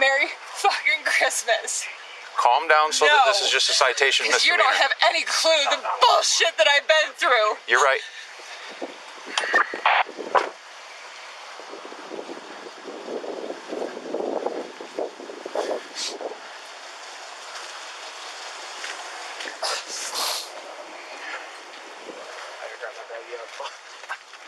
Merry 0.00 0.28
fucking 0.60 1.04
Christmas. 1.04 1.86
Calm 2.36 2.66
down 2.68 2.92
so 2.92 3.06
that 3.06 3.22
this 3.26 3.40
is 3.40 3.50
just 3.50 3.70
a 3.70 3.72
citation 3.72 4.26
Because 4.26 4.44
you 4.44 4.56
don't 4.56 4.74
have 4.74 4.90
any 5.08 5.22
clue 5.22 5.52
the 5.70 5.78
bullshit 6.02 6.56
that 6.58 6.66
I've 6.66 6.88
been 6.88 7.14
through. 7.14 7.56
You're 7.68 7.80
right. 7.80 8.00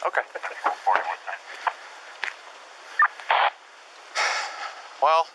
Okay. 0.07 0.23
Well, 5.03 5.27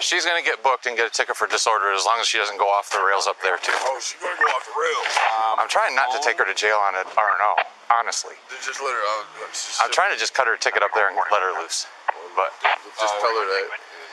she's 0.00 0.24
gonna 0.24 0.42
get 0.42 0.62
booked 0.62 0.86
and 0.86 0.96
get 0.96 1.06
a 1.06 1.12
ticket 1.12 1.36
for 1.36 1.46
disorder 1.46 1.92
as 1.92 2.04
long 2.06 2.18
as 2.20 2.26
she 2.26 2.38
doesn't 2.38 2.58
go 2.58 2.68
off 2.70 2.90
the 2.90 3.02
rails 3.02 3.26
up 3.26 3.36
there 3.42 3.58
too. 3.58 3.74
Oh, 3.74 3.98
she's 4.00 4.18
gonna 4.20 4.38
go 4.38 4.48
off 4.54 4.64
the 4.66 4.76
rails. 4.76 5.12
Um, 5.34 5.54
I'm 5.62 5.70
trying 5.70 5.94
not 5.94 6.10
to 6.14 6.18
take 6.22 6.38
her 6.38 6.46
to 6.46 6.54
jail 6.54 6.78
on 6.78 6.94
an 6.94 7.06
R 7.16 7.30
and 7.34 7.42
O. 7.42 7.52
Honestly, 7.88 8.36
Just 8.52 8.84
let 8.84 8.92
her 8.92 9.04
out. 9.16 9.24
Just, 9.48 9.80
I'm 9.80 9.88
trying 9.88 10.12
to 10.12 10.20
just 10.20 10.36
cut 10.36 10.44
her 10.44 10.60
ticket 10.60 10.84
up 10.84 10.92
there 10.92 11.08
and 11.08 11.16
let 11.16 11.40
her 11.40 11.56
loose. 11.56 11.88
But 12.36 12.52
just 13.00 13.16
tell 13.18 13.32
her 13.32 13.46
that. 13.48 13.66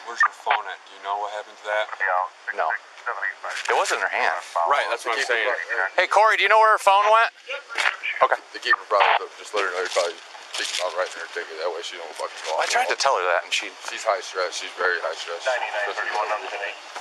Where's 0.07 0.21
her 0.23 0.31
phone 0.31 0.63
at? 0.69 0.79
Do 0.87 0.95
you 0.95 1.01
know 1.03 1.19
what 1.19 1.33
happened 1.35 1.57
to 1.59 1.65
that? 1.67 1.89
no, 2.55 2.69
it 3.69 3.75
was 3.75 3.91
in 3.91 3.99
her 3.99 4.09
hand. 4.09 4.37
Right, 4.69 4.85
that's 4.89 5.05
what 5.05 5.17
I'm 5.17 5.25
saying. 5.25 5.49
Hey 5.97 6.07
Corey, 6.07 6.37
do 6.37 6.43
you 6.43 6.49
know 6.49 6.57
where 6.57 6.73
her 6.73 6.81
phone 6.81 7.05
went? 7.09 7.29
Okay. 8.23 8.39
The 8.53 8.59
keeper 8.63 8.81
probably 8.87 9.27
just 9.37 9.53
let 9.53 9.67
her 9.67 9.71
know 9.75 9.83
you're 9.83 9.91
probably 9.91 10.15
taking 10.55 10.79
out 10.83 10.95
right 10.95 11.07
in 11.11 11.19
her 11.19 11.29
ticket. 11.35 11.55
That 11.59 11.69
way 11.71 11.83
she 11.83 11.99
don't 11.99 12.09
fucking 12.15 12.41
go. 12.47 12.55
I 12.59 12.67
tried 12.67 12.87
to 12.91 12.97
tell 12.97 13.15
her 13.19 13.25
that, 13.27 13.43
and 13.47 13.51
she. 13.51 13.69
She's 13.91 14.03
high 14.03 14.23
stress. 14.23 14.57
She's 14.59 14.73
very 14.79 14.97
high 15.03 15.15
stress. 15.15 15.43
99, 15.43 15.93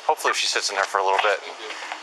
Hopefully, 0.04 0.36
if 0.36 0.38
she 0.38 0.46
sits 0.50 0.68
in 0.68 0.76
there 0.76 0.84
for 0.84 1.00
a 1.00 1.06
little 1.06 1.22
bit, 1.24 1.40
and 1.40 1.54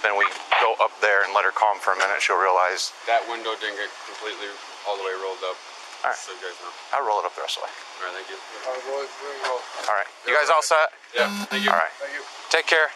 then 0.01 0.17
we 0.17 0.25
go 0.57 0.73
up 0.81 0.89
there 1.05 1.21
and 1.21 1.35
let 1.37 1.45
her 1.45 1.53
calm 1.53 1.77
for 1.77 1.93
a 1.93 1.99
minute, 1.99 2.17
she'll 2.23 2.39
realize. 2.39 2.95
That 3.05 3.21
window 3.29 3.53
didn't 3.61 3.77
get 3.77 3.91
completely 4.09 4.49
all 4.89 4.97
the 4.97 5.05
way 5.05 5.13
rolled 5.21 5.43
up. 5.45 5.53
All 6.01 6.09
right. 6.09 6.17
So 6.17 6.33
you 6.33 6.41
guys 6.41 6.57
know. 6.65 6.73
I'll 6.97 7.05
roll 7.05 7.21
it 7.21 7.29
up 7.29 7.37
the 7.37 7.45
rest 7.45 7.61
of 7.61 7.67
the 7.67 7.69
way. 7.69 7.73
All 7.77 8.09
right, 8.09 8.15
thank 8.17 8.27
you. 8.33 8.39
All 8.65 8.73
right, 8.73 8.85
boys. 8.89 9.11
We're. 9.21 9.37
All 9.85 9.93
right. 9.93 10.09
You 10.25 10.33
guys 10.33 10.49
all 10.49 10.65
set? 10.65 10.89
Yeah, 11.13 11.29
thank 11.53 11.61
you. 11.61 11.69
All 11.69 11.77
right. 11.77 11.93
Thank 12.01 12.17
you. 12.17 12.25
Take 12.49 12.65
care. 12.65 12.89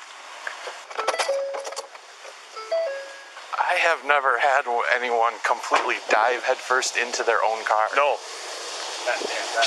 I 3.55 3.77
have 3.85 4.05
never 4.05 4.39
had 4.39 4.65
anyone 4.95 5.33
completely 5.45 5.95
dive 6.09 6.43
headfirst 6.43 6.97
into 6.97 7.23
their 7.23 7.43
own 7.45 7.63
car. 7.65 7.87
No. 7.95 8.17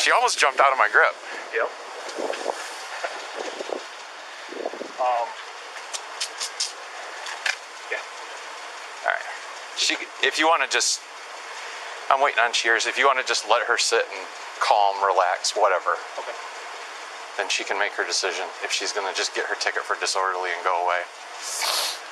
She 0.03 0.11
almost 0.11 0.39
jumped 0.39 0.61
out 0.61 0.73
of 0.73 0.79
my 0.79 0.89
grip. 0.89 1.15
Yep. 1.55 1.71
Um, 4.99 5.29
All 9.07 9.15
right. 9.15 9.29
She, 9.79 9.95
if 10.27 10.39
you 10.39 10.47
want 10.51 10.67
to 10.67 10.69
just, 10.69 11.01
I'm 12.11 12.21
waiting 12.21 12.43
on 12.43 12.53
Shears. 12.53 12.87
If 12.87 12.99
you 12.99 13.07
want 13.07 13.23
to 13.23 13.27
just 13.27 13.47
let 13.49 13.63
her 13.65 13.79
sit 13.79 14.05
and 14.11 14.23
calm, 14.59 14.99
relax, 15.01 15.55
whatever. 15.55 15.95
Okay. 16.19 16.35
Then 17.39 17.47
she 17.49 17.63
can 17.63 17.79
make 17.79 17.95
her 17.95 18.03
decision 18.03 18.45
if 18.67 18.75
she's 18.75 18.93
going 18.93 19.07
to 19.07 19.15
just 19.15 19.33
get 19.39 19.47
her 19.47 19.55
ticket 19.63 19.87
for 19.87 19.95
disorderly 20.03 20.51
and 20.51 20.59
go 20.67 20.75
away, 20.83 21.07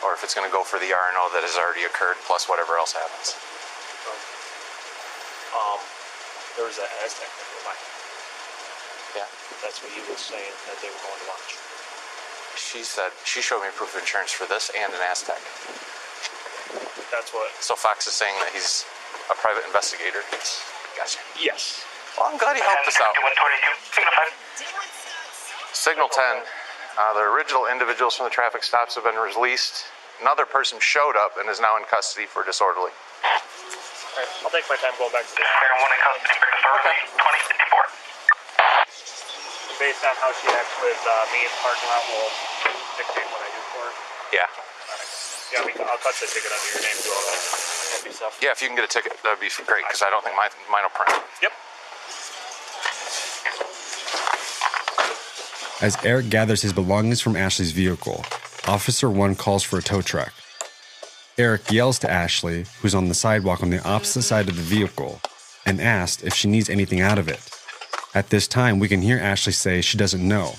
or 0.06 0.14
if 0.14 0.22
it's 0.22 0.32
going 0.32 0.46
to 0.46 0.54
go 0.54 0.62
for 0.62 0.78
the 0.78 0.94
RNO 0.94 1.34
that 1.34 1.42
has 1.42 1.58
already 1.58 1.82
occurred 1.82 2.14
plus 2.22 2.46
whatever 2.46 2.78
else 2.78 2.94
happens. 2.94 3.34
um, 5.58 5.82
was 6.76 6.84
that 6.84 6.92
Aztek 7.08 7.32
that. 7.64 7.78
Yeah. 9.16 9.28
That's 9.64 9.80
what 9.80 9.88
he 9.96 10.04
was 10.12 10.20
saying 10.20 10.52
that 10.68 10.76
they 10.84 10.92
were 10.92 11.00
going 11.00 11.20
to 11.24 11.28
watch. 11.32 11.56
She 12.56 12.84
said 12.84 13.16
she 13.24 13.40
showed 13.40 13.64
me 13.64 13.72
proof 13.72 13.96
of 13.96 14.00
insurance 14.04 14.32
for 14.32 14.44
this 14.44 14.68
and 14.76 14.92
an 14.92 15.00
Aztek. 15.08 15.40
That's 17.08 17.32
what. 17.32 17.48
So 17.64 17.76
Fox 17.76 18.06
is 18.06 18.12
saying 18.12 18.34
that 18.44 18.52
he's 18.52 18.84
a 19.32 19.36
private 19.40 19.64
investigator. 19.64 20.20
Gotcha. 21.00 21.20
Yes. 21.40 21.80
Well, 22.16 22.28
I'm 22.28 22.36
glad 22.36 22.56
he 22.56 22.62
helped 22.64 22.88
us 22.88 23.00
out. 23.00 23.12
122, 23.24 23.96
signify. 23.96 24.26
Signal 25.72 26.08
10. 26.08 26.44
Uh, 26.96 27.12
the 27.12 27.24
original 27.24 27.68
individuals 27.68 28.16
from 28.16 28.24
the 28.24 28.32
traffic 28.32 28.64
stops 28.64 28.96
have 28.96 29.04
been 29.04 29.20
released. 29.20 29.84
Another 30.20 30.48
person 30.48 30.80
showed 30.80 31.12
up 31.16 31.36
and 31.36 31.48
is 31.48 31.60
now 31.60 31.76
in 31.76 31.84
custody 31.84 32.24
for 32.24 32.44
disorderly. 32.44 32.92
Alright, 34.56 34.64
I'll 34.64 34.72
take 34.72 34.80
my 34.80 34.88
time 34.88 34.96
going 34.96 35.12
back 35.12 35.28
to 35.28 35.36
the 35.36 35.44
Fair 35.44 35.68
one 35.84 35.92
in 35.92 36.00
custody 36.00 36.32
for 36.40 36.48
disorderly, 36.48 36.96
2054. 39.76 39.84
Based 39.84 40.00
on 40.00 40.16
how 40.16 40.32
she 40.32 40.48
acts 40.48 40.72
with 40.80 40.96
uh, 40.96 41.12
me 41.28 41.44
in 41.44 41.52
the 41.52 41.60
parking 41.60 41.84
lot, 41.92 42.00
will 42.08 42.32
dictate 42.96 43.28
what 43.36 43.44
I 43.44 43.52
do 43.52 43.60
for 43.68 43.84
her. 43.84 43.92
Yeah. 44.32 44.48
Yeah, 45.52 45.60
I 45.60 45.68
mean, 45.68 45.76
I'll 45.76 46.00
cut 46.00 46.16
the 46.16 46.24
ticket 46.24 46.48
under 46.48 46.72
your 46.72 46.80
name 46.88 46.96
too. 47.04 47.12
All 47.12 47.20
that 47.20 47.36
heavy 48.00 48.16
stuff. 48.16 48.40
Yeah, 48.40 48.56
if 48.56 48.64
you 48.64 48.72
can 48.72 48.80
get 48.80 48.88
a 48.88 48.92
ticket, 48.96 49.12
that'd 49.20 49.44
be 49.44 49.52
great 49.68 49.84
because 49.84 50.00
I 50.00 50.08
don't 50.08 50.24
think 50.24 50.32
my, 50.40 50.48
mine 50.72 50.88
will 50.88 50.96
print. 50.96 51.12
Yep. 51.44 51.52
As 55.84 56.00
Eric 56.00 56.32
gathers 56.32 56.64
his 56.64 56.72
belongings 56.72 57.20
from 57.20 57.36
Ashley's 57.36 57.76
vehicle, 57.76 58.24
Officer 58.64 59.12
1 59.12 59.36
calls 59.36 59.60
for 59.68 59.76
a 59.76 59.84
tow 59.84 60.00
truck. 60.00 60.32
Eric 61.38 61.70
yells 61.70 61.98
to 61.98 62.10
Ashley, 62.10 62.64
who's 62.80 62.94
on 62.94 63.08
the 63.08 63.14
sidewalk 63.14 63.62
on 63.62 63.68
the 63.68 63.86
opposite 63.86 64.22
side 64.22 64.48
of 64.48 64.56
the 64.56 64.62
vehicle, 64.62 65.20
and 65.66 65.82
asks 65.82 66.22
if 66.22 66.32
she 66.32 66.48
needs 66.48 66.70
anything 66.70 67.02
out 67.02 67.18
of 67.18 67.28
it. 67.28 67.50
At 68.14 68.30
this 68.30 68.48
time, 68.48 68.78
we 68.78 68.88
can 68.88 69.02
hear 69.02 69.18
Ashley 69.18 69.52
say 69.52 69.82
she 69.82 69.98
doesn't 69.98 70.26
know. 70.26 70.54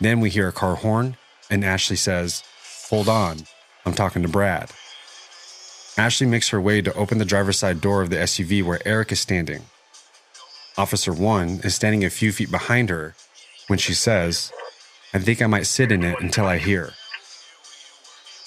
Then 0.00 0.20
we 0.20 0.30
hear 0.30 0.48
a 0.48 0.52
car 0.52 0.76
horn, 0.76 1.18
and 1.50 1.62
Ashley 1.62 1.96
says, 1.96 2.42
Hold 2.88 3.10
on, 3.10 3.40
I'm 3.84 3.92
talking 3.92 4.22
to 4.22 4.28
Brad. 4.28 4.70
Ashley 5.98 6.26
makes 6.26 6.48
her 6.48 6.60
way 6.60 6.80
to 6.80 6.94
open 6.94 7.18
the 7.18 7.26
driver's 7.26 7.58
side 7.58 7.82
door 7.82 8.00
of 8.00 8.08
the 8.08 8.16
SUV 8.16 8.64
where 8.64 8.80
Eric 8.86 9.12
is 9.12 9.20
standing. 9.20 9.64
Officer 10.78 11.12
1 11.12 11.60
is 11.62 11.74
standing 11.74 12.06
a 12.06 12.10
few 12.10 12.32
feet 12.32 12.50
behind 12.50 12.88
her 12.88 13.14
when 13.66 13.78
she 13.78 13.92
says, 13.92 14.50
I 15.12 15.18
think 15.18 15.42
I 15.42 15.46
might 15.46 15.66
sit 15.66 15.92
in 15.92 16.02
it 16.02 16.18
until 16.20 16.46
I 16.46 16.56
hear. 16.56 16.94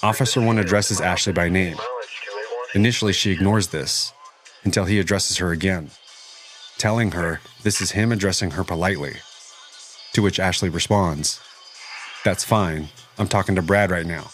Officer 0.04 0.38
1 0.38 0.58
addresses 0.58 1.00
Ashley 1.00 1.32
by 1.32 1.48
name. 1.48 1.78
Initially, 2.74 3.14
she 3.14 3.30
ignores 3.30 3.68
this 3.68 4.12
until 4.62 4.84
he 4.84 5.00
addresses 5.00 5.38
her 5.38 5.50
again, 5.50 5.92
telling 6.76 7.12
her 7.12 7.40
this 7.62 7.80
is 7.80 7.92
him 7.92 8.12
addressing 8.12 8.50
her 8.50 8.64
politely. 8.64 9.14
To 10.12 10.20
which 10.20 10.38
Ashley 10.38 10.68
responds, 10.68 11.40
That's 12.22 12.44
fine. 12.44 12.90
I'm 13.16 13.28
talking 13.28 13.54
to 13.54 13.62
Brad 13.62 13.90
right 13.90 14.04
now. 14.04 14.26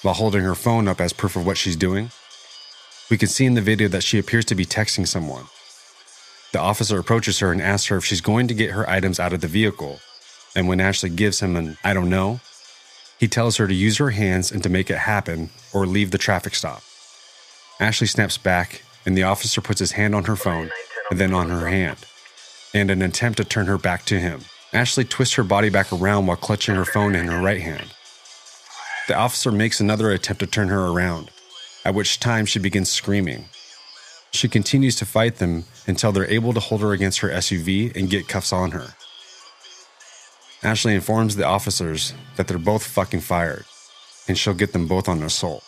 While 0.00 0.14
holding 0.14 0.40
her 0.42 0.54
phone 0.54 0.88
up 0.88 1.02
as 1.02 1.12
proof 1.12 1.36
of 1.36 1.44
what 1.44 1.58
she's 1.58 1.76
doing, 1.76 2.10
we 3.10 3.18
can 3.18 3.28
see 3.28 3.44
in 3.44 3.52
the 3.52 3.60
video 3.60 3.88
that 3.88 4.04
she 4.04 4.18
appears 4.18 4.46
to 4.46 4.54
be 4.54 4.64
texting 4.64 5.06
someone. 5.06 5.48
The 6.52 6.60
officer 6.60 6.98
approaches 6.98 7.40
her 7.40 7.52
and 7.52 7.60
asks 7.60 7.88
her 7.88 7.98
if 7.98 8.06
she's 8.06 8.22
going 8.22 8.48
to 8.48 8.54
get 8.54 8.70
her 8.70 8.88
items 8.88 9.20
out 9.20 9.34
of 9.34 9.42
the 9.42 9.48
vehicle. 9.48 10.00
And 10.56 10.66
when 10.66 10.80
Ashley 10.80 11.10
gives 11.10 11.40
him 11.40 11.56
an 11.56 11.76
I 11.84 11.92
don't 11.92 12.08
know, 12.08 12.40
he 13.22 13.28
tells 13.28 13.56
her 13.58 13.68
to 13.68 13.74
use 13.74 13.98
her 13.98 14.10
hands 14.10 14.50
and 14.50 14.64
to 14.64 14.68
make 14.68 14.90
it 14.90 14.98
happen 14.98 15.48
or 15.72 15.86
leave 15.86 16.10
the 16.10 16.18
traffic 16.18 16.56
stop. 16.56 16.82
Ashley 17.78 18.08
snaps 18.08 18.36
back, 18.36 18.82
and 19.06 19.16
the 19.16 19.22
officer 19.22 19.60
puts 19.60 19.78
his 19.78 19.92
hand 19.92 20.12
on 20.12 20.24
her 20.24 20.34
phone 20.34 20.70
and 21.08 21.20
then 21.20 21.32
on 21.32 21.48
her 21.48 21.68
hand, 21.68 21.98
and 22.74 22.90
an 22.90 23.00
attempt 23.00 23.36
to 23.36 23.44
turn 23.44 23.66
her 23.66 23.78
back 23.78 24.04
to 24.06 24.18
him. 24.18 24.40
Ashley 24.72 25.04
twists 25.04 25.36
her 25.36 25.44
body 25.44 25.70
back 25.70 25.92
around 25.92 26.26
while 26.26 26.36
clutching 26.36 26.74
her 26.74 26.84
phone 26.84 27.14
in 27.14 27.28
her 27.28 27.40
right 27.40 27.60
hand. 27.60 27.94
The 29.06 29.14
officer 29.14 29.52
makes 29.52 29.78
another 29.78 30.10
attempt 30.10 30.40
to 30.40 30.48
turn 30.48 30.66
her 30.66 30.88
around, 30.88 31.30
at 31.84 31.94
which 31.94 32.18
time 32.18 32.44
she 32.44 32.58
begins 32.58 32.90
screaming. 32.90 33.44
She 34.32 34.48
continues 34.48 34.96
to 34.96 35.06
fight 35.06 35.36
them 35.36 35.66
until 35.86 36.10
they're 36.10 36.28
able 36.28 36.54
to 36.54 36.60
hold 36.60 36.80
her 36.80 36.90
against 36.90 37.20
her 37.20 37.28
SUV 37.28 37.94
and 37.94 38.10
get 38.10 38.26
cuffs 38.26 38.52
on 38.52 38.72
her. 38.72 38.94
Ashley 40.64 40.94
informs 40.94 41.34
the 41.34 41.46
officers 41.46 42.14
that 42.36 42.46
they're 42.46 42.58
both 42.58 42.86
fucking 42.86 43.20
fired, 43.20 43.64
and 44.28 44.38
she'll 44.38 44.54
get 44.54 44.72
them 44.72 44.86
both 44.86 45.08
on 45.08 45.22
assault. 45.22 45.64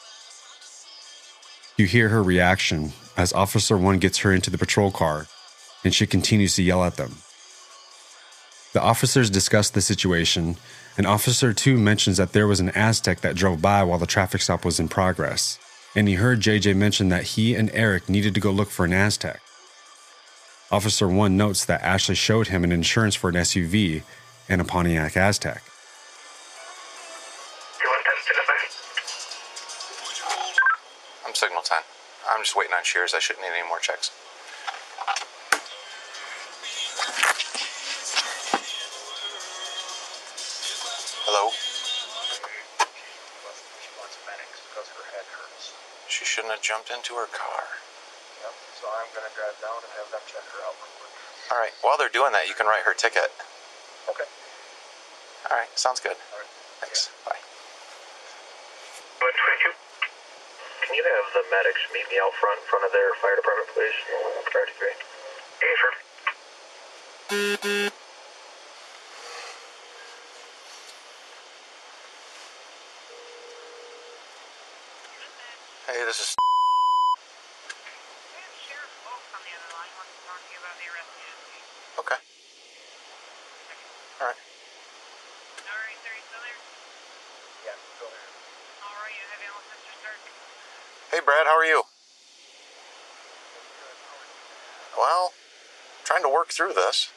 You 1.77 1.87
hear 1.87 2.11
her 2.11 2.23
reaction 2.23 2.93
as 3.17 3.33
Officer 3.33 3.77
1 3.77 3.99
gets 3.99 4.19
her 4.19 4.33
into 4.33 4.51
the 4.51 4.59
patrol 4.59 4.93
car, 4.93 5.27
and 5.83 5.93
she 5.93 6.07
continues 6.07 6.55
to 6.55 6.63
yell 6.63 6.85
at 6.85 6.97
them. 6.97 7.17
The 8.73 8.83
officers 8.83 9.31
discuss 9.31 9.69
the 9.71 9.81
situation, 9.81 10.57
and 10.97 11.07
Officer 11.07 11.53
2 11.53 11.77
mentions 11.77 12.17
that 12.19 12.33
there 12.33 12.47
was 12.47 12.61
an 12.61 12.71
Aztek 12.71 13.21
that 13.21 13.35
drove 13.35 13.61
by 13.61 13.83
while 13.83 13.99
the 13.99 14.07
traffic 14.07 14.43
stop 14.43 14.65
was 14.65 14.79
in 14.79 14.89
progress, 14.89 15.59
and 15.97 16.07
he 16.07 16.15
heard 16.15 16.41
JJ 16.41 16.77
mention 16.77 17.09
that 17.09 17.25
he 17.35 17.57
and 17.57 17.71
Eric 17.73 18.09
needed 18.09 18.35
to 18.35 18.41
go 18.41 18.53
look 18.53 18.71
for 18.71 18.85
an 18.85 18.93
Aztek. 18.93 19.39
Officer 20.71 21.09
1 21.09 21.37
notes 21.37 21.65
that 21.65 21.83
Ashley 21.83 22.15
showed 22.15 22.49
him 22.49 22.63
an 22.63 22.73
insurance 22.73 23.17
for 23.17 23.29
an 23.31 23.37
SUV 23.37 24.03
and 24.49 24.61
a 24.61 24.65
Pontiac 24.65 25.13
Aztek. 25.15 25.61
I'm 31.27 31.35
Signal 31.35 31.63
10. 31.63 31.79
I'm 32.31 32.43
just 32.43 32.57
waiting 32.57 32.75
on 32.75 32.85
shears. 32.85 33.15
I 33.15 33.19
shouldn't 33.19 33.45
need 33.45 33.57
any 33.59 33.67
more 33.69 33.79
checks. 33.79 34.13
Hello? 41.25 41.51
She 46.09 46.25
shouldn't 46.25 46.53
have 46.53 46.63
jumped 46.63 46.91
into 46.93 47.15
her 47.15 47.27
car. 47.33 47.65
Yep. 48.45 48.55
So 48.79 48.87
I'm 48.93 49.09
gonna 49.17 49.33
drive 49.35 49.57
down 49.59 49.81
and 49.81 49.93
have 49.99 50.09
them 50.13 50.23
check 50.29 50.45
her 50.53 50.61
out 50.69 50.77
real 50.77 50.95
quick. 51.01 51.13
All 51.51 51.59
right. 51.59 51.73
While 51.83 51.97
they're 51.99 52.13
doing 52.13 52.33
that, 52.33 52.47
you 52.47 52.55
can 52.55 52.67
write 52.67 52.85
her 52.85 52.95
ticket. 52.95 53.33
Okay. 54.11 54.29
All 55.51 55.57
right. 55.57 55.69
Sounds 55.79 56.01
good. 56.01 56.17
All 56.33 56.39
right. 56.39 56.53
Thanks. 56.81 57.11
Bye. 57.25 57.41
122. 59.21 59.73
Can 60.85 60.95
you 60.97 61.05
have 61.05 61.27
the 61.33 61.45
medics 61.51 61.81
meet 61.93 62.05
me 62.13 62.21
out 62.21 62.33
front 62.37 62.61
in 62.61 62.67
front 62.69 62.85
of 62.85 62.93
their 62.93 63.15
fire 63.23 63.37
department, 63.37 63.69
please? 63.73 63.97
Priority 64.53 64.73
three. 64.77 64.95
Hey, 65.61 65.75
sir. 65.81 65.93
Hey, 75.87 76.05
this 76.05 76.21
is. 76.21 76.35
Okay. 81.99 82.17
All 84.21 84.27
right. 84.27 84.37
Hey, 91.11 91.21
Brad, 91.25 91.47
how 91.47 91.57
are 91.57 91.65
you? 91.65 91.83
Well, 94.99 95.33
trying 96.05 96.23
to 96.23 96.29
work 96.29 96.44
through 96.55 96.73
this. 96.73 97.11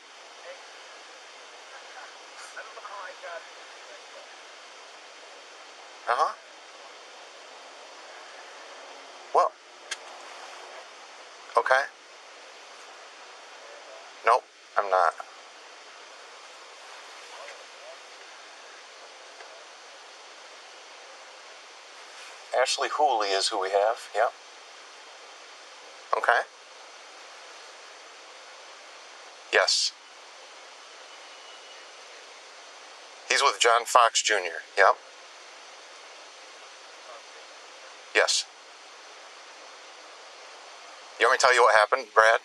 Uh 6.09 6.13
huh. 6.15 6.33
Well, 9.35 9.51
okay. 11.57 11.83
Nope, 14.25 14.43
I'm 14.75 14.89
not. 14.89 15.13
Ashley 22.59 22.89
Hooley 22.91 23.27
is 23.27 23.49
who 23.49 23.61
we 23.61 23.69
have. 23.69 24.09
Yep. 24.15 24.33
Okay. 26.17 26.57
Yes. 29.58 29.91
He's 33.28 33.41
with 33.41 33.58
John 33.60 33.86
Fox 33.86 34.22
Jr. 34.22 34.62
Yep. 34.78 34.95
Yes. 38.14 38.45
You 41.20 41.26
want 41.26 41.34
me 41.34 41.38
to 41.39 41.41
tell 41.41 41.55
you 41.55 41.64
what 41.64 41.74
happened, 41.74 42.05
Brad? 42.14 42.39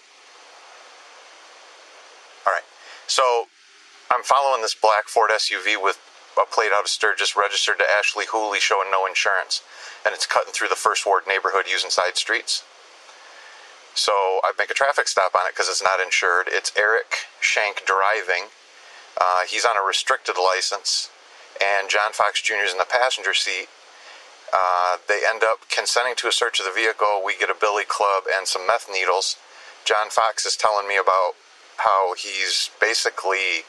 All 2.47 2.53
right. 2.55 2.65
So 3.07 3.45
I'm 4.11 4.23
following 4.23 4.63
this 4.63 4.75
black 4.75 5.07
Ford 5.07 5.31
SUV 5.33 5.77
with 5.83 6.01
a 6.41 6.47
plate 6.51 6.73
out 6.75 6.85
of 6.85 6.89
Sturgis 6.89 7.37
registered 7.37 7.77
to 7.81 7.85
Ashley 7.91 8.25
Hooley 8.33 8.59
showing 8.59 8.91
no 8.91 9.05
insurance. 9.05 9.63
And 10.07 10.15
it's 10.15 10.25
cutting 10.25 10.55
through 10.55 10.69
the 10.69 10.77
First 10.77 11.05
Ward 11.05 11.25
neighborhood 11.29 11.67
using 11.71 11.91
side 11.91 12.17
streets. 12.17 12.65
So 13.95 14.13
I 14.45 14.53
make 14.59 14.71
a 14.71 14.75
traffic 14.75 15.09
stop 15.09 15.35
on 15.35 15.47
it 15.47 15.53
because 15.53 15.69
it's 15.69 15.83
not 15.83 16.01
insured. 16.01 16.49
It's 16.49 16.73
Eric 16.77 17.29
Shank 17.41 17.85
driving. 17.85 18.49
Uh, 19.21 19.43
he's 19.49 19.65
on 19.65 19.77
a 19.77 19.83
restricted 19.83 20.37
license, 20.43 21.11
and 21.63 21.91
John 21.91 22.13
Fox 22.13 22.41
Jr. 22.41 22.65
is 22.65 22.73
in 22.73 22.79
the 22.79 22.89
passenger 22.89 23.35
seat. 23.35 23.69
Uh, 24.53 24.97
they 25.09 25.21
end 25.29 25.45
up 25.45 25.69
consenting 25.71 26.15
to 26.17 26.29
a 26.29 26.33
search 26.33 26.61
of 26.61 26.67
the 26.67 26.73
vehicle. 26.73 27.23
We 27.25 27.37
get 27.39 27.51
a 27.51 27.57
billy 27.59 27.85
club 27.85 28.25
and 28.33 28.47
some 28.47 28.67
meth 28.67 28.89
needles, 28.91 29.37
John 29.85 30.11
Fox 30.11 30.47
is 30.47 30.57
telling 30.57 30.87
me 30.87 30.97
about 30.97 31.33
how 31.79 32.15
he's 32.15 32.71
basically 32.81 33.67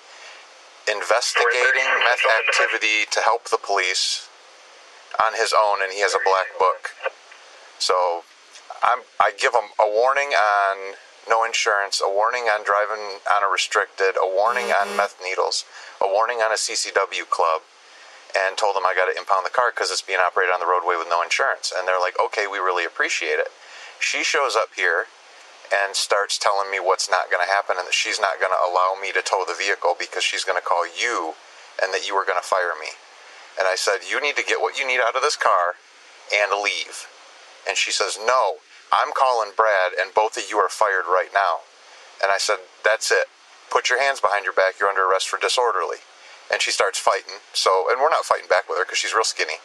investigating 0.90 1.86
meth 2.06 2.26
activity 2.48 3.06
to 3.12 3.20
help 3.22 3.50
the 3.50 3.58
police 3.58 4.30
on 5.24 5.34
his 5.34 5.54
own, 5.58 5.82
and 5.82 5.92
he 5.92 6.02
has 6.02 6.14
a 6.14 6.20
black 6.24 6.48
book. 6.60 6.92
So 7.80 8.24
I'm, 8.84 9.00
I 9.20 9.32
give 9.40 9.54
them 9.54 9.72
a 9.80 9.88
warning 9.88 10.36
on 10.36 10.96
no 11.30 11.46
insurance, 11.46 12.02
a 12.04 12.10
warning 12.10 12.52
on 12.52 12.64
driving 12.68 13.24
on 13.32 13.42
a 13.44 13.50
restricted, 13.50 14.20
a 14.20 14.28
warning 14.28 14.76
on 14.76 14.92
mm-hmm. 14.92 14.98
meth 14.98 15.20
needles, 15.24 15.64
a 16.02 16.08
warning 16.08 16.44
on 16.44 16.52
a 16.52 16.60
CCW 16.60 17.30
club, 17.30 17.64
and 18.36 18.58
told 18.58 18.76
them 18.76 18.84
I 18.86 18.94
got 18.94 19.08
to 19.08 19.16
impound 19.18 19.46
the 19.46 19.56
car 19.56 19.72
because 19.72 19.92
it's 19.92 20.04
being 20.04 20.20
operated 20.20 20.52
on 20.52 20.60
the 20.60 20.68
roadway 20.68 21.00
with 21.00 21.08
no 21.08 21.24
insurance. 21.24 21.72
And 21.72 21.88
they're 21.88 22.02
like, 22.02 22.20
okay, 22.20 22.46
we 22.46 22.58
really 22.60 22.84
appreciate 22.84 23.40
it. 23.40 23.48
She 24.00 24.24
shows 24.24 24.56
up 24.56 24.76
here 24.76 25.08
and 25.72 25.96
starts 25.96 26.38
telling 26.38 26.70
me 26.70 26.80
what's 26.80 27.10
not 27.10 27.32
going 27.32 27.46
to 27.46 27.50
happen 27.50 27.78
and 27.80 27.88
that 27.88 27.96
she's 27.96 28.20
not 28.20 28.38
going 28.40 28.52
to 28.52 28.62
allow 28.62 29.00
me 29.00 29.16
to 29.16 29.22
tow 29.24 29.46
the 29.48 29.56
vehicle 29.56 29.96
because 29.98 30.24
she's 30.24 30.44
going 30.44 30.60
to 30.60 30.66
call 30.66 30.84
you 30.86 31.34
and 31.82 31.94
that 31.94 32.06
you 32.06 32.14
are 32.20 32.26
going 32.26 32.40
to 32.40 32.46
fire 32.46 32.76
me. 32.80 32.92
And 33.58 33.68
I 33.68 33.76
said, 33.76 34.04
You 34.04 34.20
need 34.20 34.36
to 34.36 34.44
get 34.44 34.60
what 34.60 34.78
you 34.78 34.86
need 34.86 35.00
out 35.00 35.16
of 35.16 35.22
this 35.22 35.38
car 35.38 35.80
and 36.34 36.52
leave. 36.62 37.08
And 37.68 37.78
she 37.78 37.92
says, 37.92 38.20
No, 38.20 38.58
I'm 38.94 39.12
calling 39.12 39.52
Brad 39.58 39.98
and 40.00 40.14
both 40.14 40.38
of 40.38 40.44
you 40.50 40.58
are 40.58 40.70
fired 40.70 41.10
right 41.10 41.34
now. 41.34 41.66
And 42.22 42.32
I 42.32 42.38
said, 42.38 42.58
That's 42.86 43.12
it. 43.12 43.26
Put 43.72 43.90
your 43.90 44.00
hands 44.00 44.22
behind 44.22 44.46
your 44.46 44.54
back. 44.54 44.76
You're 44.80 44.90
under 44.90 45.10
arrest 45.10 45.28
for 45.28 45.40
disorderly. 45.40 46.06
And 46.52 46.62
she 46.62 46.70
starts 46.70 47.00
fighting. 47.00 47.42
So, 47.54 47.90
and 47.90 48.00
we're 48.00 48.14
not 48.14 48.26
fighting 48.26 48.48
back 48.48 48.70
with 48.70 48.78
her 48.78 48.86
because 48.86 49.00
she's 49.00 49.16
real 49.16 49.26
skinny. 49.26 49.58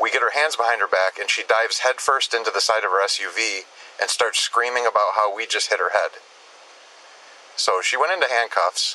We 0.00 0.12
get 0.12 0.22
her 0.22 0.30
hands 0.30 0.54
behind 0.54 0.80
her 0.80 0.86
back 0.86 1.18
and 1.18 1.28
she 1.28 1.42
dives 1.42 1.80
headfirst 1.80 2.32
into 2.32 2.52
the 2.54 2.60
side 2.60 2.84
of 2.86 2.94
her 2.94 3.02
SUV 3.02 3.66
and 4.00 4.08
starts 4.08 4.38
screaming 4.38 4.86
about 4.86 5.18
how 5.18 5.34
we 5.34 5.46
just 5.46 5.70
hit 5.70 5.80
her 5.80 5.90
head. 5.90 6.22
So 7.56 7.82
she 7.82 7.96
went 7.96 8.12
into 8.12 8.30
handcuffs. 8.30 8.94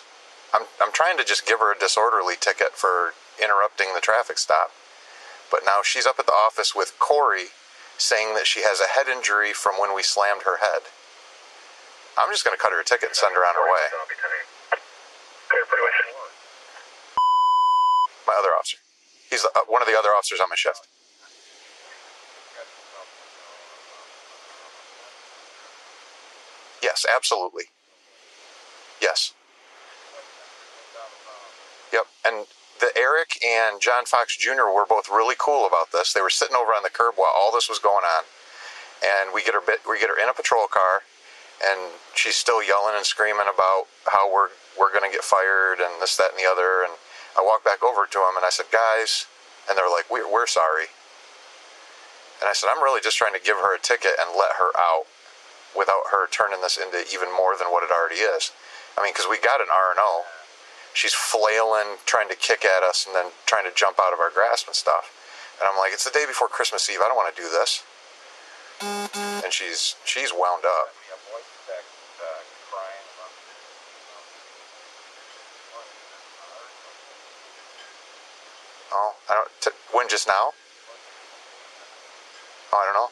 I'm, 0.53 0.63
I'm 0.81 0.93
trying 0.93 1.17
to 1.17 1.25
just 1.25 1.45
give 1.45 1.59
her 1.59 1.73
a 1.73 1.77
disorderly 1.77 2.35
ticket 2.39 2.71
for 2.79 3.11
interrupting 3.41 3.87
the 3.93 3.99
traffic 3.99 4.37
stop. 4.37 4.71
But 5.51 5.61
now 5.65 5.81
she's 5.83 6.05
up 6.05 6.19
at 6.19 6.25
the 6.25 6.31
office 6.31 6.73
with 6.73 6.95
Corey 6.99 7.51
saying 7.97 8.33
that 8.35 8.47
she 8.47 8.61
has 8.61 8.79
a 8.79 8.87
head 8.87 9.07
injury 9.07 9.53
from 9.53 9.75
when 9.79 9.95
we 9.95 10.03
slammed 10.03 10.43
her 10.43 10.57
head. 10.57 10.81
I'm 12.17 12.29
just 12.31 12.45
going 12.45 12.55
to 12.55 12.61
cut 12.61 12.71
her 12.71 12.79
a 12.79 12.83
ticket 12.83 13.09
and 13.09 13.15
send 13.15 13.35
her 13.35 13.41
on 13.41 13.55
her 13.55 13.65
way. 13.65 13.85
My 18.27 18.33
other 18.37 18.49
officer. 18.49 18.77
He's 19.29 19.45
uh, 19.45 19.59
one 19.67 19.81
of 19.81 19.87
the 19.87 19.97
other 19.97 20.09
officers 20.09 20.39
on 20.39 20.49
my 20.49 20.55
shift. 20.55 20.87
Yes, 26.83 27.05
absolutely. 27.15 27.63
Yes. 29.01 29.33
Yep. 31.91 32.05
And 32.25 32.45
the 32.83 32.91
Eric 32.99 33.39
and 33.39 33.79
John 33.79 34.03
Fox 34.03 34.35
Jr. 34.35 34.67
were 34.67 34.83
both 34.83 35.07
really 35.07 35.39
cool 35.39 35.63
about 35.63 35.95
this. 35.95 36.11
They 36.11 36.19
were 36.19 36.29
sitting 36.29 36.59
over 36.59 36.75
on 36.75 36.83
the 36.83 36.91
curb 36.91 37.15
while 37.15 37.31
all 37.31 37.47
this 37.55 37.71
was 37.71 37.79
going 37.79 38.03
on, 38.03 38.27
and 38.99 39.31
we 39.31 39.39
get 39.39 39.55
her 39.55 39.63
bit, 39.63 39.87
we 39.87 40.03
get 40.03 40.11
her 40.11 40.19
in 40.19 40.27
a 40.27 40.35
patrol 40.35 40.67
car, 40.67 41.07
and 41.63 41.95
she's 42.11 42.35
still 42.35 42.59
yelling 42.59 42.99
and 42.99 43.07
screaming 43.07 43.47
about 43.47 43.87
how 44.11 44.27
we're 44.27 44.51
we're 44.75 44.91
to 44.91 45.07
get 45.07 45.23
fired 45.23 45.79
and 45.79 45.95
this 46.03 46.19
that 46.19 46.35
and 46.35 46.39
the 46.39 46.43
other. 46.43 46.83
And 46.83 46.91
I 47.39 47.41
walked 47.45 47.63
back 47.63 47.87
over 47.87 48.03
to 48.03 48.19
him 48.19 48.35
and 48.35 48.43
I 48.43 48.51
said, 48.51 48.67
guys, 48.67 49.31
and 49.69 49.79
they're 49.79 49.87
like, 49.87 50.11
we're 50.11 50.27
we're 50.27 50.49
sorry. 50.49 50.91
And 52.43 52.51
I 52.51 52.53
said, 52.53 52.67
I'm 52.67 52.83
really 52.83 52.99
just 52.99 53.15
trying 53.15 53.37
to 53.37 53.39
give 53.39 53.55
her 53.63 53.71
a 53.71 53.79
ticket 53.79 54.19
and 54.19 54.35
let 54.35 54.59
her 54.59 54.75
out 54.75 55.07
without 55.71 56.11
her 56.11 56.27
turning 56.27 56.59
this 56.59 56.75
into 56.75 56.99
even 57.15 57.31
more 57.31 57.55
than 57.55 57.71
what 57.71 57.87
it 57.87 57.95
already 57.95 58.19
is. 58.19 58.51
I 58.99 59.07
mean, 59.07 59.15
because 59.15 59.31
we 59.31 59.39
got 59.39 59.63
an 59.63 59.71
R 59.71 59.95
and 59.95 60.03
O 60.03 60.27
she's 60.93 61.13
flailing, 61.13 61.97
trying 62.05 62.29
to 62.29 62.35
kick 62.35 62.65
at 62.65 62.83
us, 62.83 63.05
and 63.05 63.15
then 63.15 63.31
trying 63.45 63.65
to 63.65 63.71
jump 63.75 63.99
out 63.99 64.13
of 64.13 64.19
our 64.19 64.29
grasp 64.29 64.67
and 64.67 64.75
stuff. 64.75 65.11
And 65.59 65.67
I'm 65.69 65.77
like, 65.77 65.93
it's 65.93 66.05
the 66.05 66.11
day 66.11 66.25
before 66.25 66.47
Christmas 66.47 66.89
Eve. 66.89 66.99
I 67.03 67.07
don't 67.07 67.17
want 67.17 67.33
to 67.35 67.41
do 67.41 67.49
this. 67.49 67.83
And 69.43 69.51
she's 69.53 69.95
she's 70.05 70.33
wound 70.33 70.65
up. 70.65 70.89
Oh, 78.93 79.15
I 79.29 79.33
don't. 79.33 79.49
T- 79.61 79.71
when 79.91 80.07
just 80.09 80.27
now? 80.27 80.53
Oh, 82.73 82.77
I 82.77 82.85
don't 82.85 82.93
know. 82.93 83.09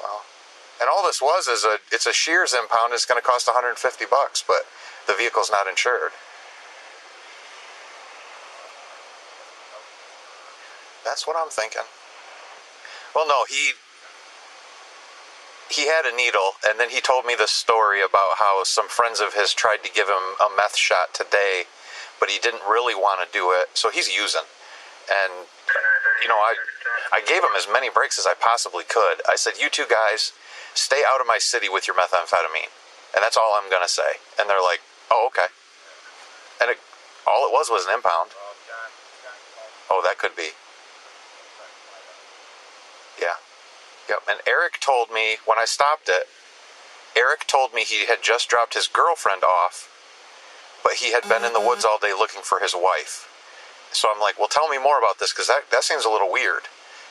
Well, 0.00 0.24
and 0.80 0.88
all 0.88 1.03
this 1.14 1.22
was 1.22 1.46
is 1.46 1.64
a 1.64 1.78
it's 1.92 2.06
a 2.06 2.12
Shears 2.12 2.54
impound. 2.54 2.92
It's 2.92 3.06
going 3.06 3.20
to 3.20 3.26
cost 3.26 3.46
150 3.46 3.78
bucks, 4.10 4.42
but 4.46 4.66
the 5.06 5.14
vehicle's 5.14 5.50
not 5.50 5.68
insured. 5.68 6.10
That's 11.04 11.26
what 11.26 11.36
I'm 11.38 11.50
thinking. 11.50 11.86
Well, 13.14 13.28
no, 13.28 13.44
he 13.48 13.78
he 15.70 15.86
had 15.86 16.04
a 16.04 16.16
needle, 16.16 16.58
and 16.66 16.80
then 16.80 16.90
he 16.90 17.00
told 17.00 17.26
me 17.26 17.36
this 17.38 17.52
story 17.52 18.00
about 18.02 18.38
how 18.38 18.64
some 18.64 18.88
friends 18.88 19.20
of 19.20 19.34
his 19.34 19.54
tried 19.54 19.84
to 19.84 19.92
give 19.92 20.08
him 20.08 20.34
a 20.42 20.50
meth 20.56 20.76
shot 20.76 21.14
today, 21.14 21.64
but 22.18 22.28
he 22.28 22.40
didn't 22.40 22.62
really 22.68 22.94
want 22.94 23.22
to 23.22 23.32
do 23.32 23.52
it, 23.52 23.68
so 23.74 23.90
he's 23.90 24.08
using. 24.08 24.42
And 25.06 25.46
you 26.22 26.28
know, 26.28 26.42
I 26.42 26.54
I 27.12 27.20
gave 27.20 27.44
him 27.44 27.54
as 27.56 27.68
many 27.70 27.88
breaks 27.88 28.18
as 28.18 28.26
I 28.26 28.34
possibly 28.34 28.82
could. 28.82 29.22
I 29.28 29.36
said, 29.36 29.54
"You 29.60 29.70
two 29.70 29.86
guys, 29.88 30.32
stay 30.74 31.02
out 31.06 31.20
of 31.20 31.26
my 31.26 31.38
city 31.38 31.68
with 31.68 31.86
your 31.86 31.96
methamphetamine. 31.96 32.70
And 33.14 33.22
that's 33.22 33.36
all 33.36 33.58
I'm 33.60 33.70
going 33.70 33.82
to 33.82 33.88
say. 33.88 34.18
And 34.38 34.50
they're 34.50 34.62
like, 34.62 34.80
oh, 35.10 35.26
okay. 35.28 35.46
And 36.60 36.70
it, 36.70 36.78
all 37.26 37.46
it 37.46 37.52
was 37.52 37.70
was 37.70 37.86
an 37.86 37.94
impound. 37.94 38.30
Oh, 39.90 40.00
that 40.02 40.18
could 40.18 40.34
be. 40.36 40.50
Yeah. 43.20 43.38
Yep. 44.08 44.18
And 44.28 44.40
Eric 44.46 44.80
told 44.80 45.10
me 45.10 45.36
when 45.46 45.58
I 45.58 45.64
stopped 45.64 46.08
it, 46.08 46.26
Eric 47.16 47.46
told 47.46 47.72
me 47.72 47.84
he 47.84 48.06
had 48.06 48.22
just 48.22 48.48
dropped 48.48 48.74
his 48.74 48.88
girlfriend 48.88 49.44
off, 49.44 49.88
but 50.82 50.94
he 50.94 51.12
had 51.12 51.22
been 51.28 51.44
in 51.44 51.52
the 51.52 51.60
mm-hmm. 51.60 51.68
woods 51.68 51.84
all 51.84 51.98
day 51.98 52.12
looking 52.12 52.42
for 52.42 52.58
his 52.58 52.74
wife. 52.74 53.30
So 53.92 54.08
I'm 54.12 54.20
like, 54.20 54.38
well, 54.38 54.48
tell 54.48 54.68
me 54.68 54.78
more 54.78 54.98
about 54.98 55.20
this 55.20 55.32
because 55.32 55.46
that, 55.46 55.70
that 55.70 55.84
seems 55.84 56.04
a 56.04 56.10
little 56.10 56.32
weird. 56.32 56.62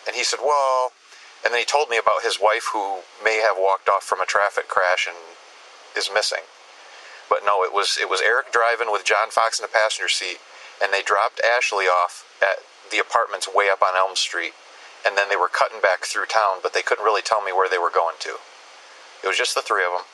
And 0.05 0.15
he 0.15 0.23
said, 0.23 0.39
well, 0.43 0.91
and 1.43 1.51
then 1.51 1.59
he 1.59 1.65
told 1.65 1.89
me 1.89 1.97
about 1.97 2.23
his 2.23 2.39
wife 2.41 2.71
who 2.71 3.03
may 3.23 3.43
have 3.43 3.57
walked 3.59 3.89
off 3.89 4.03
from 4.03 4.21
a 4.21 4.25
traffic 4.25 4.67
crash 4.67 5.07
and 5.07 5.17
is 5.95 6.09
missing. 6.13 6.47
But 7.29 7.43
no, 7.45 7.63
it 7.63 7.73
was 7.73 7.97
it 7.99 8.09
was 8.09 8.21
Eric 8.21 8.51
driving 8.51 8.91
with 8.91 9.03
John 9.03 9.29
Fox 9.29 9.59
in 9.59 9.63
the 9.63 9.71
passenger 9.71 10.07
seat, 10.07 10.37
and 10.81 10.93
they 10.93 11.01
dropped 11.03 11.41
Ashley 11.43 11.85
off 11.85 12.23
at 12.41 12.63
the 12.91 12.99
apartments 12.99 13.47
way 13.53 13.69
up 13.69 13.81
on 13.81 13.95
Elm 13.95 14.15
Street, 14.15 14.53
and 15.05 15.17
then 15.17 15.27
they 15.29 15.35
were 15.35 15.49
cutting 15.51 15.81
back 15.81 16.05
through 16.05 16.25
town, 16.27 16.59
but 16.63 16.73
they 16.73 16.81
couldn't 16.81 17.03
really 17.03 17.21
tell 17.21 17.41
me 17.41 17.51
where 17.51 17.69
they 17.69 17.77
were 17.77 17.91
going 17.93 18.15
to. 18.19 18.39
It 19.23 19.27
was 19.27 19.37
just 19.37 19.55
the 19.55 19.61
three 19.61 19.83
of 19.83 19.91
them. 19.91 20.07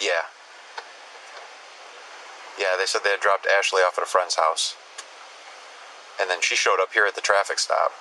Yeah. 0.00 0.26
Yeah, 2.58 2.76
they 2.78 2.86
said 2.86 3.02
they 3.04 3.10
had 3.10 3.20
dropped 3.20 3.46
Ashley 3.46 3.80
off 3.82 3.98
at 3.98 4.04
a 4.04 4.06
friend's 4.06 4.36
house 4.36 4.76
and 6.20 6.28
then 6.28 6.40
she 6.42 6.54
showed 6.54 6.78
up 6.80 6.92
here 6.92 7.06
at 7.06 7.14
the 7.14 7.20
traffic 7.20 7.58
stop. 7.58 7.92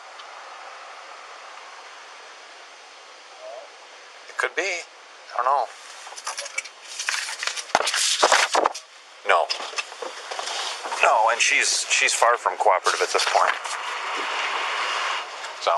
It 4.27 4.37
could 4.37 4.55
be. 4.55 4.83
I 5.33 5.37
don't 5.37 5.45
know. 5.47 5.65
No. 9.27 9.47
No, 11.01 11.31
and 11.31 11.39
she's 11.39 11.87
she's 11.89 12.13
far 12.13 12.35
from 12.35 12.57
cooperative 12.57 12.99
at 13.01 13.13
this 13.13 13.25
point. 13.31 13.55
So, 15.63 15.71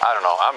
I 0.00 0.14
don't 0.16 0.24
know. 0.24 0.36
I'm 0.40 0.56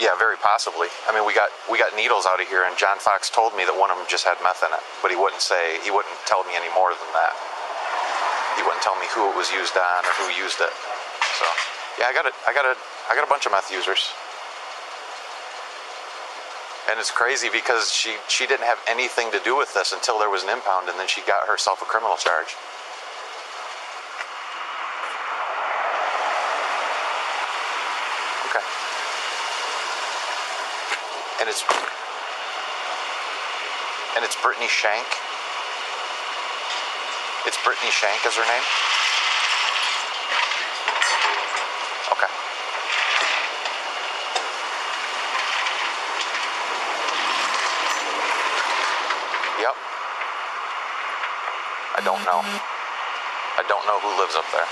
yeah, 0.00 0.18
very 0.18 0.36
possibly. 0.38 0.88
I 1.06 1.14
mean, 1.14 1.26
we 1.26 1.34
got 1.34 1.50
we 1.70 1.78
got 1.78 1.94
needles 1.94 2.26
out 2.26 2.40
of 2.40 2.48
here, 2.48 2.64
and 2.66 2.76
John 2.76 2.98
Fox 2.98 3.30
told 3.30 3.54
me 3.54 3.64
that 3.64 3.76
one 3.78 3.90
of 3.90 3.96
them 3.96 4.06
just 4.10 4.24
had 4.24 4.38
meth 4.42 4.62
in 4.66 4.72
it, 4.74 4.82
but 5.02 5.10
he 5.10 5.16
wouldn't 5.16 5.42
say 5.42 5.78
he 5.84 5.90
wouldn't 5.90 6.14
tell 6.26 6.42
me 6.44 6.58
any 6.58 6.72
more 6.74 6.90
than 6.90 7.10
that 7.14 7.49
he 8.56 8.62
wouldn't 8.62 8.82
tell 8.82 8.96
me 8.98 9.06
who 9.14 9.30
it 9.30 9.36
was 9.36 9.50
used 9.52 9.76
on 9.76 10.00
or 10.04 10.12
who 10.18 10.26
used 10.34 10.60
it. 10.60 10.72
So 11.38 11.46
yeah, 11.98 12.06
I 12.08 12.12
got 12.12 12.26
a, 12.26 12.32
I 12.48 12.52
got 12.54 12.64
a, 12.64 12.74
I 13.10 13.14
got 13.14 13.26
a 13.26 13.30
bunch 13.30 13.46
of 13.46 13.52
meth 13.52 13.70
users. 13.70 14.10
And 16.90 16.98
it's 16.98 17.10
crazy 17.10 17.48
because 17.52 17.92
she 17.92 18.16
she 18.26 18.46
didn't 18.46 18.66
have 18.66 18.78
anything 18.88 19.30
to 19.32 19.40
do 19.44 19.56
with 19.56 19.72
this 19.74 19.92
until 19.92 20.18
there 20.18 20.30
was 20.30 20.42
an 20.42 20.50
impound, 20.50 20.88
and 20.88 20.98
then 20.98 21.06
she 21.06 21.20
got 21.22 21.46
herself 21.46 21.82
a 21.82 21.84
criminal 21.84 22.16
charge. 22.16 22.56
Okay. 28.50 28.64
And 31.40 31.48
it's 31.48 31.62
and 34.16 34.24
it's 34.24 34.36
Brittany 34.42 34.66
Shank. 34.66 35.06
It's 37.46 37.56
Brittany 37.64 37.90
Shank 37.90 38.26
is 38.26 38.36
her 38.36 38.44
name. 38.44 38.62
Okay. 42.12 42.30
Yep. 49.60 49.74
I 51.96 52.00
don't 52.04 52.22
know. 52.24 52.40
I 53.56 53.64
don't 53.68 53.86
know 53.86 53.98
who 54.00 54.20
lives 54.20 54.36
up 54.36 54.44
there. 54.52 54.68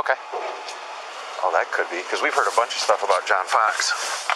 Okay. 0.00 0.16
Oh, 1.42 1.50
that 1.52 1.70
could 1.72 1.90
be, 1.90 2.02
because 2.02 2.22
we've 2.22 2.34
heard 2.34 2.48
a 2.48 2.56
bunch 2.56 2.72
of 2.72 2.80
stuff 2.80 3.04
about 3.04 3.26
John 3.26 3.44
Fox. 3.44 4.29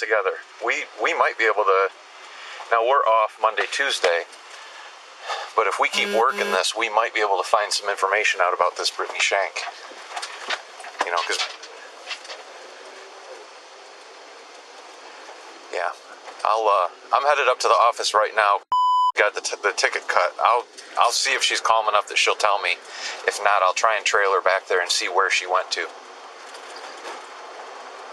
Together. 0.00 0.40
We 0.64 0.84
we 1.02 1.14
might 1.14 1.36
be 1.38 1.44
able 1.44 1.64
to. 1.64 1.88
Now 2.72 2.82
we're 2.82 3.04
off 3.04 3.36
Monday, 3.42 3.64
Tuesday, 3.70 4.24
but 5.54 5.66
if 5.66 5.78
we 5.78 5.88
keep 5.88 6.08
working 6.16 6.50
this, 6.50 6.74
we 6.76 6.88
might 6.88 7.12
be 7.14 7.20
able 7.20 7.36
to 7.36 7.46
find 7.46 7.70
some 7.72 7.90
information 7.90 8.40
out 8.42 8.54
about 8.54 8.76
this 8.76 8.90
Brittany 8.90 9.20
Shank. 9.20 9.52
You 11.04 11.12
know, 11.12 11.20
because 11.26 11.38
yeah, 15.72 15.92
I'll. 16.44 16.66
Uh, 16.66 16.88
I'm 17.14 17.26
headed 17.28 17.48
up 17.48 17.60
to 17.60 17.68
the 17.68 17.74
office 17.74 18.14
right 18.14 18.32
now. 18.34 18.60
Got 19.18 19.34
the, 19.34 19.40
t- 19.40 19.56
the 19.62 19.72
ticket 19.76 20.06
cut. 20.08 20.32
I'll 20.40 20.64
I'll 20.98 21.12
see 21.12 21.34
if 21.34 21.42
she's 21.42 21.60
calm 21.60 21.88
enough 21.88 22.08
that 22.08 22.16
she'll 22.16 22.36
tell 22.36 22.60
me. 22.62 22.78
If 23.26 23.40
not, 23.42 23.62
I'll 23.62 23.74
try 23.74 23.96
and 23.96 24.06
trail 24.06 24.32
her 24.32 24.40
back 24.40 24.68
there 24.68 24.80
and 24.80 24.90
see 24.90 25.08
where 25.08 25.30
she 25.30 25.46
went 25.46 25.70
to. 25.72 25.86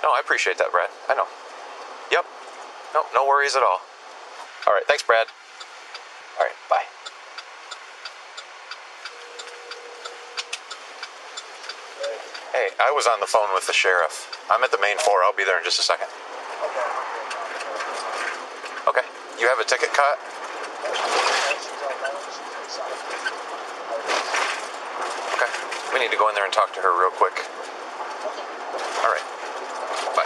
No, 0.04 0.10
I 0.10 0.20
appreciate 0.20 0.58
that, 0.58 0.72
Brad. 0.72 0.90
I 1.10 1.16
know. 1.16 1.28
No, 2.98 3.06
no 3.14 3.28
worries 3.28 3.56
at 3.56 3.62
all. 3.62 3.78
All 4.66 4.74
right, 4.74 4.82
thanks, 4.88 5.04
Brad. 5.04 5.28
All 6.40 6.46
right, 6.46 6.56
bye. 6.68 6.82
Hey, 12.54 12.74
I 12.82 12.90
was 12.90 13.06
on 13.06 13.20
the 13.20 13.28
phone 13.28 13.54
with 13.54 13.68
the 13.68 13.74
sheriff. 13.74 14.34
I'm 14.50 14.64
at 14.64 14.72
the 14.72 14.82
main 14.82 14.98
floor. 14.98 15.22
I'll 15.24 15.38
be 15.38 15.44
there 15.46 15.60
in 15.60 15.64
just 15.64 15.78
a 15.78 15.84
second. 15.84 16.08
Okay. 18.90 19.06
You 19.40 19.48
have 19.48 19.60
a 19.60 19.66
ticket 19.70 19.94
cut? 19.94 20.18
Okay. 25.38 25.52
We 25.94 26.00
need 26.02 26.10
to 26.10 26.18
go 26.18 26.30
in 26.30 26.34
there 26.34 26.46
and 26.46 26.54
talk 26.54 26.74
to 26.74 26.82
her 26.82 26.98
real 26.98 27.14
quick. 27.14 27.46
All 29.06 29.14
right. 29.14 29.28
Bye. 30.18 30.26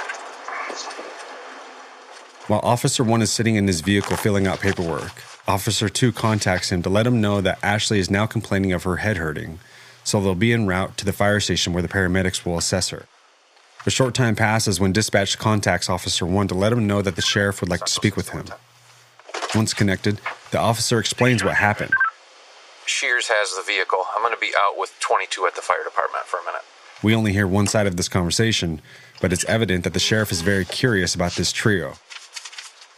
While 2.51 2.59
Officer 2.65 3.01
1 3.01 3.21
is 3.21 3.31
sitting 3.31 3.55
in 3.55 3.67
his 3.67 3.79
vehicle 3.79 4.17
filling 4.17 4.45
out 4.45 4.59
paperwork, 4.59 5.23
Officer 5.47 5.87
2 5.87 6.11
contacts 6.11 6.69
him 6.69 6.81
to 6.81 6.89
let 6.89 7.07
him 7.07 7.21
know 7.21 7.39
that 7.39 7.63
Ashley 7.63 7.97
is 7.97 8.11
now 8.11 8.25
complaining 8.25 8.73
of 8.73 8.83
her 8.83 8.97
head 8.97 9.15
hurting, 9.15 9.59
so 10.03 10.19
they'll 10.19 10.35
be 10.35 10.51
en 10.51 10.67
route 10.67 10.97
to 10.97 11.05
the 11.05 11.13
fire 11.13 11.39
station 11.39 11.71
where 11.71 11.81
the 11.81 11.87
paramedics 11.87 12.45
will 12.45 12.57
assess 12.57 12.89
her. 12.89 13.05
A 13.85 13.89
short 13.89 14.13
time 14.13 14.35
passes 14.35 14.81
when 14.81 14.91
dispatch 14.91 15.37
contacts 15.37 15.89
Officer 15.89 16.25
1 16.25 16.49
to 16.49 16.53
let 16.53 16.73
him 16.73 16.85
know 16.85 17.01
that 17.01 17.15
the 17.15 17.21
sheriff 17.21 17.61
would 17.61 17.69
like 17.69 17.85
to 17.85 17.93
speak 17.93 18.17
with 18.17 18.31
him. 18.31 18.47
Once 19.55 19.73
connected, 19.73 20.19
the 20.51 20.59
officer 20.59 20.99
explains 20.99 21.45
what 21.45 21.55
happened. 21.55 21.93
Shears 22.85 23.29
has 23.29 23.55
the 23.55 23.63
vehicle. 23.65 24.03
I'm 24.13 24.23
going 24.23 24.35
to 24.35 24.41
be 24.41 24.51
out 24.57 24.77
with 24.77 24.93
22 24.99 25.45
at 25.45 25.55
the 25.55 25.61
fire 25.61 25.85
department 25.85 26.25
for 26.25 26.41
a 26.41 26.43
minute. 26.43 26.63
We 27.01 27.15
only 27.15 27.31
hear 27.31 27.47
one 27.47 27.67
side 27.67 27.87
of 27.87 27.95
this 27.95 28.09
conversation, 28.09 28.81
but 29.21 29.31
it's 29.31 29.45
evident 29.45 29.85
that 29.85 29.93
the 29.93 30.01
sheriff 30.01 30.33
is 30.33 30.41
very 30.41 30.65
curious 30.65 31.15
about 31.15 31.35
this 31.35 31.53
trio. 31.53 31.93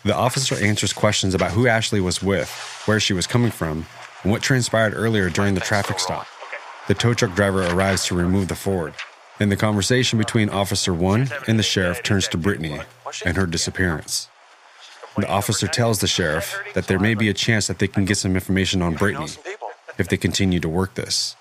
The 0.06 0.14
officer 0.14 0.56
answers 0.56 0.92
questions 0.92 1.34
about 1.34 1.52
who 1.52 1.66
Ashley 1.66 2.02
was 2.02 2.22
with, 2.22 2.50
where 2.86 3.00
she 3.00 3.14
was 3.14 3.26
coming 3.26 3.52
from, 3.52 3.86
and 4.24 4.32
what 4.34 4.42
transpired 4.42 4.94
earlier 4.94 5.30
during 5.30 5.54
the 5.54 5.62
traffic 5.62 5.98
stop. 5.98 6.28
The 6.90 6.94
tow 6.94 7.14
truck 7.14 7.36
driver 7.36 7.66
arrives 7.68 8.06
to 8.08 8.16
remove 8.16 8.50
the 8.50 8.56
Ford, 8.56 8.94
and 9.40 9.50
the 9.50 9.56
conversation 9.56 10.20
between 10.20 10.50
Officer 10.50 10.94
1 10.94 11.30
and 11.48 11.58
the 11.58 11.64
sheriff 11.64 12.04
turns 12.04 12.28
to 12.30 12.38
Brittany 12.38 12.82
and 13.26 13.38
her 13.38 13.46
disappearance. 13.46 14.28
The 15.16 15.30
officer 15.30 15.68
tells 15.68 16.00
the 16.00 16.08
sheriff 16.08 16.60
that 16.74 16.88
there 16.88 17.00
may 17.00 17.14
be 17.14 17.30
a 17.30 17.34
chance 17.34 17.68
that 17.68 17.80
they 17.80 17.88
can 17.88 18.04
get 18.04 18.18
some 18.18 18.36
information 18.36 18.82
on 18.82 18.96
Brittany 18.96 19.32
if 19.98 20.10
they 20.10 20.18
continue 20.18 20.60
to 20.60 20.68
work 20.68 20.96
this. 20.96 21.38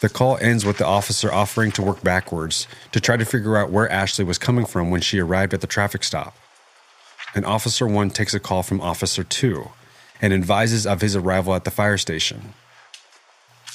The 0.00 0.08
call 0.08 0.36
ends 0.36 0.64
with 0.64 0.78
the 0.78 0.86
officer 0.86 1.32
offering 1.32 1.72
to 1.72 1.82
work 1.82 2.04
backwards 2.04 2.68
to 2.92 3.00
try 3.00 3.16
to 3.16 3.24
figure 3.24 3.56
out 3.56 3.70
where 3.70 3.90
Ashley 3.90 4.24
was 4.24 4.38
coming 4.38 4.66
from 4.66 4.90
when 4.90 5.00
she 5.00 5.18
arrived 5.18 5.54
at 5.54 5.60
the 5.60 5.66
traffic 5.66 6.04
stop. 6.04 6.36
And 7.34 7.44
Officer 7.44 7.86
1 7.86 8.10
takes 8.10 8.34
a 8.34 8.40
call 8.40 8.62
from 8.62 8.80
Officer 8.80 9.24
2 9.24 9.68
and 10.22 10.32
advises 10.32 10.86
of 10.86 11.00
his 11.00 11.16
arrival 11.16 11.54
at 11.54 11.64
the 11.64 11.70
fire 11.70 11.98
station. 11.98 12.54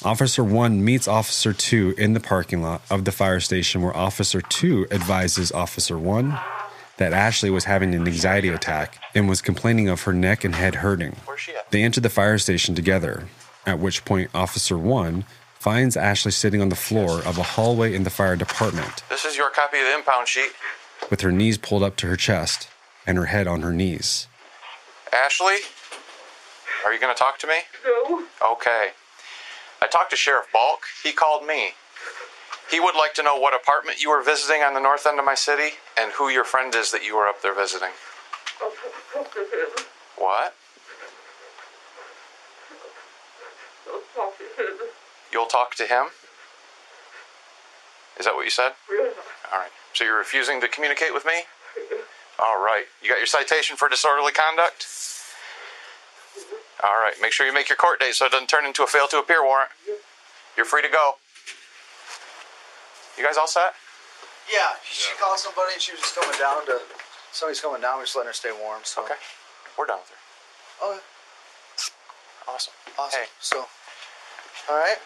Officer 0.02 0.42
1 0.42 0.82
meets 0.82 1.06
Officer 1.06 1.52
2 1.52 1.94
in 1.98 2.14
the 2.14 2.20
parking 2.20 2.62
lot 2.62 2.80
of 2.90 3.04
the 3.04 3.12
fire 3.12 3.38
station, 3.40 3.82
where 3.82 3.94
Officer 3.94 4.40
2 4.40 4.86
advises 4.90 5.52
Officer 5.52 5.98
1 5.98 6.38
that 6.96 7.12
Ashley 7.12 7.50
was 7.50 7.64
having 7.64 7.94
an 7.94 8.06
anxiety 8.06 8.48
attack 8.48 8.98
and 9.14 9.28
was 9.28 9.42
complaining 9.42 9.88
of 9.88 10.02
her 10.02 10.14
neck 10.14 10.42
and 10.42 10.54
head 10.54 10.76
hurting. 10.76 11.16
They 11.70 11.82
enter 11.82 12.00
the 12.00 12.08
fire 12.08 12.38
station 12.38 12.74
together, 12.74 13.28
at 13.66 13.78
which 13.78 14.06
point 14.06 14.30
Officer 14.34 14.78
1 14.78 15.24
finds 15.58 15.98
Ashley 15.98 16.32
sitting 16.32 16.62
on 16.62 16.70
the 16.70 16.76
floor 16.76 17.22
of 17.22 17.36
a 17.36 17.42
hallway 17.42 17.94
in 17.94 18.04
the 18.04 18.10
fire 18.10 18.36
department 18.36 19.02
This 19.10 19.26
is 19.26 19.36
your 19.36 19.50
copy 19.50 19.78
of 19.78 19.84
the 19.84 19.94
impound 19.94 20.26
sheet. 20.26 20.52
with 21.10 21.20
her 21.20 21.30
knees 21.30 21.58
pulled 21.58 21.82
up 21.82 21.96
to 21.96 22.06
her 22.06 22.16
chest 22.16 22.69
and 23.10 23.18
her 23.18 23.26
head 23.26 23.48
on 23.48 23.62
her 23.62 23.72
knees. 23.72 24.28
Ashley? 25.12 25.56
Are 26.84 26.94
you 26.94 27.00
going 27.00 27.12
to 27.12 27.18
talk 27.18 27.40
to 27.40 27.46
me? 27.48 27.56
No. 27.84 28.24
Okay. 28.52 28.90
I 29.82 29.88
talked 29.88 30.10
to 30.10 30.16
Sheriff 30.16 30.46
Balk. 30.52 30.84
He 31.02 31.10
called 31.10 31.44
me. 31.44 31.70
He 32.70 32.78
would 32.78 32.94
like 32.94 33.14
to 33.14 33.24
know 33.24 33.36
what 33.36 33.52
apartment 33.52 34.00
you 34.00 34.10
were 34.10 34.22
visiting 34.22 34.62
on 34.62 34.74
the 34.74 34.80
north 34.80 35.08
end 35.08 35.18
of 35.18 35.24
my 35.24 35.34
city 35.34 35.74
and 36.00 36.12
who 36.12 36.28
your 36.28 36.44
friend 36.44 36.72
is 36.72 36.92
that 36.92 37.04
you 37.04 37.16
were 37.16 37.26
up 37.26 37.42
there 37.42 37.52
visiting. 37.52 37.88
I'll 38.62 38.70
talk 39.12 39.34
to 39.34 39.40
him. 39.40 39.84
What? 40.16 40.54
I'll 43.88 44.02
talk 44.14 44.38
to 44.38 44.62
him. 44.62 44.88
You'll 45.32 45.46
talk 45.46 45.74
to 45.74 45.84
him? 45.84 46.06
Is 48.20 48.26
that 48.26 48.36
what 48.36 48.44
you 48.44 48.50
said? 48.50 48.70
Yeah. 48.88 49.08
All 49.52 49.58
right. 49.58 49.72
So 49.94 50.04
you're 50.04 50.16
refusing 50.18 50.60
to 50.60 50.68
communicate 50.68 51.12
with 51.12 51.26
me? 51.26 51.42
All 52.42 52.62
right. 52.62 52.84
You 53.02 53.08
got 53.08 53.18
your 53.18 53.26
citation 53.26 53.76
for 53.76 53.88
disorderly 53.88 54.32
conduct? 54.32 54.86
All 56.82 56.96
right. 56.96 57.14
Make 57.20 57.32
sure 57.32 57.46
you 57.46 57.52
make 57.52 57.68
your 57.68 57.76
court 57.76 58.00
date 58.00 58.14
so 58.14 58.24
it 58.26 58.32
doesn't 58.32 58.48
turn 58.48 58.64
into 58.64 58.82
a 58.82 58.86
fail 58.86 59.06
to 59.08 59.18
appear 59.18 59.44
warrant. 59.44 59.70
You're 60.56 60.64
free 60.64 60.82
to 60.82 60.88
go. 60.88 61.14
You 63.18 63.24
guys 63.24 63.36
all 63.36 63.46
set? 63.46 63.74
Yeah, 64.50 64.74
she 64.82 65.12
called 65.20 65.38
somebody 65.38 65.72
and 65.74 65.82
she 65.82 65.92
was 65.92 66.00
just 66.00 66.16
coming 66.16 66.38
down 66.38 66.64
to. 66.66 66.80
Somebody's 67.32 67.60
coming 67.60 67.80
down. 67.80 67.98
We're 67.98 68.04
just 68.04 68.16
letting 68.16 68.28
her 68.28 68.34
stay 68.34 68.50
warm. 68.50 68.80
So. 68.82 69.04
Okay. 69.04 69.14
We're 69.78 69.86
done 69.86 70.00
with 70.00 70.08
her. 70.10 70.16
Oh, 70.82 70.92
okay. 70.96 71.04
Awesome. 72.48 72.74
Awesome. 72.98 73.20
So. 73.40 73.58
All 74.68 74.78
right. 74.78 74.96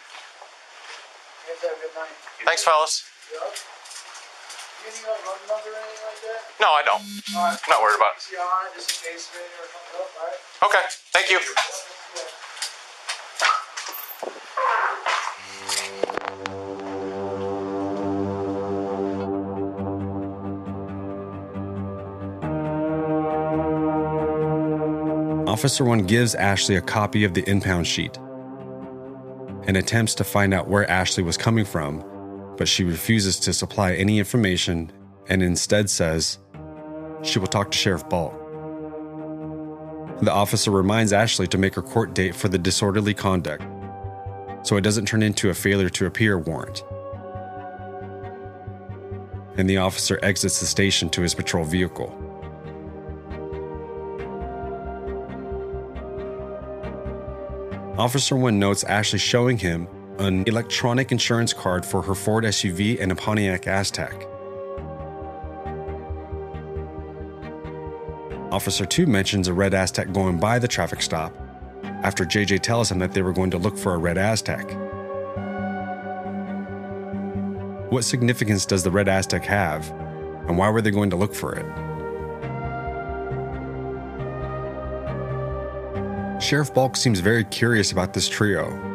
You 1.45 1.53
guys 1.53 1.63
have 1.63 1.77
a 1.77 1.81
good 1.83 1.95
night. 1.99 2.15
Thanks, 2.47 2.63
fellas. 2.63 3.05
Yeah. 3.33 3.41
You 4.85 4.91
need 4.93 5.01
run 5.07 5.17
number 5.49 5.71
or 5.73 5.81
anything 5.81 6.05
like 6.05 6.21
that? 6.29 6.45
No, 6.61 6.69
I 6.69 6.83
don't. 6.85 7.01
All 7.35 7.41
right. 7.41 7.59
Not 7.71 7.81
worried 7.81 7.97
about 7.97 8.17
it. 8.17 8.21
See 8.21 8.37
on 8.37 8.45
it 8.69 8.75
just 8.77 8.91
in 8.93 9.13
case 9.13 9.33
if 9.33 9.41
ever 9.57 9.65
comes 9.73 9.97
up. 9.97 10.13
All 10.21 10.29
right. 10.29 10.37
Okay. 10.69 10.85
Thank 11.11 11.31
you. 11.31 11.41
Officer 25.49 25.85
1 25.85 26.01
gives 26.01 26.35
Ashley 26.35 26.77
a 26.77 26.83
copy 26.83 27.25
of 27.25 27.33
the 27.33 27.49
impound 27.49 27.87
sheet 27.87 28.19
and 29.67 29.79
attempts 29.79 30.15
to 30.17 30.25
find 30.25 30.53
out 30.53 30.69
where 30.69 30.91
Ashley 30.91 31.23
was 31.23 31.39
coming 31.39 31.65
from, 31.65 32.05
but 32.57 32.69
she 32.69 32.85
refuses 32.85 33.39
to 33.41 33.53
supply 33.53 33.95
any 33.95 34.19
information 34.19 34.93
and 35.29 35.43
instead 35.43 35.91
says 35.91 36.39
she 37.23 37.39
will 37.39 37.47
talk 37.47 37.71
to 37.71 37.79
Sheriff 37.79 38.09
Balk. 38.09 38.33
The 40.21 40.33
officer 40.33 40.71
reminds 40.71 41.13
Ashley 41.13 41.47
to 41.49 41.59
make 41.59 41.75
her 41.75 41.83
court 41.83 42.15
date 42.15 42.35
for 42.35 42.49
the 42.49 42.59
disorderly 42.59 43.15
conduct 43.15 43.65
so 44.63 44.77
it 44.77 44.81
doesn't 44.81 45.07
turn 45.07 45.23
into 45.23 45.51
a 45.51 45.55
failure 45.55 45.91
to 45.91 46.07
appear 46.07 46.39
warrant. 46.39 46.85
And 49.57 49.69
the 49.69 49.77
officer 49.77 50.19
exits 50.23 50.61
the 50.61 50.67
station 50.67 51.11
to 51.11 51.23
his 51.23 51.35
patrol 51.35 51.65
vehicle. 51.65 52.21
Officer 57.99 58.35
1 58.35 58.59
notes 58.59 58.83
Ashley 58.85 59.21
showing 59.21 59.59
him 59.59 59.87
an 60.19 60.45
electronic 60.47 61.11
insurance 61.11 61.53
card 61.53 61.85
for 61.85 62.01
her 62.03 62.15
Ford 62.15 62.45
SUV 62.45 63.01
and 63.01 63.11
a 63.11 63.17
Pontiac 63.17 63.63
Aztek. 63.63 64.31
Officer 68.53 68.87
2 68.87 69.07
mentions 69.07 69.49
a 69.49 69.53
red 69.53 69.73
Aztek 69.73 70.13
going 70.13 70.39
by 70.39 70.61
the 70.61 70.69
traffic 70.69 71.03
stop, 71.03 71.37
after 72.05 72.25
JJ 72.25 72.61
tells 72.61 72.93
him 72.93 73.01
that 73.01 73.13
they 73.13 73.23
were 73.23 73.33
going 73.33 73.51
to 73.51 73.59
look 73.59 73.77
for 73.77 73.95
a 73.95 73.99
red 73.99 74.17
Aztek. 74.17 74.81
What 77.91 78.05
significance 78.05 78.65
does 78.65 78.85
the 78.85 78.93
red 78.93 79.09
Aztek 79.09 79.45
have, 79.45 79.91
and 80.47 80.57
why 80.57 80.71
were 80.71 80.81
they 80.81 80.93
going 80.93 81.11
to 81.11 81.17
look 81.17 81.35
for 81.35 81.57
it? 81.57 81.67
Sheriff 86.41 86.73
Balk 86.73 86.97
seems 86.97 87.19
very 87.19 87.43
curious 87.45 87.91
about 87.91 88.13
this 88.13 88.29
trio. 88.29 88.94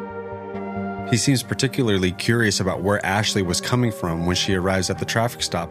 He 1.10 1.16
seems 1.16 1.42
particularly 1.42 2.12
curious 2.12 2.60
about 2.60 2.82
where 2.82 3.04
Ashley 3.04 3.42
was 3.42 3.60
coming 3.60 3.90
from 3.90 4.26
when 4.26 4.36
she 4.36 4.54
arrives 4.54 4.90
at 4.90 5.00
the 5.00 5.04
traffic 5.04 5.42
stop 5.42 5.68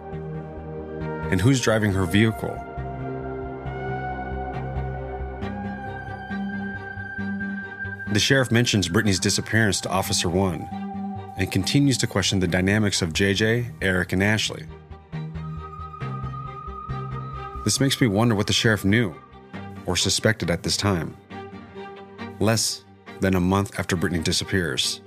and 1.31 1.39
who's 1.39 1.61
driving 1.61 1.93
her 1.93 2.05
vehicle. 2.05 2.53
The 8.11 8.19
sheriff 8.19 8.51
mentions 8.51 8.89
Brittany's 8.89 9.19
disappearance 9.19 9.79
to 9.81 9.89
Officer 9.89 10.27
1 10.27 11.33
and 11.37 11.49
continues 11.49 11.97
to 11.99 12.07
question 12.07 12.39
the 12.39 12.47
dynamics 12.47 13.01
of 13.01 13.13
JJ, 13.13 13.71
Eric, 13.81 14.11
and 14.11 14.21
Ashley. 14.21 14.65
This 17.63 17.79
makes 17.79 18.01
me 18.01 18.07
wonder 18.07 18.35
what 18.35 18.47
the 18.47 18.53
sheriff 18.53 18.83
knew 18.83 19.15
or 19.85 19.95
suspected 19.95 20.51
at 20.51 20.63
this 20.63 20.75
time, 20.75 21.15
less 22.41 22.83
than 23.21 23.35
a 23.35 23.39
month 23.39 23.79
after 23.79 23.95
Brittany 23.95 24.21
disappears. 24.21 24.99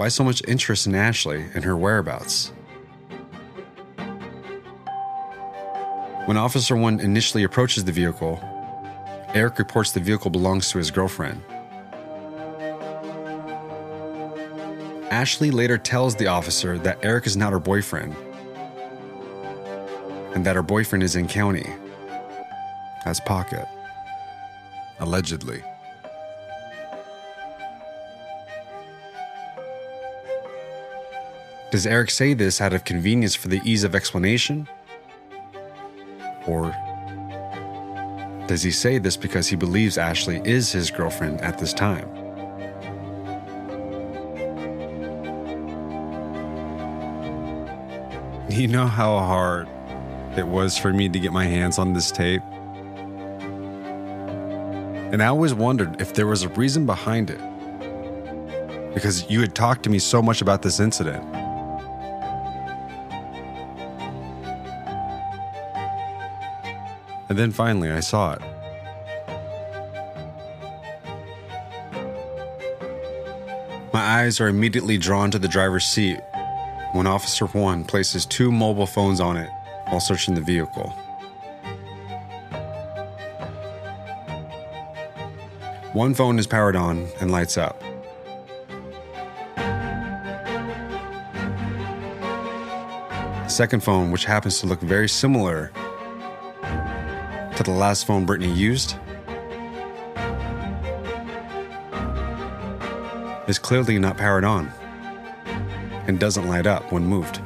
Why 0.00 0.08
so 0.08 0.24
much 0.24 0.40
interest 0.48 0.86
in 0.86 0.94
Ashley 0.94 1.44
and 1.52 1.62
her 1.62 1.76
whereabouts? 1.76 2.52
When 6.24 6.38
Officer 6.38 6.74
1 6.74 7.00
initially 7.00 7.42
approaches 7.42 7.84
the 7.84 7.92
vehicle, 7.92 8.40
Eric 9.34 9.58
reports 9.58 9.92
the 9.92 10.00
vehicle 10.00 10.30
belongs 10.30 10.70
to 10.70 10.78
his 10.78 10.90
girlfriend. 10.90 11.42
Ashley 15.10 15.50
later 15.50 15.76
tells 15.76 16.16
the 16.16 16.28
officer 16.28 16.78
that 16.78 16.98
Eric 17.02 17.26
is 17.26 17.36
not 17.36 17.52
her 17.52 17.60
boyfriend 17.60 18.16
and 20.34 20.46
that 20.46 20.56
her 20.56 20.62
boyfriend 20.62 21.02
is 21.02 21.14
in 21.14 21.28
county 21.28 21.70
as 23.04 23.20
Pocket. 23.20 23.68
Allegedly. 24.98 25.62
Does 31.70 31.86
Eric 31.86 32.10
say 32.10 32.34
this 32.34 32.60
out 32.60 32.72
of 32.72 32.84
convenience 32.84 33.36
for 33.36 33.46
the 33.46 33.60
ease 33.64 33.84
of 33.84 33.94
explanation? 33.94 34.68
Or 36.48 36.74
does 38.48 38.64
he 38.64 38.72
say 38.72 38.98
this 38.98 39.16
because 39.16 39.46
he 39.46 39.54
believes 39.54 39.96
Ashley 39.96 40.42
is 40.44 40.72
his 40.72 40.90
girlfriend 40.90 41.40
at 41.42 41.58
this 41.58 41.72
time? 41.72 42.08
You 48.50 48.66
know 48.66 48.88
how 48.88 49.18
hard 49.20 49.68
it 50.36 50.48
was 50.48 50.76
for 50.76 50.92
me 50.92 51.08
to 51.08 51.20
get 51.20 51.32
my 51.32 51.44
hands 51.44 51.78
on 51.78 51.92
this 51.92 52.10
tape? 52.10 52.42
And 55.12 55.22
I 55.22 55.26
always 55.26 55.54
wondered 55.54 56.00
if 56.00 56.14
there 56.14 56.26
was 56.26 56.42
a 56.42 56.48
reason 56.48 56.84
behind 56.84 57.30
it. 57.30 57.40
Because 58.92 59.30
you 59.30 59.40
had 59.40 59.54
talked 59.54 59.84
to 59.84 59.90
me 59.90 60.00
so 60.00 60.20
much 60.20 60.42
about 60.42 60.62
this 60.62 60.80
incident. 60.80 61.39
And 67.30 67.38
then 67.38 67.52
finally, 67.52 67.92
I 67.92 68.00
saw 68.00 68.32
it. 68.32 68.40
My 73.92 74.00
eyes 74.00 74.40
are 74.40 74.48
immediately 74.48 74.98
drawn 74.98 75.30
to 75.30 75.38
the 75.38 75.46
driver's 75.46 75.86
seat 75.86 76.18
when 76.92 77.06
Officer 77.06 77.46
1 77.46 77.84
places 77.84 78.26
two 78.26 78.50
mobile 78.50 78.84
phones 78.84 79.20
on 79.20 79.36
it 79.36 79.48
while 79.90 80.00
searching 80.00 80.34
the 80.34 80.40
vehicle. 80.40 80.88
One 85.92 86.14
phone 86.14 86.36
is 86.36 86.48
powered 86.48 86.74
on 86.74 87.06
and 87.20 87.30
lights 87.30 87.56
up. 87.56 87.80
The 93.44 93.48
second 93.48 93.84
phone, 93.84 94.10
which 94.10 94.24
happens 94.24 94.58
to 94.60 94.66
look 94.66 94.80
very 94.80 95.08
similar 95.08 95.70
to 97.64 97.70
the 97.70 97.76
last 97.76 98.06
phone 98.06 98.24
Brittany 98.24 98.50
used, 98.50 98.96
is 103.48 103.58
clearly 103.58 103.98
not 103.98 104.16
powered 104.16 104.44
on 104.44 104.72
and 106.06 106.18
doesn't 106.18 106.48
light 106.48 106.66
up 106.66 106.90
when 106.90 107.04
moved. 107.04 107.42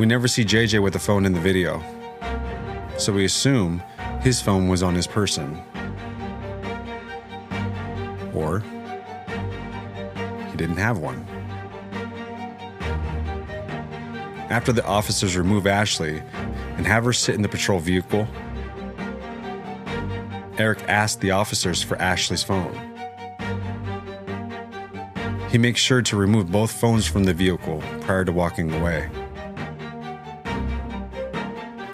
We 0.00 0.06
never 0.06 0.26
see 0.26 0.44
JJ 0.44 0.82
with 0.82 0.92
the 0.92 0.98
phone 0.98 1.24
in 1.24 1.32
the 1.32 1.40
video, 1.40 1.80
so 2.98 3.12
we 3.12 3.24
assume 3.24 3.80
his 4.22 4.40
phone 4.40 4.66
was 4.66 4.82
on 4.82 4.92
his 4.96 5.06
person. 5.06 5.62
Or 8.34 8.58
he 10.50 10.56
didn't 10.56 10.78
have 10.78 10.98
one. 10.98 11.33
After 14.50 14.72
the 14.72 14.84
officers 14.86 15.36
remove 15.36 15.66
Ashley 15.66 16.22
and 16.76 16.86
have 16.86 17.04
her 17.04 17.12
sit 17.12 17.34
in 17.34 17.42
the 17.42 17.48
patrol 17.48 17.78
vehicle, 17.78 18.28
Eric 20.58 20.82
asks 20.88 21.16
the 21.16 21.32
officers 21.32 21.82
for 21.82 21.96
Ashley's 21.96 22.42
phone. 22.42 22.72
He 25.50 25.58
makes 25.58 25.80
sure 25.80 26.02
to 26.02 26.16
remove 26.16 26.50
both 26.50 26.72
phones 26.72 27.06
from 27.06 27.24
the 27.24 27.32
vehicle 27.34 27.82
prior 28.02 28.24
to 28.24 28.32
walking 28.32 28.72
away. 28.74 29.08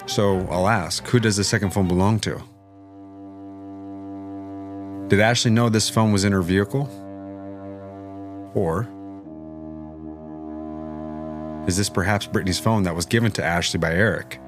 So 0.07 0.45
I'll 0.49 0.67
ask 0.67 1.07
who 1.07 1.19
does 1.19 1.37
the 1.37 1.43
second 1.43 1.71
phone 1.71 1.87
belong 1.87 2.19
to? 2.21 2.41
Did 5.07 5.19
Ashley 5.19 5.51
know 5.51 5.69
this 5.69 5.89
phone 5.89 6.11
was 6.11 6.23
in 6.23 6.31
her 6.31 6.41
vehicle? 6.41 6.89
Or 8.53 8.89
is 11.71 11.77
this 11.77 11.89
perhaps 11.89 12.25
Brittany's 12.25 12.59
phone 12.59 12.83
that 12.83 12.93
was 12.97 13.05
given 13.05 13.31
to 13.31 13.41
Ashley 13.41 13.79
by 13.79 13.93
Eric? 13.93 14.41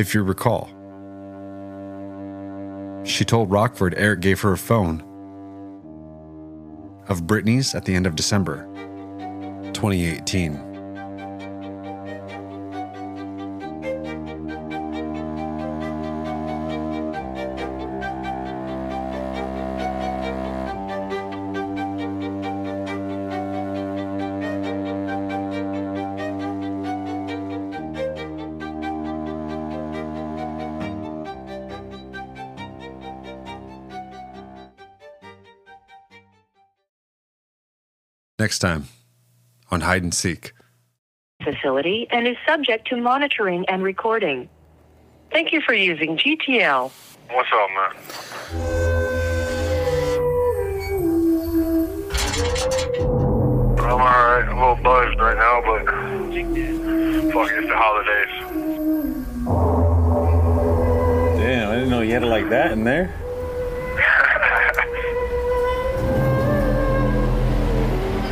If 0.00 0.14
you 0.14 0.22
recall, 0.22 0.70
she 3.04 3.26
told 3.26 3.50
Rockford 3.50 3.92
Eric 3.98 4.20
gave 4.20 4.40
her 4.40 4.52
a 4.52 4.58
phone 4.58 5.02
of 7.08 7.26
Brittany's 7.26 7.74
at 7.74 7.84
the 7.84 7.94
end 7.94 8.06
of 8.06 8.16
December 8.16 8.64
2018. 9.74 10.75
Next 38.46 38.60
time 38.60 38.86
on 39.72 39.80
Hide 39.80 40.04
and 40.04 40.14
Seek. 40.14 40.52
facility 41.42 42.06
and 42.12 42.28
is 42.28 42.36
subject 42.46 42.86
to 42.86 42.96
monitoring 42.96 43.64
and 43.68 43.82
recording. 43.82 44.48
Thank 45.32 45.52
you 45.52 45.60
for 45.60 45.74
using 45.74 46.16
GTL. 46.16 46.92
What's 47.28 47.48
up, 47.52 47.70
man? 47.74 47.90
I'm 53.80 54.00
alright. 54.00 54.44
I'm 54.48 54.58
a 54.58 54.70
little 54.70 54.84
buzzed 54.84 55.18
right 55.18 55.36
now, 55.36 55.60
but 55.66 55.84
fuck 57.32 57.50
it's 57.50 57.66
the 57.66 57.76
holidays. 57.76 58.34
Damn, 61.40 61.68
I 61.68 61.74
didn't 61.74 61.90
know 61.90 62.00
you 62.02 62.12
had 62.12 62.22
it 62.22 62.26
like 62.26 62.48
that 62.50 62.70
in 62.70 62.84
there. 62.84 63.12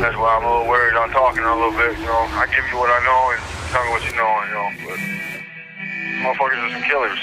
That's 0.05 0.19
why 0.19 0.37
I'm 0.37 0.45
a 0.45 0.53
little 0.53 0.69
worried 0.69 0.97
on 0.97 1.09
talking 1.09 1.43
a 1.43 1.57
little 1.57 1.73
bit. 1.73 1.99
You 1.99 2.05
know, 2.05 2.13
I 2.13 2.45
give 2.55 2.63
you 2.71 2.77
what 2.77 2.91
I 2.91 3.03
know 3.09 3.31
and 3.33 3.41
tell 3.71 3.83
me 3.87 3.91
what 3.91 4.05
you 4.05 4.13
know, 4.13 4.45
you 4.45 4.53
know. 4.53 4.69
But 4.85 4.99
motherfuckers 6.21 6.61
are 6.61 6.73
some 6.73 6.83
killers. 6.83 7.19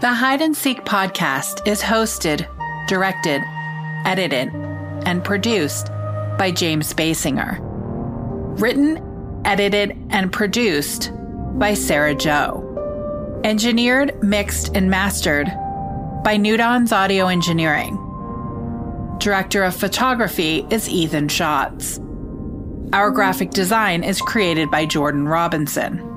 The 0.00 0.14
Hide 0.14 0.40
and 0.40 0.56
Seek 0.56 0.82
podcast 0.86 1.68
is 1.68 1.82
hosted, 1.82 2.48
Directed, 2.88 3.42
edited, 4.06 4.48
and 5.04 5.22
produced 5.22 5.88
by 6.38 6.50
James 6.50 6.94
Basinger. 6.94 7.58
Written, 8.58 9.42
edited, 9.44 9.94
and 10.08 10.32
produced 10.32 11.12
by 11.58 11.74
Sarah 11.74 12.14
Joe. 12.14 12.63
Engineered, 13.44 14.22
mixed, 14.22 14.74
and 14.74 14.88
mastered 14.88 15.46
by 16.24 16.34
Nudons 16.38 16.92
Audio 16.92 17.26
Engineering. 17.26 17.98
Director 19.18 19.62
of 19.64 19.76
photography 19.76 20.66
is 20.70 20.88
Ethan 20.88 21.28
Schatz. 21.28 22.00
Our 22.94 23.10
graphic 23.10 23.50
design 23.50 24.02
is 24.02 24.22
created 24.22 24.70
by 24.70 24.86
Jordan 24.86 25.28
Robinson. 25.28 26.13